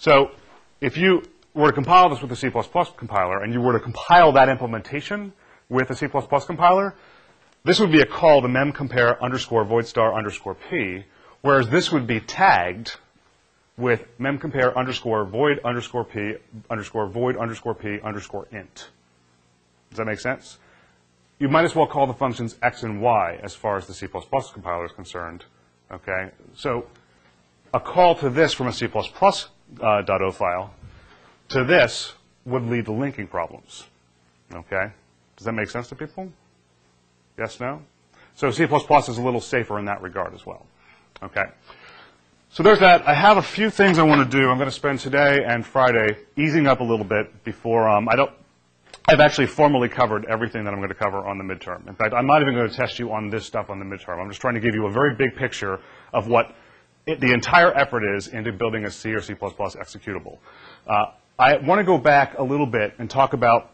So 0.00 0.30
if 0.80 0.96
you 0.96 1.22
were 1.52 1.66
to 1.66 1.74
compile 1.74 2.08
this 2.08 2.22
with 2.22 2.32
a 2.32 2.36
C++ 2.36 2.50
compiler, 2.96 3.42
and 3.42 3.52
you 3.52 3.60
were 3.60 3.74
to 3.74 3.80
compile 3.80 4.32
that 4.32 4.48
implementation 4.48 5.34
with 5.68 5.90
a 5.90 5.94
C++ 5.94 6.08
compiler, 6.08 6.94
this 7.64 7.78
would 7.80 7.92
be 7.92 8.00
a 8.00 8.06
call 8.06 8.40
to 8.40 8.48
memcompare 8.48 9.20
underscore 9.20 9.62
void 9.62 9.86
star 9.86 10.14
underscore 10.14 10.54
p, 10.54 11.04
whereas 11.42 11.68
this 11.68 11.92
would 11.92 12.06
be 12.06 12.18
tagged 12.18 12.96
with 13.76 14.06
memcompare 14.18 14.74
underscore 14.74 15.26
void 15.26 15.60
underscore 15.66 16.06
p 16.06 16.36
underscore 16.70 17.06
void 17.06 17.36
underscore 17.36 17.74
p 17.74 17.98
underscore 18.02 18.48
int. 18.52 18.88
Does 19.90 19.98
that 19.98 20.06
make 20.06 20.20
sense? 20.20 20.56
You 21.38 21.50
might 21.50 21.64
as 21.64 21.74
well 21.74 21.86
call 21.86 22.06
the 22.06 22.14
functions 22.14 22.56
x 22.62 22.84
and 22.84 23.02
y 23.02 23.38
as 23.42 23.54
far 23.54 23.76
as 23.76 23.86
the 23.86 23.92
C++ 23.92 24.06
compiler 24.06 24.86
is 24.86 24.92
concerned. 24.92 25.44
Okay, 25.92 26.30
so 26.54 26.86
a 27.74 27.80
call 27.80 28.14
to 28.14 28.30
this 28.30 28.54
from 28.54 28.66
a 28.66 28.72
C++ 28.72 28.88
uh, 29.80 30.02
.o 30.08 30.30
file 30.30 30.74
to 31.48 31.64
this 31.64 32.14
would 32.44 32.64
lead 32.64 32.86
to 32.86 32.92
linking 32.92 33.26
problems. 33.26 33.84
Okay, 34.52 34.90
does 35.36 35.44
that 35.44 35.52
make 35.52 35.70
sense 35.70 35.88
to 35.88 35.94
people? 35.94 36.32
Yes, 37.38 37.60
no? 37.60 37.82
So 38.34 38.50
C++ 38.50 38.64
is 38.64 39.18
a 39.18 39.22
little 39.22 39.40
safer 39.40 39.78
in 39.78 39.84
that 39.86 40.02
regard 40.02 40.34
as 40.34 40.46
well. 40.46 40.66
Okay. 41.22 41.44
So 42.52 42.62
there's 42.62 42.80
that. 42.80 43.06
I 43.06 43.14
have 43.14 43.36
a 43.36 43.42
few 43.42 43.70
things 43.70 43.98
I 43.98 44.02
want 44.02 44.28
to 44.28 44.38
do. 44.38 44.48
I'm 44.48 44.56
going 44.56 44.68
to 44.68 44.74
spend 44.74 44.98
today 44.98 45.44
and 45.46 45.64
Friday 45.64 46.16
easing 46.36 46.66
up 46.66 46.80
a 46.80 46.84
little 46.84 47.04
bit 47.04 47.44
before 47.44 47.88
um, 47.88 48.08
I 48.08 48.16
don't. 48.16 48.30
I've 49.06 49.20
actually 49.20 49.46
formally 49.46 49.88
covered 49.88 50.24
everything 50.24 50.64
that 50.64 50.72
I'm 50.72 50.80
going 50.80 50.88
to 50.90 50.94
cover 50.94 51.18
on 51.18 51.38
the 51.38 51.44
midterm. 51.44 51.86
In 51.88 51.94
fact, 51.94 52.12
I'm 52.12 52.26
not 52.26 52.42
even 52.42 52.54
going 52.54 52.68
to 52.68 52.74
test 52.74 52.98
you 52.98 53.12
on 53.12 53.30
this 53.30 53.46
stuff 53.46 53.70
on 53.70 53.78
the 53.78 53.84
midterm. 53.84 54.20
I'm 54.20 54.28
just 54.28 54.40
trying 54.40 54.54
to 54.54 54.60
give 54.60 54.74
you 54.74 54.86
a 54.86 54.90
very 54.90 55.14
big 55.14 55.36
picture 55.36 55.80
of 56.12 56.28
what 56.28 56.54
it, 57.10 57.20
the 57.20 57.32
entire 57.32 57.72
effort 57.72 58.04
is 58.16 58.28
into 58.28 58.52
building 58.52 58.84
a 58.84 58.90
C 58.90 59.12
or 59.12 59.20
C++ 59.20 59.34
executable. 59.34 60.38
Uh, 60.86 61.06
I 61.38 61.56
want 61.56 61.78
to 61.78 61.84
go 61.84 61.98
back 61.98 62.38
a 62.38 62.42
little 62.42 62.66
bit 62.66 62.94
and 62.98 63.08
talk 63.08 63.32
about 63.32 63.70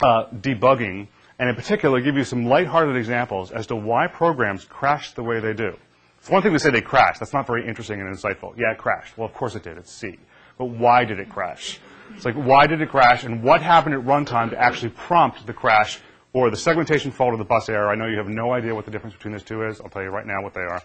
uh, 0.00 0.26
debugging, 0.34 1.08
and 1.38 1.48
in 1.48 1.54
particular, 1.54 2.00
give 2.00 2.16
you 2.16 2.24
some 2.24 2.46
lighthearted 2.46 2.96
examples 2.96 3.50
as 3.50 3.66
to 3.68 3.76
why 3.76 4.06
programs 4.06 4.64
crash 4.64 5.12
the 5.12 5.22
way 5.22 5.40
they 5.40 5.52
do. 5.52 5.76
It's 6.18 6.28
one 6.28 6.42
thing 6.42 6.52
to 6.52 6.58
say 6.58 6.70
they 6.70 6.80
crashed. 6.80 7.20
That's 7.20 7.32
not 7.32 7.46
very 7.46 7.66
interesting 7.66 8.00
and 8.00 8.14
insightful. 8.14 8.56
Yeah, 8.56 8.72
it 8.72 8.78
crashed. 8.78 9.16
Well, 9.16 9.26
of 9.26 9.34
course 9.34 9.54
it 9.54 9.62
did. 9.62 9.78
It's 9.78 9.92
C. 9.92 10.18
But 10.58 10.66
why 10.66 11.04
did 11.04 11.20
it 11.20 11.28
crash? 11.28 11.78
It's 12.14 12.24
like, 12.24 12.34
why 12.34 12.66
did 12.66 12.80
it 12.80 12.88
crash, 12.88 13.24
and 13.24 13.42
what 13.42 13.62
happened 13.62 13.94
at 13.94 14.02
runtime 14.02 14.50
to 14.50 14.58
actually 14.58 14.90
prompt 14.90 15.46
the 15.46 15.52
crash 15.52 15.98
or 16.32 16.50
the 16.50 16.56
segmentation 16.56 17.10
fault 17.10 17.34
or 17.34 17.36
the 17.36 17.44
bus 17.44 17.68
error? 17.68 17.90
I 17.90 17.94
know 17.94 18.06
you 18.06 18.18
have 18.18 18.28
no 18.28 18.52
idea 18.52 18.74
what 18.74 18.84
the 18.84 18.90
difference 18.90 19.14
between 19.16 19.32
those 19.32 19.42
two 19.42 19.66
is. 19.66 19.80
I'll 19.80 19.88
tell 19.88 20.02
you 20.02 20.10
right 20.10 20.26
now 20.26 20.42
what 20.42 20.54
they 20.54 20.60
are. 20.60 20.82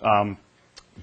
Um, 0.00 0.38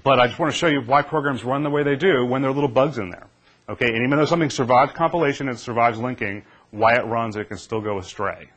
but 0.02 0.18
I 0.18 0.26
just 0.26 0.38
want 0.38 0.52
to 0.52 0.58
show 0.58 0.68
you 0.68 0.80
why 0.80 1.02
programs 1.02 1.44
run 1.44 1.62
the 1.62 1.70
way 1.70 1.82
they 1.82 1.96
do 1.96 2.24
when 2.24 2.42
there 2.42 2.50
are 2.50 2.54
little 2.54 2.68
bugs 2.68 2.98
in 2.98 3.10
there. 3.10 3.26
Okay, 3.68 3.86
and 3.86 4.04
even 4.04 4.18
though 4.18 4.24
something 4.24 4.50
survives 4.50 4.92
compilation 4.92 5.48
and 5.48 5.58
survives 5.58 5.98
linking, 5.98 6.42
why 6.70 6.96
it 6.96 7.06
runs, 7.06 7.36
it 7.36 7.48
can 7.48 7.58
still 7.58 7.80
go 7.80 7.98
astray. 7.98 8.48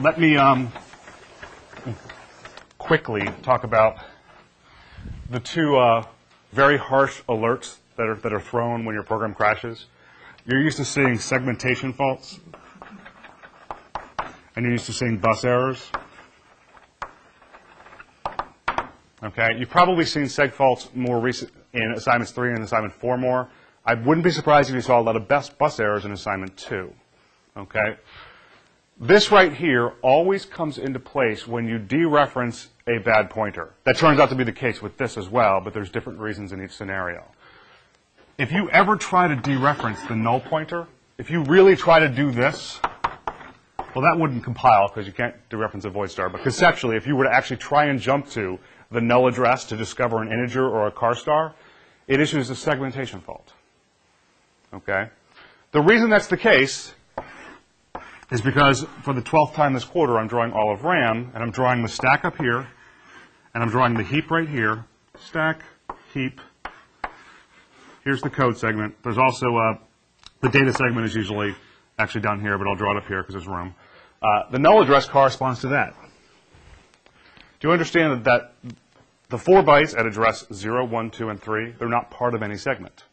Let 0.00 0.18
me 0.18 0.36
um, 0.36 0.72
quickly 2.78 3.28
talk 3.42 3.64
about 3.64 3.98
the 5.30 5.40
two 5.40 5.76
uh, 5.76 6.04
very 6.52 6.78
harsh 6.78 7.20
alerts 7.28 7.76
that 7.96 8.08
are, 8.08 8.14
that 8.16 8.32
are 8.32 8.40
thrown 8.40 8.84
when 8.84 8.94
your 8.94 9.04
program 9.04 9.34
crashes. 9.34 9.86
You're 10.46 10.62
used 10.62 10.78
to 10.78 10.84
seeing 10.84 11.18
segmentation 11.18 11.92
faults, 11.92 12.40
and 14.56 14.64
you're 14.64 14.72
used 14.72 14.86
to 14.86 14.92
seeing 14.92 15.18
bus 15.18 15.44
errors. 15.44 15.90
Okay, 19.22 19.56
you've 19.58 19.70
probably 19.70 20.04
seen 20.04 20.24
seg 20.24 20.52
faults 20.52 20.88
more 20.94 21.18
recent 21.18 21.50
in 21.72 21.92
assignments 21.96 22.30
three 22.30 22.52
and 22.52 22.62
assignment 22.62 22.94
four 22.94 23.18
more. 23.18 23.48
I 23.84 23.94
wouldn't 23.94 24.22
be 24.22 24.30
surprised 24.30 24.68
if 24.68 24.76
you 24.76 24.80
saw 24.80 25.00
a 25.00 25.02
lot 25.02 25.16
of 25.16 25.26
bus, 25.26 25.50
bus 25.50 25.80
errors 25.80 26.04
in 26.04 26.12
assignment 26.12 26.56
two. 26.56 26.92
Okay, 27.56 27.96
this 29.00 29.32
right 29.32 29.52
here 29.52 29.94
always 30.02 30.44
comes 30.44 30.78
into 30.78 31.00
place 31.00 31.48
when 31.48 31.66
you 31.66 31.80
dereference 31.80 32.68
a 32.86 32.98
bad 32.98 33.30
pointer. 33.30 33.74
That 33.84 33.96
turns 33.96 34.20
out 34.20 34.28
to 34.28 34.36
be 34.36 34.44
the 34.44 34.52
case 34.52 34.80
with 34.80 34.96
this 34.96 35.16
as 35.16 35.28
well, 35.28 35.60
but 35.60 35.74
there's 35.74 35.90
different 35.90 36.20
reasons 36.20 36.52
in 36.52 36.62
each 36.62 36.72
scenario. 36.72 37.24
If 38.38 38.52
you 38.52 38.70
ever 38.70 38.94
try 38.94 39.26
to 39.26 39.34
dereference 39.34 40.06
the 40.06 40.14
null 40.14 40.38
pointer, 40.38 40.86
if 41.18 41.28
you 41.28 41.42
really 41.42 41.74
try 41.74 41.98
to 41.98 42.08
do 42.08 42.30
this, 42.30 42.78
well, 43.94 44.04
that 44.04 44.16
wouldn't 44.16 44.44
compile 44.44 44.86
because 44.86 45.08
you 45.08 45.12
can't 45.12 45.34
dereference 45.50 45.84
a 45.84 45.90
void 45.90 46.12
star. 46.12 46.28
But 46.28 46.42
conceptually, 46.42 46.96
if 46.96 47.04
you 47.04 47.16
were 47.16 47.24
to 47.24 47.32
actually 47.32 47.56
try 47.56 47.86
and 47.86 47.98
jump 47.98 48.30
to 48.30 48.60
the 48.90 49.00
null 49.00 49.26
address 49.26 49.64
to 49.66 49.76
discover 49.76 50.22
an 50.22 50.32
integer 50.32 50.66
or 50.66 50.86
a 50.86 50.90
char 50.90 51.14
star, 51.14 51.54
it 52.06 52.20
issues 52.20 52.50
a 52.50 52.54
segmentation 52.54 53.20
fault. 53.20 53.52
Okay? 54.72 55.08
The 55.72 55.80
reason 55.80 56.10
that's 56.10 56.28
the 56.28 56.36
case 56.36 56.94
is 58.30 58.40
because 58.40 58.86
for 59.02 59.12
the 59.12 59.22
12th 59.22 59.54
time 59.54 59.74
this 59.74 59.84
quarter, 59.84 60.18
I'm 60.18 60.28
drawing 60.28 60.52
all 60.52 60.72
of 60.72 60.84
RAM, 60.84 61.30
and 61.34 61.42
I'm 61.42 61.50
drawing 61.50 61.82
the 61.82 61.88
stack 61.88 62.24
up 62.24 62.36
here, 62.36 62.66
and 63.54 63.62
I'm 63.62 63.70
drawing 63.70 63.94
the 63.94 64.02
heap 64.02 64.30
right 64.30 64.48
here. 64.48 64.84
Stack, 65.18 65.62
heap. 66.12 66.40
Here's 68.04 68.22
the 68.22 68.30
code 68.30 68.56
segment. 68.56 68.94
There's 69.02 69.18
also 69.18 69.56
uh, 69.56 69.74
the 70.40 70.48
data 70.48 70.72
segment 70.72 71.06
is 71.06 71.14
usually 71.14 71.54
actually 71.98 72.20
down 72.20 72.40
here, 72.40 72.56
but 72.56 72.66
I'll 72.66 72.76
draw 72.76 72.92
it 72.92 72.96
up 72.96 73.06
here 73.06 73.22
because 73.22 73.34
there's 73.34 73.46
room. 73.48 73.74
Uh, 74.22 74.50
the 74.50 74.58
null 74.58 74.82
address 74.82 75.06
corresponds 75.06 75.60
to 75.60 75.68
that. 75.68 75.94
Do 77.60 77.68
you 77.68 77.72
understand 77.72 78.24
that, 78.24 78.52
the 79.30 79.38
four 79.38 79.62
bytes 79.62 79.98
at 79.98 80.06
address 80.06 80.46
0, 80.52 80.86
1, 80.86 81.10
2, 81.10 81.28
and 81.28 81.42
3, 81.42 81.74
they're 81.78 81.88
not 81.88 82.10
part 82.10 82.34
of 82.34 82.42
any 82.42 82.56
segment? 82.56 83.04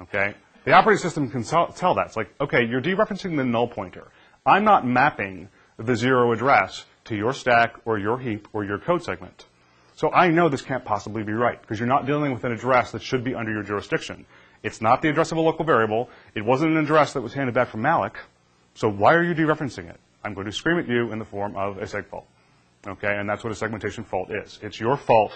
Okay? 0.00 0.34
The 0.64 0.72
operating 0.72 1.02
system 1.02 1.30
can 1.30 1.42
tell 1.42 1.94
that. 1.94 2.06
It's 2.06 2.16
like, 2.16 2.32
okay, 2.40 2.64
you're 2.64 2.82
dereferencing 2.82 3.36
the 3.36 3.44
null 3.44 3.66
pointer. 3.66 4.06
I'm 4.44 4.64
not 4.64 4.86
mapping 4.86 5.48
the 5.78 5.96
zero 5.96 6.32
address 6.32 6.84
to 7.06 7.16
your 7.16 7.32
stack 7.32 7.76
or 7.86 7.98
your 7.98 8.18
heap 8.18 8.48
or 8.52 8.64
your 8.64 8.78
code 8.78 9.02
segment. 9.02 9.46
So 9.96 10.12
I 10.12 10.28
know 10.28 10.48
this 10.48 10.62
can't 10.62 10.84
possibly 10.84 11.22
be 11.22 11.32
right 11.32 11.60
because 11.60 11.80
you're 11.80 11.88
not 11.88 12.06
dealing 12.06 12.32
with 12.32 12.44
an 12.44 12.52
address 12.52 12.92
that 12.92 13.02
should 13.02 13.24
be 13.24 13.34
under 13.34 13.50
your 13.50 13.62
jurisdiction. 13.62 14.26
It's 14.62 14.80
not 14.80 15.02
the 15.02 15.08
address 15.08 15.32
of 15.32 15.38
a 15.38 15.40
local 15.40 15.64
variable. 15.64 16.10
It 16.34 16.44
wasn't 16.44 16.72
an 16.72 16.78
address 16.78 17.14
that 17.14 17.22
was 17.22 17.32
handed 17.32 17.54
back 17.54 17.68
from 17.68 17.82
malloc. 17.82 18.16
So 18.74 18.88
why 18.88 19.14
are 19.14 19.22
you 19.22 19.34
dereferencing 19.34 19.88
it? 19.88 19.98
I'm 20.22 20.34
going 20.34 20.46
to 20.46 20.52
scream 20.52 20.78
at 20.78 20.88
you 20.88 21.10
in 21.10 21.18
the 21.18 21.24
form 21.24 21.56
of 21.56 21.78
a 21.78 21.82
seg 21.82 22.06
fault. 22.06 22.26
Okay, 22.86 23.16
and 23.16 23.28
that's 23.28 23.42
what 23.42 23.52
a 23.52 23.56
segmentation 23.56 24.04
fault 24.04 24.30
is. 24.30 24.58
It's 24.62 24.78
your 24.78 24.96
fault 24.96 25.32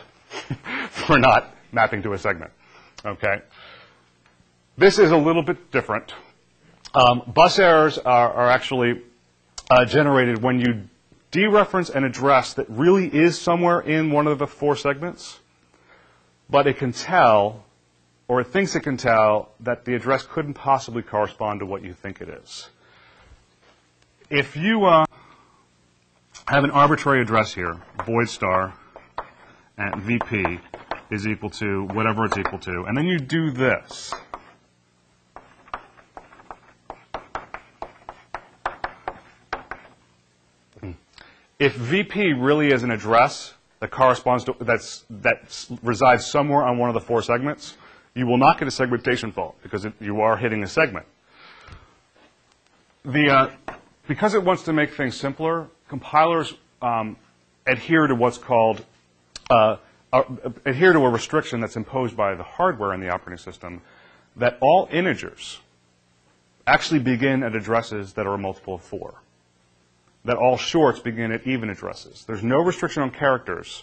for 0.90 1.18
not 1.18 1.54
mapping 1.72 2.02
to 2.02 2.12
a 2.12 2.18
segment. 2.18 2.52
Okay. 3.04 3.42
This 4.76 4.98
is 4.98 5.10
a 5.10 5.16
little 5.16 5.42
bit 5.42 5.70
different. 5.70 6.14
Um, 6.94 7.22
bus 7.26 7.58
errors 7.58 7.98
are, 7.98 8.32
are 8.32 8.48
actually 8.48 9.02
uh, 9.70 9.84
generated 9.84 10.42
when 10.42 10.60
you 10.60 10.88
dereference 11.32 11.90
an 11.94 12.04
address 12.04 12.54
that 12.54 12.68
really 12.68 13.06
is 13.06 13.40
somewhere 13.40 13.80
in 13.80 14.12
one 14.12 14.26
of 14.26 14.38
the 14.38 14.46
four 14.46 14.76
segments, 14.76 15.40
but 16.48 16.66
it 16.66 16.76
can 16.76 16.92
tell, 16.92 17.64
or 18.28 18.42
it 18.42 18.48
thinks 18.48 18.76
it 18.76 18.80
can 18.80 18.98
tell, 18.98 19.52
that 19.60 19.84
the 19.84 19.94
address 19.94 20.26
couldn't 20.26 20.54
possibly 20.54 21.02
correspond 21.02 21.60
to 21.60 21.66
what 21.66 21.82
you 21.82 21.92
think 21.92 22.20
it 22.20 22.28
is. 22.28 22.68
If 24.28 24.56
you 24.56 24.84
uh, 24.84 25.06
have 26.48 26.64
an 26.64 26.70
arbitrary 26.70 27.22
address 27.22 27.54
here, 27.54 27.80
void 28.04 28.28
star 28.28 28.74
at 29.78 29.96
VP 29.98 30.58
is 31.10 31.26
equal 31.26 31.50
to 31.50 31.84
whatever 31.88 32.24
it's 32.24 32.36
equal 32.38 32.58
to, 32.58 32.84
and 32.86 32.96
then 32.96 33.06
you 33.06 33.18
do 33.18 33.50
this. 33.50 34.12
If 41.58 41.74
VP 41.74 42.32
really 42.32 42.72
is 42.72 42.82
an 42.82 42.90
address 42.90 43.54
that 43.78 43.92
corresponds 43.92 44.42
to, 44.44 44.56
that's, 44.60 45.04
that 45.10 45.68
resides 45.82 46.26
somewhere 46.26 46.64
on 46.64 46.76
one 46.76 46.90
of 46.90 46.94
the 46.94 47.00
four 47.00 47.22
segments, 47.22 47.76
you 48.14 48.26
will 48.26 48.36
not 48.36 48.58
get 48.58 48.66
a 48.66 48.70
segmentation 48.70 49.30
fault 49.30 49.56
because 49.62 49.84
it, 49.84 49.92
you 50.00 50.20
are 50.22 50.36
hitting 50.36 50.64
a 50.64 50.66
segment. 50.66 51.06
The, 53.04 53.30
uh, 53.30 53.74
because 54.08 54.34
it 54.34 54.42
wants 54.42 54.64
to 54.64 54.72
make 54.72 54.92
things 54.94 55.16
simpler, 55.16 55.68
compilers 55.92 56.54
um, 56.80 57.18
adhere 57.66 58.06
to 58.06 58.14
what's 58.14 58.38
called 58.38 58.82
uh, 59.50 59.76
uh, 60.10 60.22
adhere 60.64 60.94
to 60.94 61.00
a 61.00 61.10
restriction 61.10 61.60
that's 61.60 61.76
imposed 61.76 62.16
by 62.16 62.34
the 62.34 62.42
hardware 62.42 62.94
in 62.94 63.00
the 63.00 63.10
operating 63.10 63.36
system 63.36 63.82
that 64.36 64.56
all 64.62 64.88
integers 64.90 65.60
actually 66.66 67.00
begin 67.00 67.42
at 67.42 67.54
addresses 67.54 68.14
that 68.14 68.26
are 68.26 68.32
a 68.32 68.38
multiple 68.38 68.76
of 68.76 68.80
four. 68.80 69.12
That 70.24 70.38
all 70.38 70.56
shorts 70.56 70.98
begin 70.98 71.30
at 71.30 71.46
even 71.46 71.68
addresses. 71.68 72.24
There's 72.26 72.42
no 72.42 72.62
restriction 72.62 73.02
on 73.02 73.10
characters, 73.10 73.82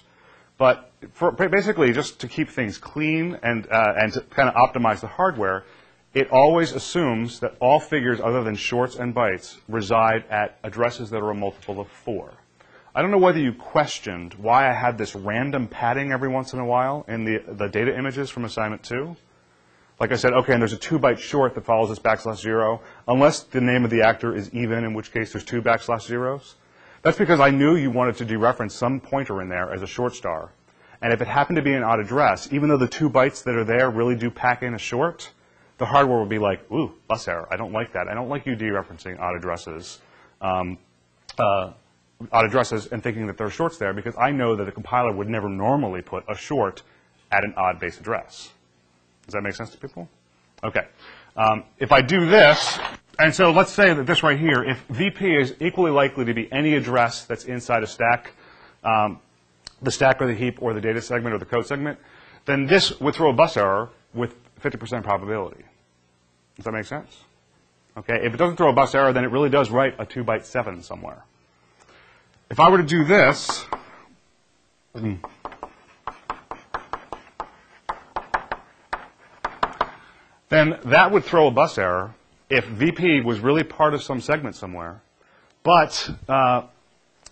but 0.57 0.91
basically 1.38 1.93
just 1.93 2.22
to 2.22 2.28
keep 2.28 2.49
things 2.49 2.80
clean 2.80 3.38
and, 3.43 3.68
uh, 3.72 3.93
and 3.97 4.14
to 4.14 4.22
kind 4.22 4.49
of 4.49 4.55
optimize 4.55 5.01
the 5.01 5.07
hardware, 5.07 5.64
it 6.14 6.32
always 6.32 6.72
assumes 6.72 7.39
that 7.39 7.55
all 7.60 7.80
figures 7.80 8.20
other 8.20 8.43
than 8.43 8.55
shorts 8.55 8.95
and 8.95 9.14
bytes 9.14 9.57
reside 9.68 10.26
at 10.30 10.57
addresses 10.64 11.10
that 11.12 11.22
are 11.22 11.30
a 11.30 11.36
multiple 11.36 11.80
of 11.80 11.88
four. 11.88 12.34
I 12.95 13.01
don't 13.01 13.12
know 13.12 13.20
whether 13.20 13.39
you 13.39 13.53
questioned 13.53 14.34
why 14.34 14.70
I 14.70 14.74
had 14.74 14.97
this 14.97 15.14
random 15.14 15.68
padding 15.68 16.12
every 16.12 16.30
once 16.30 16.53
in 16.53 16.60
a 16.60 16.66
while 16.66 17.05
in 17.07 17.24
the, 17.24 17.38
the 17.47 17.68
data 17.68 17.95
images 17.95 18.30
from 18.32 18.45
assignment 18.45 18.84
two. 18.84 19.16
Like 19.99 20.12
I 20.12 20.16
said, 20.16 20.34
okay, 20.34 20.53
and 20.53 20.62
there's 20.62 20.74
a 20.74 20.78
two 20.78 20.97
byte 20.97 21.20
short 21.20 21.53
that 21.55 21.66
follows 21.66 21.89
this 21.89 21.99
backslash 21.99 22.41
zero, 22.41 22.82
unless 23.07 23.43
the 23.43 23.62
name 23.62 23.84
of 23.84 23.91
the 23.91 24.01
actor 24.01 24.34
is 24.34 24.51
even, 24.53 24.84
in 24.86 24.93
which 24.93 25.12
case 25.12 25.34
there's 25.34 25.43
two 25.43 25.62
backslash 25.62 26.07
zeros. 26.07 26.55
That's 27.01 27.18
because 27.18 27.39
I 27.39 27.51
knew 27.51 27.76
you 27.76 27.91
wanted 27.91 28.16
to 28.18 28.26
dereference 28.26 28.72
some 28.72 28.99
pointer 28.99 29.41
in 29.41 29.49
there 29.49 29.72
as 29.72 29.82
a 29.82 29.88
short 29.88 30.16
star. 30.16 30.51
And 31.01 31.14
if 31.14 31.22
it 31.22 31.28
happened 31.28 31.57
to 31.57 31.62
be 31.62 31.74
an 31.74 31.84
odd 31.84 31.99
address, 31.99 32.51
even 32.51 32.70
though 32.70 32.78
the 32.78 32.88
two 32.88 33.10
bytes 33.10 33.43
that 33.43 33.55
are 33.55 33.64
there 33.64 33.89
really 33.89 34.16
do 34.16 34.32
pack 34.32 34.64
in 34.64 34.74
a 34.74 34.78
short, 34.80 35.32
the 35.80 35.86
hardware 35.86 36.20
would 36.20 36.30
be 36.30 36.40
like, 36.40 36.70
ooh, 36.72 36.94
bus 37.08 37.28
error. 37.28 37.48
I 37.50 37.56
don't 37.56 37.72
like 37.72 37.94
that. 37.94 38.08
I 38.08 38.14
don't 38.14 38.30
like 38.30 38.46
you 38.46 38.56
dereferencing 38.56 39.20
odd 39.20 39.36
addresses, 39.36 40.00
um, 40.42 40.78
uh, 41.40 41.72
odd 42.32 42.46
addresses 42.46 42.88
and 42.88 43.02
thinking 43.02 43.28
that 43.28 43.38
there 43.38 43.48
are 43.48 43.52
shorts 43.52 43.78
there 43.78 43.94
because 43.94 44.14
I 44.18 44.32
know 44.32 44.56
that 44.58 44.66
the 44.66 44.72
compiler 44.72 45.12
would 45.12 45.30
never 45.30 45.50
normally 45.50 46.02
put 46.02 46.26
a 46.28 46.36
short 46.36 46.84
at 47.32 47.46
an 47.46 47.54
odd 47.56 47.80
base 47.80 47.98
address. 47.98 48.52
Does 49.26 49.34
that 49.34 49.42
make 49.42 49.56
sense 49.56 49.72
to 49.72 49.78
people? 49.78 50.10
Okay. 50.64 50.86
Um, 51.38 51.64
if 51.78 51.94
I 51.94 52.02
do 52.02 52.26
this, 52.26 52.78
and 53.18 53.34
so 53.34 53.52
let's 53.52 53.72
say 53.72 53.94
that 53.94 54.06
this 54.06 54.22
right 54.22 54.38
here, 54.38 54.62
if 54.64 54.80
VP 54.90 55.34
is 55.34 55.56
equally 55.62 55.92
likely 55.92 56.26
to 56.26 56.34
be 56.34 56.52
any 56.52 56.74
address 56.76 57.24
that's 57.24 57.46
inside 57.46 57.84
a 57.84 57.88
stack, 57.88 58.34
um, 58.84 59.20
the 59.82 59.92
stack 59.92 60.22
or 60.22 60.28
the 60.28 60.34
heap 60.34 60.62
or 60.62 60.74
the 60.74 60.82
data 60.82 61.02
segment 61.02 61.34
or 61.34 61.38
the 61.38 61.46
code 61.46 61.66
segment, 61.66 62.00
then 62.46 62.66
this 62.66 63.00
would 63.00 63.16
throw 63.16 63.30
a 63.30 63.34
bus 63.34 63.56
error 63.56 63.90
with 64.14 64.36
50% 64.60 65.03
probability. 65.03 65.64
Does 66.55 66.66
that 66.66 66.74
make 66.74 66.86
sense? 66.86 67.24
Okay, 67.97 68.20
if 68.24 68.34
it 68.34 68.38
doesn't 68.38 68.57
throw 68.57 68.70
a 68.70 68.74
bus 68.74 68.93
error, 68.95 69.14
then 69.14 69.24
it 69.24 69.32
really 69.32 69.49
does 69.49 69.70
write 69.70 69.95
a 69.99 70.05
2 70.05 70.24
byte 70.24 70.45
7 70.45 70.84
somewhere. 70.84 71.24
If 72.49 72.60
I 72.60 72.70
were 72.70 72.78
to 72.78 72.84
do 72.84 73.03
this, 73.03 73.66
then 80.49 80.80
that 80.86 81.12
would 81.12 81.24
throw 81.24 81.47
a 81.47 81.51
bus 81.51 81.78
error 81.78 82.14
if 82.49 82.66
VP 82.66 83.22
was 83.22 83.39
really 83.39 83.64
part 83.64 83.93
of 83.93 84.01
some 84.01 84.20
segment 84.22 84.55
somewhere, 84.55 85.01
but 85.64 86.10
uh, 86.28 86.64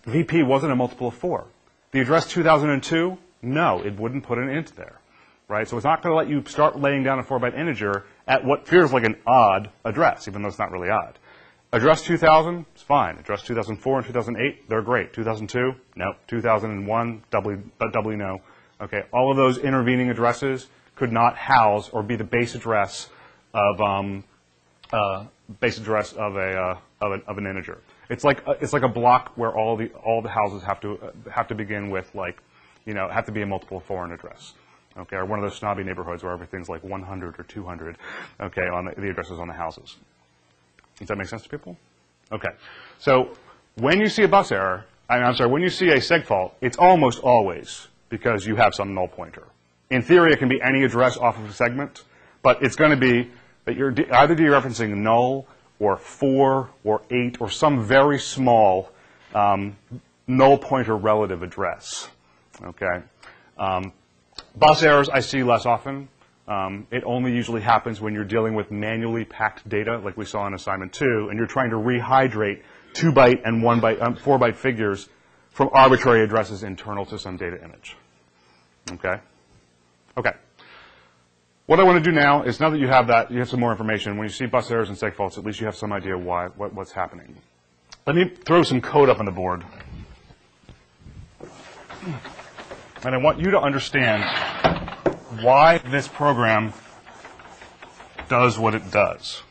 VP 0.04 0.44
wasn't 0.44 0.72
a 0.72 0.76
multiple 0.76 1.08
of 1.08 1.14
4. 1.14 1.44
The 1.90 2.00
address 2.00 2.28
2002, 2.28 3.18
no, 3.42 3.82
it 3.84 3.98
wouldn't 3.98 4.24
put 4.24 4.38
an 4.38 4.48
int 4.48 4.76
there, 4.76 4.97
right? 5.48 5.66
So 5.66 5.76
it's 5.76 5.84
not 5.84 6.02
going 6.02 6.12
to 6.12 6.16
let 6.16 6.28
you 6.28 6.44
start 6.46 6.78
laying 6.78 7.02
down 7.02 7.18
a 7.18 7.22
4-byte 7.22 7.58
integer 7.58 8.04
at 8.26 8.44
what 8.44 8.68
feels 8.68 8.92
like 8.92 9.04
an 9.04 9.16
odd 9.26 9.70
address, 9.84 10.28
even 10.28 10.42
though 10.42 10.48
it's 10.48 10.58
not 10.58 10.70
really 10.70 10.90
odd. 10.90 11.18
Address 11.72 12.02
2000 12.02 12.64
is 12.76 12.82
fine. 12.82 13.18
Address 13.18 13.42
2004 13.42 13.98
and 13.98 14.06
2008, 14.06 14.68
they're 14.68 14.82
great. 14.82 15.12
2002, 15.12 15.74
no. 15.96 16.14
2001, 16.28 17.22
doubly, 17.30 17.56
but 17.78 17.92
doubly 17.92 18.16
no. 18.16 18.40
Okay, 18.80 19.02
all 19.12 19.30
of 19.30 19.36
those 19.36 19.58
intervening 19.58 20.08
addresses 20.08 20.68
could 20.94 21.12
not 21.12 21.36
house 21.36 21.88
or 21.90 22.02
be 22.02 22.16
the 22.16 22.24
base 22.24 22.54
address 22.54 23.08
of 23.52 23.80
um, 23.80 24.24
uh, 24.92 25.24
base 25.60 25.78
address 25.78 26.12
of 26.12 26.36
a, 26.36 26.52
uh, 26.52 26.78
of, 27.00 27.12
a 27.12 27.30
of 27.30 27.38
an 27.38 27.46
integer. 27.46 27.78
It's 28.08 28.24
like 28.24 28.46
a, 28.46 28.52
it's 28.52 28.72
like 28.72 28.82
a 28.82 28.88
block 28.88 29.32
where 29.36 29.54
all 29.54 29.76
the 29.76 29.90
all 30.04 30.22
the 30.22 30.28
houses 30.28 30.62
have 30.62 30.80
to 30.80 30.98
uh, 30.98 31.30
have 31.30 31.48
to 31.48 31.54
begin 31.54 31.90
with 31.90 32.14
like, 32.14 32.40
you 32.86 32.94
know, 32.94 33.08
have 33.08 33.26
to 33.26 33.32
be 33.32 33.42
a 33.42 33.46
multiple 33.46 33.80
foreign 33.80 34.12
address. 34.12 34.54
Okay, 34.98 35.16
or 35.16 35.24
one 35.24 35.38
of 35.38 35.48
those 35.48 35.56
snobby 35.58 35.84
neighborhoods 35.84 36.22
where 36.22 36.32
everything's 36.32 36.68
like 36.68 36.82
100 36.82 37.38
or 37.38 37.42
200. 37.44 37.96
Okay, 38.40 38.62
on 38.62 38.86
the, 38.86 39.00
the 39.00 39.10
addresses 39.10 39.38
on 39.38 39.46
the 39.46 39.54
houses. 39.54 39.96
Does 40.98 41.08
that 41.08 41.16
make 41.16 41.28
sense 41.28 41.42
to 41.44 41.48
people? 41.48 41.76
Okay. 42.32 42.48
So 42.98 43.36
when 43.76 44.00
you 44.00 44.08
see 44.08 44.24
a 44.24 44.28
bus 44.28 44.50
error, 44.50 44.84
I- 45.08 45.18
I'm 45.18 45.34
sorry, 45.34 45.50
when 45.50 45.62
you 45.62 45.70
see 45.70 45.88
a 45.88 45.96
seg 45.96 46.24
fault, 46.24 46.56
it's 46.60 46.76
almost 46.76 47.20
always 47.20 47.88
because 48.08 48.46
you 48.46 48.56
have 48.56 48.74
some 48.74 48.94
null 48.94 49.08
pointer. 49.08 49.44
In 49.90 50.02
theory, 50.02 50.32
it 50.32 50.38
can 50.38 50.48
be 50.48 50.60
any 50.62 50.82
address 50.84 51.16
off 51.16 51.38
of 51.38 51.48
a 51.48 51.52
segment, 51.52 52.02
but 52.42 52.62
it's 52.62 52.76
going 52.76 52.90
to 52.90 52.96
be 52.96 53.30
that 53.64 53.76
you're 53.76 53.90
de- 53.90 54.10
either 54.14 54.34
dereferencing 54.34 54.96
null 54.96 55.46
or 55.78 55.96
4 55.96 56.70
or 56.84 57.02
8 57.10 57.40
or 57.40 57.48
some 57.50 57.84
very 57.84 58.18
small 58.18 58.90
um, 59.34 59.76
null 60.26 60.58
pointer 60.58 60.96
relative 60.96 61.42
address. 61.42 62.08
Okay? 62.62 63.02
Um, 63.58 63.92
bus 64.58 64.82
errors 64.82 65.08
I 65.08 65.20
see 65.20 65.42
less 65.42 65.66
often. 65.66 66.08
Um, 66.46 66.86
it 66.90 67.04
only 67.04 67.32
usually 67.32 67.60
happens 67.60 68.00
when 68.00 68.14
you're 68.14 68.24
dealing 68.24 68.54
with 68.54 68.70
manually 68.70 69.24
packed 69.24 69.68
data, 69.68 69.98
like 69.98 70.16
we 70.16 70.24
saw 70.24 70.46
in 70.46 70.54
assignment 70.54 70.94
two, 70.94 71.28
and 71.28 71.38
you're 71.38 71.46
trying 71.46 71.70
to 71.70 71.76
rehydrate 71.76 72.62
two 72.94 73.12
byte 73.12 73.42
and 73.44 73.62
one 73.62 73.80
byte, 73.80 74.00
um, 74.00 74.16
four 74.16 74.38
byte 74.38 74.56
figures 74.56 75.08
from 75.50 75.68
arbitrary 75.72 76.22
addresses 76.22 76.62
internal 76.62 77.04
to 77.06 77.18
some 77.18 77.36
data 77.36 77.62
image. 77.62 77.96
Okay? 78.92 79.20
Okay. 80.16 80.32
What 81.66 81.78
I 81.80 81.82
want 81.82 82.02
to 82.02 82.10
do 82.10 82.16
now 82.16 82.44
is 82.44 82.60
now 82.60 82.70
that 82.70 82.78
you 82.78 82.88
have 82.88 83.08
that, 83.08 83.30
you 83.30 83.40
have 83.40 83.48
some 83.50 83.60
more 83.60 83.70
information. 83.70 84.16
When 84.16 84.26
you 84.26 84.32
see 84.32 84.46
bus 84.46 84.70
errors 84.70 84.88
and 84.88 84.96
seg 84.96 85.14
faults, 85.14 85.36
at 85.36 85.44
least 85.44 85.60
you 85.60 85.66
have 85.66 85.76
some 85.76 85.92
idea 85.92 86.16
why, 86.16 86.46
what, 86.46 86.72
what's 86.72 86.92
happening. 86.92 87.36
Let 88.06 88.16
me 88.16 88.30
throw 88.30 88.62
some 88.62 88.80
code 88.80 89.10
up 89.10 89.18
on 89.18 89.26
the 89.26 89.32
board. 89.32 89.64
And 93.04 93.14
I 93.14 93.18
want 93.18 93.38
you 93.38 93.50
to 93.50 93.60
understand 93.60 94.24
why 95.42 95.78
this 95.78 96.08
program 96.08 96.72
does 98.28 98.58
what 98.58 98.74
it 98.74 98.90
does. 98.90 99.42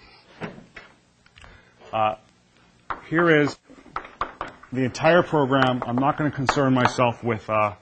Uh, 1.92 2.16
here 3.10 3.42
is 3.42 3.58
the 4.72 4.84
entire 4.84 5.24
program. 5.24 5.82
I'm 5.86 5.96
not 5.96 6.18
going 6.18 6.30
to 6.30 6.36
concern 6.36 6.74
myself 6.74 7.24
with 7.24 7.50
uh, 7.50 7.74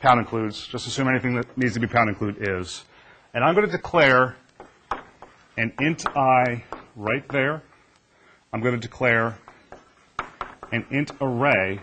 pound 0.00 0.20
includes. 0.20 0.66
Just 0.66 0.86
assume 0.86 1.08
anything 1.08 1.34
that 1.36 1.56
needs 1.56 1.74
to 1.74 1.80
be 1.80 1.86
pound 1.86 2.08
include 2.08 2.36
is. 2.40 2.84
And 3.32 3.44
I'm 3.44 3.54
going 3.54 3.66
to 3.66 3.72
declare 3.72 4.36
an 5.56 5.72
int 5.80 6.06
i 6.16 6.64
right 6.96 7.28
there. 7.28 7.62
I'm 8.52 8.60
going 8.60 8.74
to 8.74 8.80
declare 8.80 9.38
an 10.72 10.86
int 10.90 11.12
array 11.20 11.80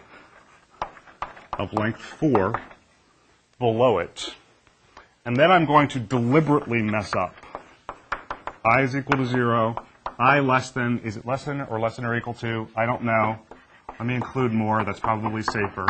of 1.58 1.74
length 1.74 2.02
4 2.02 2.62
below 3.60 4.00
it. 4.00 4.34
And 5.26 5.36
then 5.36 5.52
I'm 5.52 5.66
going 5.66 5.88
to 5.90 6.00
deliberately 6.00 6.82
mess 6.82 7.14
up. 7.16 7.36
i 8.66 8.82
is 8.82 8.96
equal 8.96 9.18
to 9.18 9.26
0. 9.26 9.76
i 10.18 10.40
less 10.40 10.72
than, 10.72 11.00
is 11.00 11.18
it 11.18 11.26
less 11.26 11.46
than 11.46 11.62
or 11.62 11.80
less 11.80 11.98
than 11.98 12.06
or 12.06 12.16
equal 12.16 12.34
to? 12.36 12.68
I 12.76 12.86
don't 12.86 13.04
know. 13.04 13.38
Let 14.00 14.08
me 14.08 14.16
include 14.16 14.52
more. 14.52 14.84
That's 14.84 15.00
probably 15.00 15.44
safer. 15.44 15.86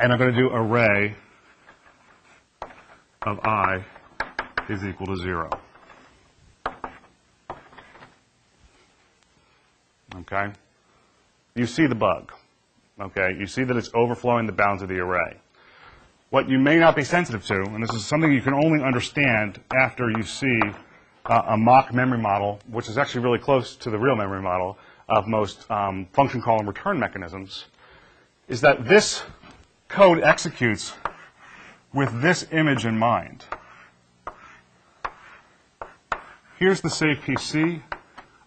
And 0.00 0.12
I'm 0.12 0.18
going 0.18 0.32
to 0.32 0.36
do 0.36 0.48
array 0.48 1.16
of 3.22 3.40
i 3.40 3.84
is 4.70 4.84
equal 4.84 5.06
to 5.08 5.16
0. 5.16 5.50
Okay? 10.20 10.52
You 11.54 11.66
see 11.66 11.86
the 11.86 11.94
bug. 11.94 12.32
Okay? 12.98 13.36
You 13.38 13.46
see 13.46 13.64
that 13.64 13.76
it's 13.76 13.90
overflowing 13.94 14.46
the 14.46 14.52
bounds 14.52 14.82
of 14.82 14.88
the 14.88 14.98
array. 14.98 15.36
What 16.30 16.48
you 16.48 16.58
may 16.58 16.76
not 16.78 16.96
be 16.96 17.04
sensitive 17.04 17.46
to, 17.46 17.62
and 17.62 17.80
this 17.80 17.94
is 17.94 18.04
something 18.04 18.32
you 18.32 18.42
can 18.42 18.52
only 18.52 18.82
understand 18.82 19.60
after 19.72 20.10
you 20.10 20.24
see 20.24 20.60
uh, 21.24 21.42
a 21.46 21.56
mock 21.56 21.94
memory 21.94 22.18
model, 22.18 22.58
which 22.68 22.88
is 22.88 22.98
actually 22.98 23.22
really 23.22 23.38
close 23.38 23.76
to 23.76 23.90
the 23.90 23.98
real 23.98 24.16
memory 24.16 24.42
model 24.42 24.76
of 25.08 25.28
most 25.28 25.70
um, 25.70 26.06
function 26.12 26.42
call 26.42 26.58
and 26.58 26.66
return 26.66 26.98
mechanisms, 26.98 27.66
is 28.48 28.60
that 28.60 28.86
this 28.86 29.22
code 29.86 30.20
executes 30.20 30.94
with 31.92 32.20
this 32.20 32.44
image 32.50 32.84
in 32.84 32.98
mind. 32.98 33.44
Here's 36.58 36.80
the 36.80 36.90
save 36.90 37.18
PC 37.18 37.82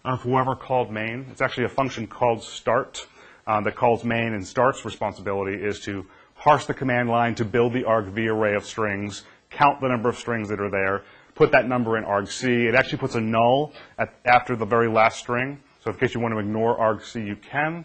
of 0.04 0.20
whoever 0.20 0.54
called 0.54 0.90
main. 0.90 1.26
It's 1.30 1.40
actually 1.40 1.64
a 1.64 1.70
function 1.70 2.06
called 2.06 2.42
start 2.42 3.06
uh, 3.46 3.62
that 3.62 3.74
calls 3.74 4.04
main, 4.04 4.34
and 4.34 4.46
start's 4.46 4.84
responsibility 4.84 5.54
is 5.54 5.80
to 5.80 6.04
parse 6.40 6.64
the 6.64 6.74
command 6.74 7.10
line 7.10 7.34
to 7.34 7.44
build 7.44 7.74
the 7.74 7.82
argv 7.82 8.16
array 8.16 8.54
of 8.54 8.64
strings, 8.64 9.24
count 9.50 9.80
the 9.80 9.88
number 9.88 10.08
of 10.08 10.16
strings 10.16 10.48
that 10.48 10.58
are 10.58 10.70
there, 10.70 11.04
put 11.34 11.52
that 11.52 11.68
number 11.68 11.98
in 11.98 12.04
argc. 12.04 12.42
It 12.66 12.74
actually 12.74 12.98
puts 12.98 13.14
a 13.14 13.20
null 13.20 13.72
at, 13.98 14.14
after 14.24 14.56
the 14.56 14.64
very 14.64 14.88
last 14.88 15.18
string. 15.18 15.60
So 15.84 15.90
in 15.90 15.98
case 15.98 16.14
you 16.14 16.20
want 16.20 16.32
to 16.32 16.38
ignore 16.38 16.78
argc, 16.78 17.24
you 17.24 17.36
can. 17.36 17.84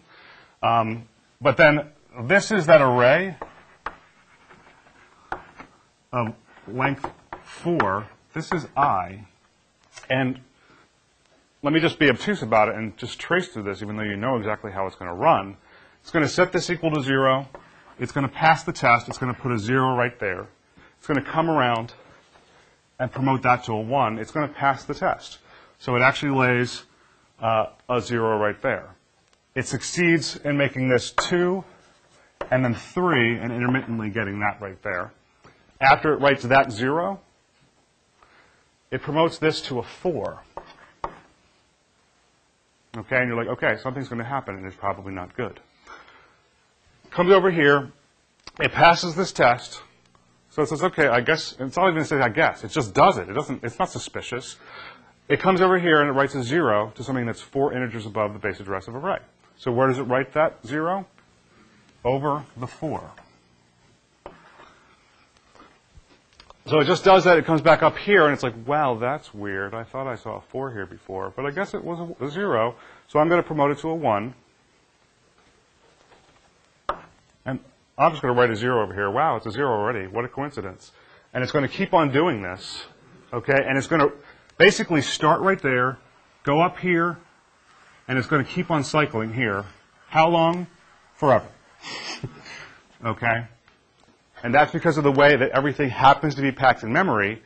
Um, 0.63 1.03
but 1.41 1.57
then 1.57 1.89
this 2.23 2.49
is 2.49 2.65
that 2.67 2.81
array 2.81 3.35
of 6.13 6.33
length 6.65 7.11
4. 7.43 8.07
This 8.33 8.53
is 8.53 8.67
i. 8.77 9.25
And 10.09 10.39
let 11.61 11.73
me 11.73 11.81
just 11.81 11.99
be 11.99 12.09
obtuse 12.09 12.41
about 12.41 12.69
it 12.69 12.75
and 12.75 12.95
just 12.95 13.19
trace 13.19 13.49
through 13.49 13.63
this, 13.63 13.81
even 13.81 13.97
though 13.97 14.03
you 14.03 14.15
know 14.15 14.37
exactly 14.37 14.71
how 14.71 14.87
it's 14.87 14.95
going 14.95 15.09
to 15.09 15.15
run. 15.15 15.57
It's 16.01 16.11
going 16.11 16.23
to 16.23 16.29
set 16.29 16.53
this 16.53 16.69
equal 16.69 16.91
to 16.91 17.01
0. 17.01 17.49
It's 17.99 18.11
going 18.11 18.27
to 18.27 18.33
pass 18.33 18.63
the 18.63 18.73
test. 18.73 19.07
It's 19.07 19.17
going 19.17 19.33
to 19.33 19.39
put 19.39 19.51
a 19.51 19.59
0 19.59 19.95
right 19.95 20.17
there. 20.19 20.47
It's 20.97 21.07
going 21.07 21.23
to 21.23 21.29
come 21.29 21.49
around 21.49 21.93
and 22.99 23.11
promote 23.11 23.43
that 23.43 23.63
to 23.65 23.73
a 23.73 23.81
1. 23.81 24.19
It's 24.19 24.31
going 24.31 24.47
to 24.47 24.53
pass 24.53 24.83
the 24.83 24.93
test. 24.93 25.39
So 25.79 25.95
it 25.95 26.01
actually 26.01 26.37
lays 26.37 26.83
uh, 27.41 27.67
a 27.89 28.01
0 28.01 28.37
right 28.37 28.61
there. 28.61 28.95
It 29.53 29.67
succeeds 29.67 30.35
in 30.37 30.57
making 30.57 30.89
this 30.89 31.11
2 31.11 31.63
and 32.51 32.63
then 32.63 32.75
3, 32.75 33.37
and 33.37 33.51
intermittently 33.51 34.09
getting 34.09 34.39
that 34.39 34.61
right 34.61 34.81
there. 34.83 35.11
After 35.81 36.13
it 36.13 36.21
writes 36.21 36.43
that 36.43 36.71
0, 36.71 37.19
it 38.91 39.01
promotes 39.01 39.37
this 39.39 39.61
to 39.61 39.79
a 39.79 39.83
4. 39.83 40.41
Okay, 42.97 43.17
and 43.17 43.27
you're 43.27 43.37
like, 43.37 43.47
okay, 43.47 43.77
something's 43.81 44.07
going 44.07 44.19
to 44.19 44.25
happen, 44.25 44.55
and 44.55 44.65
it's 44.65 44.75
probably 44.75 45.13
not 45.13 45.35
good. 45.35 45.59
Comes 47.15 47.31
over 47.31 47.49
here, 47.49 47.93
it 48.59 48.73
passes 48.73 49.15
this 49.15 49.31
test, 49.31 49.81
so 50.49 50.63
it 50.63 50.67
says, 50.67 50.83
okay, 50.83 51.07
I 51.07 51.21
guess, 51.21 51.55
it's 51.57 51.77
not 51.77 51.83
even 51.83 51.93
going 51.93 52.03
to 52.03 52.05
say 52.05 52.19
I 52.19 52.27
guess, 52.27 52.65
it 52.65 52.71
just 52.71 52.93
does 52.93 53.17
it. 53.17 53.29
It 53.29 53.33
doesn't, 53.33 53.63
it's 53.63 53.79
not 53.79 53.89
suspicious. 53.89 54.57
It 55.29 55.39
comes 55.39 55.61
over 55.61 55.79
here 55.79 56.01
and 56.01 56.09
it 56.09 56.11
writes 56.11 56.35
a 56.35 56.43
zero 56.43 56.91
to 56.95 57.05
something 57.05 57.25
that's 57.25 57.39
four 57.39 57.71
integers 57.71 58.05
above 58.05 58.33
the 58.33 58.39
base 58.39 58.59
address 58.59 58.89
of 58.89 58.97
array. 58.97 59.19
So 59.55 59.71
where 59.71 59.87
does 59.87 59.97
it 59.97 60.03
write 60.03 60.33
that 60.33 60.59
zero? 60.67 61.07
Over 62.03 62.43
the 62.57 62.67
four. 62.67 63.09
So 66.67 66.79
it 66.79 66.85
just 66.85 67.05
does 67.05 67.23
that. 67.23 67.37
It 67.37 67.45
comes 67.45 67.61
back 67.61 67.81
up 67.81 67.97
here, 67.97 68.25
and 68.25 68.33
it's 68.33 68.43
like, 68.43 68.55
wow, 68.67 68.95
that's 68.95 69.33
weird. 69.33 69.73
I 69.73 69.85
thought 69.85 70.05
I 70.05 70.15
saw 70.15 70.39
a 70.39 70.41
4 70.41 70.71
here 70.73 70.85
before, 70.85 71.31
but 71.33 71.45
I 71.45 71.51
guess 71.51 71.73
it 71.73 71.81
was 71.81 71.99
a, 71.99 72.25
a 72.25 72.29
0. 72.29 72.75
So 73.07 73.19
I'm 73.19 73.29
going 73.29 73.41
to 73.41 73.47
promote 73.47 73.71
it 73.71 73.77
to 73.79 73.89
a 73.89 73.95
1. 73.95 74.33
And 77.45 77.59
I'm 77.97 78.11
just 78.11 78.21
going 78.21 78.33
to 78.33 78.39
write 78.39 78.51
a 78.51 78.55
0 78.55 78.83
over 78.83 78.93
here. 78.93 79.09
Wow, 79.09 79.37
it's 79.37 79.45
a 79.45 79.51
0 79.51 79.71
already. 79.71 80.07
What 80.07 80.25
a 80.25 80.27
coincidence. 80.27 80.91
And 81.33 81.43
it's 81.43 81.51
going 81.53 81.67
to 81.67 81.73
keep 81.73 81.93
on 81.93 82.11
doing 82.11 82.41
this, 82.41 82.83
okay? 83.31 83.63
And 83.65 83.77
it's 83.77 83.87
going 83.87 84.01
to 84.01 84.11
basically 84.57 85.01
start 85.01 85.41
right 85.41 85.61
there, 85.61 85.97
go 86.43 86.61
up 86.61 86.77
here, 86.77 87.17
and 88.07 88.17
it's 88.17 88.27
going 88.27 88.43
to 88.43 88.51
keep 88.51 88.69
on 88.69 88.83
cycling 88.83 89.33
here. 89.33 89.65
How 90.09 90.27
long? 90.27 90.67
Forever. 91.15 91.47
okay? 93.05 93.47
And 94.43 94.53
that's 94.53 94.73
because 94.73 94.97
of 94.97 95.05
the 95.05 95.11
way 95.11 95.37
that 95.37 95.51
everything 95.51 95.89
happens 95.89 96.35
to 96.35 96.41
be 96.41 96.51
packed 96.51 96.83
in 96.83 96.91
memory, 96.91 97.41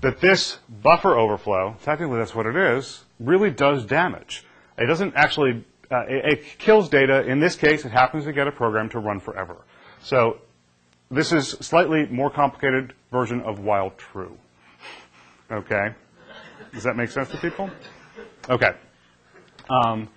that 0.00 0.20
this 0.20 0.58
buffer 0.82 1.14
overflow, 1.18 1.76
technically 1.84 2.16
that's 2.16 2.34
what 2.34 2.46
it 2.46 2.56
is, 2.56 3.04
really 3.18 3.50
does 3.50 3.84
damage. 3.84 4.46
It 4.78 4.86
doesn't 4.86 5.14
actually, 5.14 5.62
uh, 5.90 6.06
it, 6.08 6.32
it 6.32 6.58
kills 6.58 6.88
data. 6.88 7.26
In 7.26 7.38
this 7.38 7.54
case, 7.54 7.84
it 7.84 7.90
happens 7.90 8.24
to 8.24 8.32
get 8.32 8.48
a 8.48 8.52
program 8.52 8.88
to 8.90 8.98
run 8.98 9.20
forever. 9.20 9.58
So 10.02 10.38
this 11.10 11.32
is 11.32 11.50
slightly 11.60 12.06
more 12.06 12.30
complicated 12.30 12.94
version 13.10 13.40
of 13.42 13.60
while 13.60 13.90
true. 13.90 14.36
Okay? 15.50 15.94
Does 16.72 16.84
that 16.84 16.96
make 16.96 17.10
sense 17.10 17.28
to 17.30 17.36
people? 17.36 17.70
Okay. 18.48 18.72
Um, 19.68 20.08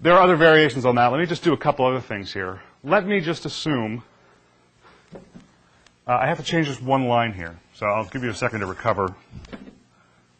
there 0.00 0.14
are 0.14 0.22
other 0.22 0.36
variations 0.36 0.86
on 0.86 0.94
that. 0.96 1.08
Let 1.08 1.20
me 1.20 1.26
just 1.26 1.44
do 1.44 1.52
a 1.52 1.58
couple 1.58 1.84
other 1.84 2.00
things 2.00 2.32
here. 2.32 2.62
Let 2.82 3.06
me 3.06 3.20
just 3.20 3.44
assume 3.44 4.02
uh, 5.14 5.18
I 6.06 6.26
have 6.26 6.38
to 6.38 6.44
change 6.44 6.66
this 6.66 6.80
one 6.80 7.06
line 7.06 7.32
here, 7.32 7.58
so 7.74 7.86
I'll 7.86 8.06
give 8.06 8.24
you 8.24 8.30
a 8.30 8.34
second 8.34 8.60
to 8.60 8.66
recover. 8.66 9.14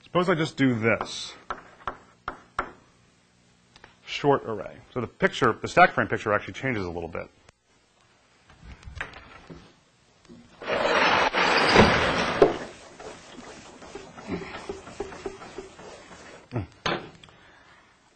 Suppose 0.03 0.29
I 0.29 0.35
just 0.35 0.57
do 0.57 0.75
this. 0.75 1.35
Short 4.07 4.43
array. 4.47 4.79
So 4.93 5.01
the 5.01 5.07
picture, 5.07 5.57
the 5.61 5.69
stack 5.69 5.93
frame 5.93 6.09
picture 6.09 6.33
actually 6.33 6.55
changes 6.55 6.85
a 6.85 6.91
little 6.91 7.09
bit. 7.09 7.29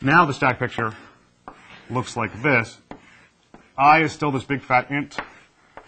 Now 0.05 0.27
the 0.27 0.35
stack 0.35 0.59
picture 0.59 0.93
looks 1.89 2.15
like 2.15 2.43
this. 2.43 2.77
I 3.79 4.03
is 4.03 4.13
still 4.13 4.31
this 4.31 4.45
big 4.45 4.61
fat 4.61 4.91
int, 4.91 5.17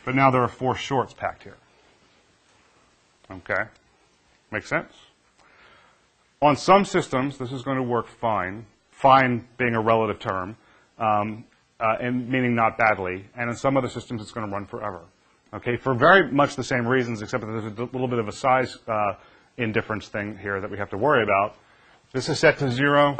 but 0.07 0.15
now 0.15 0.31
there 0.31 0.41
are 0.41 0.49
four 0.49 0.75
shorts 0.75 1.13
packed 1.13 1.43
here. 1.43 1.59
Okay? 3.31 3.65
Make 4.51 4.65
sense? 4.65 4.91
On 6.41 6.57
some 6.57 6.87
systems, 6.87 7.37
this 7.37 7.53
is 7.53 7.61
going 7.63 7.77
to 7.77 7.83
work 7.83 8.09
fine. 8.09 8.65
Fine 8.91 9.47
being 9.59 9.75
a 9.75 9.83
relative 9.83 10.19
term, 10.19 10.57
um, 10.99 11.45
uh, 11.79 11.97
and 12.01 12.27
meaning 12.27 12.55
not 12.55 12.79
badly. 12.79 13.27
And 13.37 13.51
in 13.51 13.57
some 13.57 13.77
other 13.77 13.91
systems, 13.91 14.23
it's 14.23 14.33
going 14.33 14.47
to 14.47 14.53
run 14.53 14.65
forever. 14.65 15.03
Okay? 15.53 15.77
For 15.77 15.93
very 15.93 16.33
much 16.33 16.57
the 16.57 16.65
same 16.65 16.87
reasons, 16.87 17.21
except 17.21 17.45
that 17.45 17.53
there's 17.53 17.67
a 17.67 17.83
little 17.93 18.09
bit 18.09 18.19
of 18.19 18.29
a 18.29 18.33
size 18.33 18.79
uh, 18.89 19.13
indifference 19.59 20.09
thing 20.09 20.39
here 20.39 20.59
that 20.59 20.71
we 20.71 20.79
have 20.79 20.89
to 20.89 20.97
worry 20.97 21.23
about. 21.23 21.57
This 22.13 22.31
is 22.31 22.39
set 22.39 22.59
to 22.61 22.71
zero, 22.71 23.19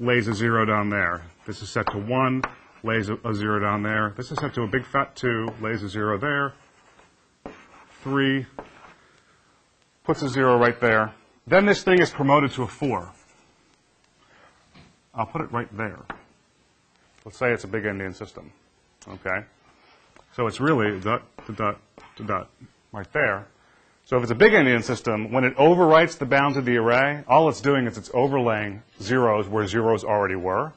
lays 0.00 0.26
a 0.26 0.34
zero 0.34 0.64
down 0.64 0.88
there. 0.88 1.22
This 1.46 1.62
is 1.62 1.68
set 1.68 1.86
to 1.92 1.98
one, 1.98 2.42
lays 2.82 3.10
a, 3.10 3.14
uh, 3.14 3.30
a 3.30 3.34
zero 3.34 3.60
down 3.60 3.82
there. 3.82 4.14
This 4.16 4.32
is 4.32 4.38
set 4.38 4.54
to 4.54 4.62
a 4.62 4.66
big 4.66 4.84
fat 4.86 5.14
two, 5.14 5.48
lays 5.60 5.82
a 5.82 5.88
zero 5.88 6.18
there. 6.18 6.54
Three, 8.02 8.46
puts 10.04 10.22
a 10.22 10.28
zero 10.28 10.58
right 10.58 10.80
there. 10.80 11.12
Then 11.46 11.66
this 11.66 11.82
thing 11.82 12.00
is 12.00 12.10
promoted 12.10 12.52
to 12.52 12.62
a 12.62 12.66
four. 12.66 13.12
I'll 15.14 15.26
put 15.26 15.42
it 15.42 15.52
right 15.52 15.68
there. 15.76 15.98
Let's 17.24 17.36
say 17.36 17.52
it's 17.52 17.64
a 17.64 17.68
big 17.68 17.84
endian 17.84 18.14
system. 18.14 18.50
Okay? 19.06 19.44
So 20.34 20.46
it's 20.46 20.60
really 20.60 20.98
dot 21.00 21.22
dot 21.56 21.78
to 22.16 22.24
dot 22.24 22.48
right 22.92 23.12
there. 23.12 23.46
So 24.10 24.16
if 24.16 24.24
it's 24.24 24.32
a 24.32 24.34
big 24.34 24.54
endian 24.54 24.82
system, 24.82 25.30
when 25.30 25.44
it 25.44 25.56
overwrites 25.56 26.18
the 26.18 26.26
bounds 26.26 26.56
of 26.56 26.64
the 26.64 26.76
array, 26.78 27.22
all 27.28 27.48
it's 27.48 27.60
doing 27.60 27.86
is 27.86 27.96
it's 27.96 28.10
overlaying 28.12 28.82
zeros 29.00 29.46
where 29.46 29.64
zeros 29.68 30.02
already 30.02 30.34
were. 30.34 30.72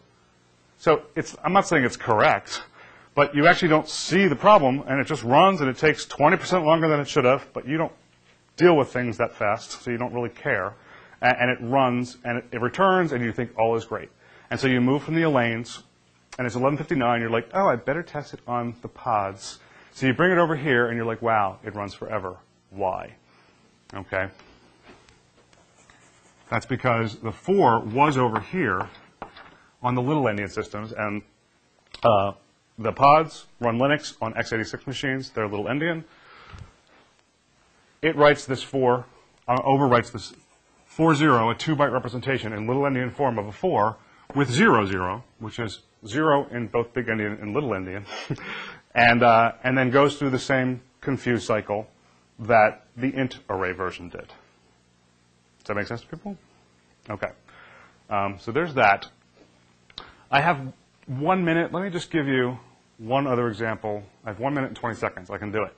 So 0.77 1.01
I'm 1.43 1.51
not 1.51 1.67
saying 1.67 1.83
it's 1.83 1.97
correct, 1.97 2.61
but 3.15 3.33
you 3.33 3.47
actually 3.47 3.69
don't 3.69 3.89
see 3.89 4.27
the 4.27 4.35
problem, 4.35 4.83
and 4.85 5.01
it 5.01 5.07
just 5.07 5.23
runs, 5.23 5.61
and 5.61 5.67
it 5.71 5.79
takes 5.79 6.05
20% 6.05 6.63
longer 6.63 6.87
than 6.87 6.99
it 6.99 7.07
should 7.07 7.25
have, 7.25 7.51
but 7.53 7.67
you 7.67 7.75
don't 7.75 7.91
deal 8.55 8.77
with 8.77 8.93
things 8.93 9.17
that 9.17 9.33
fast, 9.33 9.81
so 9.81 9.89
you 9.89 9.97
don't 9.97 10.13
really 10.13 10.29
care. 10.29 10.75
And, 11.19 11.35
and 11.39 11.49
it 11.49 11.57
runs, 11.59 12.17
and 12.23 12.37
it, 12.37 12.45
it 12.51 12.61
returns, 12.61 13.13
and 13.13 13.25
you 13.25 13.31
think 13.31 13.57
all 13.57 13.75
is 13.75 13.83
great. 13.83 14.09
And 14.51 14.59
so 14.59 14.67
you 14.67 14.79
move 14.79 15.01
from 15.01 15.15
the 15.15 15.23
Elaines, 15.23 15.81
and 16.37 16.45
it's 16.45 16.55
11.59, 16.55 17.19
you're 17.19 17.31
like, 17.31 17.49
oh, 17.55 17.67
I 17.67 17.77
better 17.77 18.03
test 18.03 18.35
it 18.35 18.41
on 18.45 18.75
the 18.83 18.89
pods. 18.89 19.57
So 19.91 20.05
you 20.05 20.13
bring 20.13 20.31
it 20.31 20.37
over 20.37 20.55
here, 20.55 20.85
and 20.85 20.95
you're 20.95 21.07
like, 21.07 21.23
wow, 21.23 21.57
it 21.63 21.73
runs 21.73 21.95
forever. 21.95 22.37
Why? 22.69 23.15
Okay? 23.93 24.27
That's 26.49 26.65
because 26.65 27.17
the 27.17 27.31
4 27.31 27.79
was 27.79 28.17
over 28.17 28.39
here 28.39 28.87
on 29.81 29.95
the 29.95 30.01
little 30.01 30.23
endian 30.23 30.51
systems, 30.51 30.91
and 30.91 31.21
uh, 32.03 32.33
the 32.77 32.91
pods 32.91 33.47
run 33.59 33.79
Linux 33.79 34.15
on 34.21 34.33
x86 34.33 34.87
machines. 34.87 35.29
They're 35.29 35.47
little 35.47 35.65
endian. 35.65 36.03
It 38.01 38.15
writes 38.15 38.45
this 38.45 38.61
4, 38.61 39.05
uh, 39.47 39.61
overwrites 39.61 40.11
this 40.11 40.33
4, 40.85 41.15
0, 41.15 41.49
a 41.49 41.55
2-byte 41.55 41.91
representation 41.91 42.53
in 42.53 42.67
little 42.67 42.83
endian 42.83 43.11
form 43.11 43.39
of 43.39 43.47
a 43.47 43.51
4 43.51 43.97
with 44.35 44.51
0, 44.51 44.85
0, 44.85 45.23
which 45.39 45.59
is 45.59 45.79
0 46.05 46.47
in 46.51 46.67
both 46.67 46.93
big 46.93 47.07
endian 47.07 47.41
and 47.41 47.53
little 47.53 47.69
endian, 47.69 48.05
and, 48.95 49.23
uh, 49.23 49.53
and 49.63 49.77
then 49.77 49.89
goes 49.89 50.17
through 50.17 50.29
the 50.29 50.39
same 50.39 50.81
confuse 51.01 51.45
cycle 51.45 51.87
that 52.39 52.87
the 52.97 53.13
int 53.13 53.39
array 53.49 53.71
version 53.71 54.09
did. 54.09 54.27
Does 54.27 55.67
that 55.67 55.75
make 55.75 55.87
sense 55.87 56.01
to 56.01 56.07
people? 56.07 56.37
Okay. 57.09 57.29
Um, 58.09 58.37
so 58.39 58.51
there's 58.51 58.73
that. 58.73 59.07
I 60.29 60.41
have 60.41 60.73
one 61.07 61.45
minute. 61.45 61.71
Let 61.71 61.83
me 61.83 61.89
just 61.89 62.11
give 62.11 62.27
you 62.27 62.57
one 62.97 63.27
other 63.27 63.47
example. 63.47 64.03
I 64.25 64.29
have 64.29 64.39
one 64.39 64.53
minute 64.53 64.67
and 64.67 64.75
20 64.75 64.95
seconds. 64.95 65.29
I 65.29 65.37
can 65.37 65.51
do 65.51 65.63
it. 65.63 65.73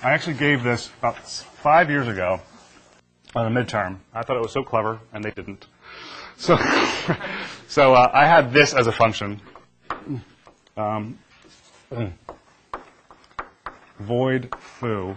I 0.00 0.12
actually 0.12 0.34
gave 0.34 0.62
this 0.62 0.90
about 0.98 1.18
five 1.28 1.90
years 1.90 2.06
ago 2.06 2.40
on 3.34 3.46
a 3.46 3.64
midterm. 3.64 3.98
I 4.14 4.22
thought 4.22 4.36
it 4.36 4.42
was 4.42 4.52
so 4.52 4.62
clever, 4.62 5.00
and 5.12 5.24
they 5.24 5.32
didn't. 5.32 5.66
So, 6.36 6.56
so 7.68 7.94
uh, 7.94 8.10
I 8.12 8.26
had 8.26 8.52
this 8.52 8.74
as 8.74 8.86
a 8.86 8.92
function. 8.92 9.40
Um, 10.76 11.18
void 13.98 14.54
foo. 14.58 15.16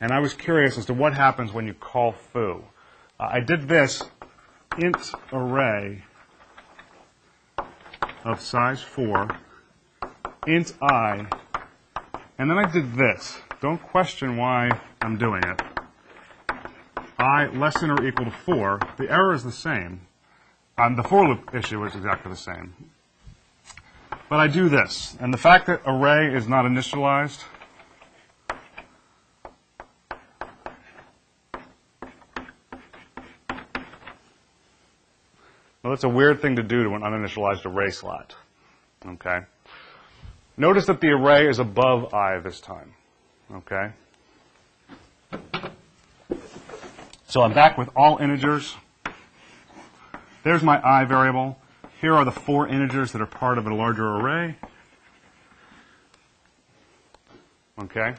And 0.00 0.12
I 0.12 0.20
was 0.20 0.34
curious 0.34 0.78
as 0.78 0.86
to 0.86 0.94
what 0.94 1.14
happens 1.14 1.52
when 1.52 1.66
you 1.66 1.74
call 1.74 2.12
foo. 2.12 2.64
Uh, 3.18 3.28
I 3.32 3.40
did 3.40 3.68
this 3.68 4.02
int 4.78 5.12
array 5.32 6.04
of 8.24 8.40
size 8.40 8.80
4, 8.80 9.28
int 10.46 10.72
i, 10.82 11.26
and 12.38 12.50
then 12.50 12.58
I 12.58 12.70
did 12.70 12.94
this. 12.94 13.38
Don't 13.60 13.82
question 13.82 14.36
why 14.36 14.70
I'm 15.02 15.16
doing 15.18 15.42
it. 15.44 15.62
i 17.18 17.46
less 17.46 17.80
than 17.80 17.90
or 17.90 18.06
equal 18.06 18.26
to 18.26 18.30
4. 18.30 18.78
The 18.98 19.10
error 19.10 19.34
is 19.34 19.42
the 19.42 19.52
same. 19.52 20.02
Um, 20.76 20.94
the 20.94 21.02
for 21.02 21.26
loop 21.26 21.52
issue 21.54 21.84
is 21.84 21.96
exactly 21.96 22.30
the 22.30 22.36
same. 22.36 22.92
But 24.28 24.40
I 24.40 24.46
do 24.46 24.68
this. 24.68 25.16
And 25.20 25.32
the 25.32 25.38
fact 25.38 25.66
that 25.66 25.82
array 25.86 26.34
is 26.34 26.48
not 26.48 26.64
initialized 26.64 27.44
Well, 35.88 35.94
that's 35.94 36.04
a 36.04 36.08
weird 36.10 36.42
thing 36.42 36.56
to 36.56 36.62
do 36.62 36.84
to 36.84 36.90
an 36.90 37.00
uninitialized 37.00 37.64
array 37.64 37.88
slot. 37.88 38.34
Okay? 39.06 39.40
Notice 40.58 40.84
that 40.84 41.00
the 41.00 41.08
array 41.08 41.48
is 41.48 41.60
above 41.60 42.12
i 42.12 42.38
this 42.40 42.60
time. 42.60 42.92
Okay? 43.50 43.92
So 47.26 47.40
I'm 47.40 47.54
back 47.54 47.78
with 47.78 47.88
all 47.96 48.18
integers. 48.18 48.76
There's 50.42 50.62
my 50.62 50.78
i 50.86 51.06
variable. 51.06 51.58
Here 52.00 52.14
are 52.14 52.24
the 52.24 52.32
four 52.32 52.68
integers 52.68 53.12
that 53.12 53.20
are 53.20 53.26
part 53.26 53.58
of 53.58 53.66
a 53.66 53.74
larger 53.74 54.06
array. 54.06 54.56
Okay? 57.80 58.14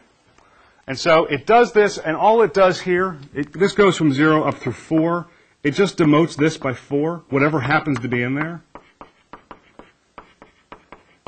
And 0.86 0.97
so 0.97 1.25
it 1.25 1.45
does 1.45 1.71
this, 1.71 1.97
and 1.97 2.17
all 2.17 2.41
it 2.41 2.53
does 2.53 2.82
here, 2.82 3.17
it, 3.34 3.53
this 3.53 3.73
goes 3.73 3.95
from 3.95 4.11
0 4.11 4.43
up 4.43 4.55
through 4.55 4.73
4. 4.73 5.27
It 5.63 5.71
just 5.71 5.97
demotes 5.97 6.36
this 6.36 6.57
by 6.57 6.73
4, 6.73 7.23
whatever 7.30 7.61
happens 7.61 7.99
to 7.99 8.07
be 8.07 8.21
in 8.21 8.36
there. 8.36 8.63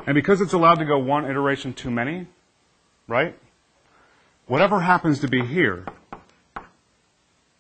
And 0.06 0.16
because 0.16 0.42
it's 0.42 0.54
allowed 0.54 0.80
to 0.80 0.86
go 0.86 0.98
one 0.98 1.26
iteration 1.26 1.74
too 1.74 1.92
many, 1.92 2.28
right? 3.08 3.38
Whatever 4.48 4.80
happens 4.80 5.20
to 5.20 5.28
be 5.28 5.46
here 5.46 5.86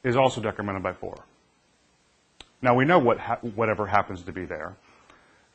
is 0.04 0.16
also 0.16 0.42
decremented 0.42 0.82
by 0.82 0.94
4. 0.94 1.16
Now 2.62 2.76
we 2.76 2.86
know 2.86 3.00
what 3.00 3.20
ha- 3.20 3.40
whatever 3.56 3.88
happens 3.88 4.22
to 4.24 4.32
be 4.32 4.46
there. 4.46 4.76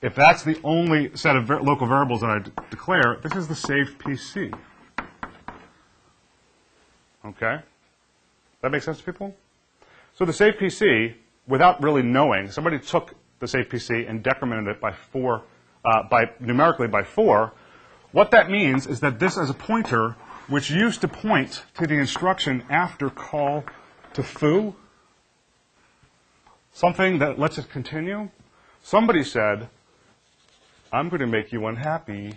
If 0.02 0.14
that's 0.14 0.42
the 0.42 0.59
only 0.62 1.16
set 1.16 1.36
of 1.36 1.48
local 1.48 1.86
variables 1.86 2.20
that 2.20 2.30
I 2.30 2.38
declare, 2.70 3.18
this 3.22 3.34
is 3.34 3.48
the 3.48 3.54
saved 3.54 3.98
PC. 3.98 4.52
Okay? 7.24 7.61
That 8.61 8.70
makes 8.70 8.84
sense 8.84 8.98
to 8.98 9.04
people? 9.04 9.34
So 10.14 10.24
the 10.24 10.32
saved 10.32 10.59
PC, 10.59 11.14
without 11.46 11.82
really 11.82 12.02
knowing, 12.02 12.50
somebody 12.50 12.78
took 12.78 13.14
the 13.38 13.48
saved 13.48 13.70
PC 13.70 14.09
and 14.09 14.22
decremented 14.22 14.68
it 14.68 14.80
by 14.80 14.92
four, 14.92 15.42
uh, 15.84 16.02
by 16.11 16.30
numerically 16.40 16.88
by 16.88 17.02
four. 17.02 17.52
What 18.12 18.30
that 18.30 18.50
means 18.50 18.86
is 18.86 19.00
that 19.00 19.18
this 19.18 19.36
is 19.36 19.50
a 19.50 19.54
pointer 19.54 20.16
which 20.48 20.70
used 20.70 21.00
to 21.00 21.09
point 21.09 21.64
to 21.74 21.86
the 21.86 21.94
instruction 21.94 22.64
after 22.70 23.11
call 23.11 23.64
to 24.14 24.22
foo, 24.22 24.74
something 26.77 27.18
that 27.20 27.39
lets 27.39 27.57
it 27.57 27.70
continue. 27.70 28.29
Somebody 28.83 29.24
said, 29.24 29.66
I'm 30.93 31.09
going 31.09 31.20
to 31.20 31.27
make 31.27 31.51
you 31.51 31.66
unhappy 31.66 32.35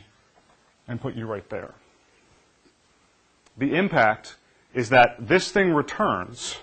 and 0.87 1.01
put 1.01 1.13
you 1.13 1.25
right 1.25 1.47
there. 1.49 1.75
The 3.57 3.75
impact 3.75 4.37
is 4.73 4.87
that 4.89 5.17
this 5.19 5.51
thing 5.51 5.73
returns 5.73 6.55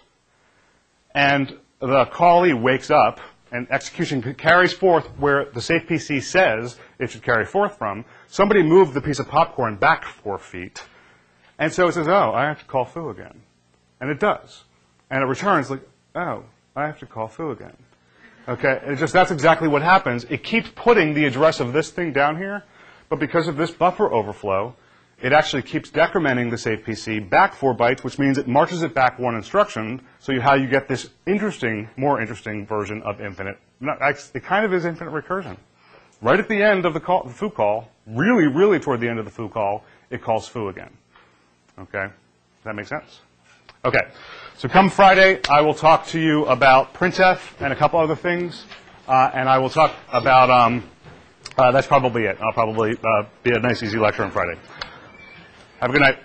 and 1.14 1.58
the 1.78 2.06
callee 2.06 2.58
wakes 2.58 2.90
up 2.90 3.20
and 3.52 3.70
execution 3.70 4.22
carries 4.34 4.72
forth 4.72 5.06
where 5.18 5.50
the 5.52 5.60
saved 5.60 5.86
PC 5.86 6.22
says 6.22 6.78
it 6.98 7.10
should 7.10 7.22
carry 7.22 7.44
forth 7.44 7.76
from. 7.76 8.06
Somebody 8.26 8.62
moved 8.62 8.94
the 8.94 9.02
piece 9.02 9.18
of 9.18 9.28
popcorn 9.28 9.76
back 9.76 10.06
four 10.06 10.38
feet. 10.38 10.82
And 11.58 11.70
so 11.70 11.88
it 11.88 11.92
says, 11.92 12.08
oh, 12.08 12.32
I 12.32 12.46
have 12.46 12.58
to 12.60 12.64
call 12.64 12.86
foo 12.86 13.10
again. 13.10 13.42
And 14.00 14.08
it 14.08 14.18
does. 14.18 14.64
And 15.10 15.22
it 15.22 15.26
returns 15.26 15.70
like, 15.70 15.86
oh, 16.14 16.44
I 16.76 16.86
have 16.86 16.98
to 16.98 17.06
call 17.06 17.26
foo 17.26 17.50
again. 17.50 17.76
Okay, 18.46 18.80
it 18.84 18.96
just 18.96 19.12
that's 19.12 19.30
exactly 19.32 19.66
what 19.66 19.82
happens. 19.82 20.24
It 20.24 20.44
keeps 20.44 20.70
putting 20.76 21.14
the 21.14 21.24
address 21.24 21.58
of 21.58 21.72
this 21.72 21.90
thing 21.90 22.12
down 22.12 22.36
here, 22.36 22.62
but 23.08 23.18
because 23.18 23.48
of 23.48 23.56
this 23.56 23.70
buffer 23.72 24.12
overflow, 24.12 24.76
it 25.20 25.32
actually 25.32 25.62
keeps 25.62 25.90
decrementing 25.90 26.50
the 26.50 26.58
save 26.58 26.84
PC 26.84 27.28
back 27.28 27.54
four 27.54 27.74
bytes, 27.74 28.04
which 28.04 28.18
means 28.18 28.36
it 28.36 28.46
marches 28.46 28.82
it 28.82 28.94
back 28.94 29.18
one 29.18 29.34
instruction. 29.34 30.02
So 30.20 30.32
you, 30.32 30.42
how 30.42 30.54
you 30.54 30.68
get 30.68 30.86
this 30.86 31.08
interesting, 31.26 31.88
more 31.96 32.20
interesting 32.20 32.66
version 32.66 33.02
of 33.02 33.20
infinite. 33.20 33.58
Not, 33.80 33.98
it 34.34 34.44
kind 34.44 34.64
of 34.66 34.74
is 34.74 34.84
infinite 34.84 35.12
recursion. 35.12 35.56
Right 36.20 36.38
at 36.38 36.48
the 36.48 36.62
end 36.62 36.84
of 36.84 36.92
the, 36.92 37.00
call, 37.00 37.24
the 37.24 37.32
foo 37.32 37.50
call, 37.50 37.88
really, 38.06 38.46
really 38.46 38.78
toward 38.78 39.00
the 39.00 39.08
end 39.08 39.18
of 39.18 39.24
the 39.24 39.30
foo 39.30 39.48
call, 39.48 39.84
it 40.10 40.22
calls 40.22 40.46
foo 40.46 40.68
again. 40.68 40.90
Okay, 41.78 42.04
does 42.04 42.64
that 42.64 42.74
make 42.74 42.86
sense? 42.86 43.20
Okay, 43.86 44.02
so 44.56 44.68
come 44.68 44.90
Friday, 44.90 45.38
I 45.48 45.60
will 45.60 45.72
talk 45.72 46.08
to 46.08 46.18
you 46.18 46.44
about 46.46 46.92
printf 46.92 47.38
and 47.60 47.72
a 47.72 47.76
couple 47.76 48.00
other 48.00 48.16
things, 48.16 48.64
uh, 49.06 49.30
and 49.32 49.48
I 49.48 49.58
will 49.58 49.70
talk 49.70 49.94
about. 50.12 50.50
Um, 50.50 50.90
uh, 51.56 51.70
that's 51.70 51.86
probably 51.86 52.24
it. 52.24 52.36
I'll 52.40 52.52
probably 52.52 52.98
uh, 53.04 53.22
be 53.44 53.52
a 53.52 53.60
nice, 53.60 53.84
easy 53.84 53.96
lecture 53.96 54.24
on 54.24 54.32
Friday. 54.32 54.58
Have 55.78 55.90
a 55.90 55.92
good 55.92 56.02
night. 56.02 56.18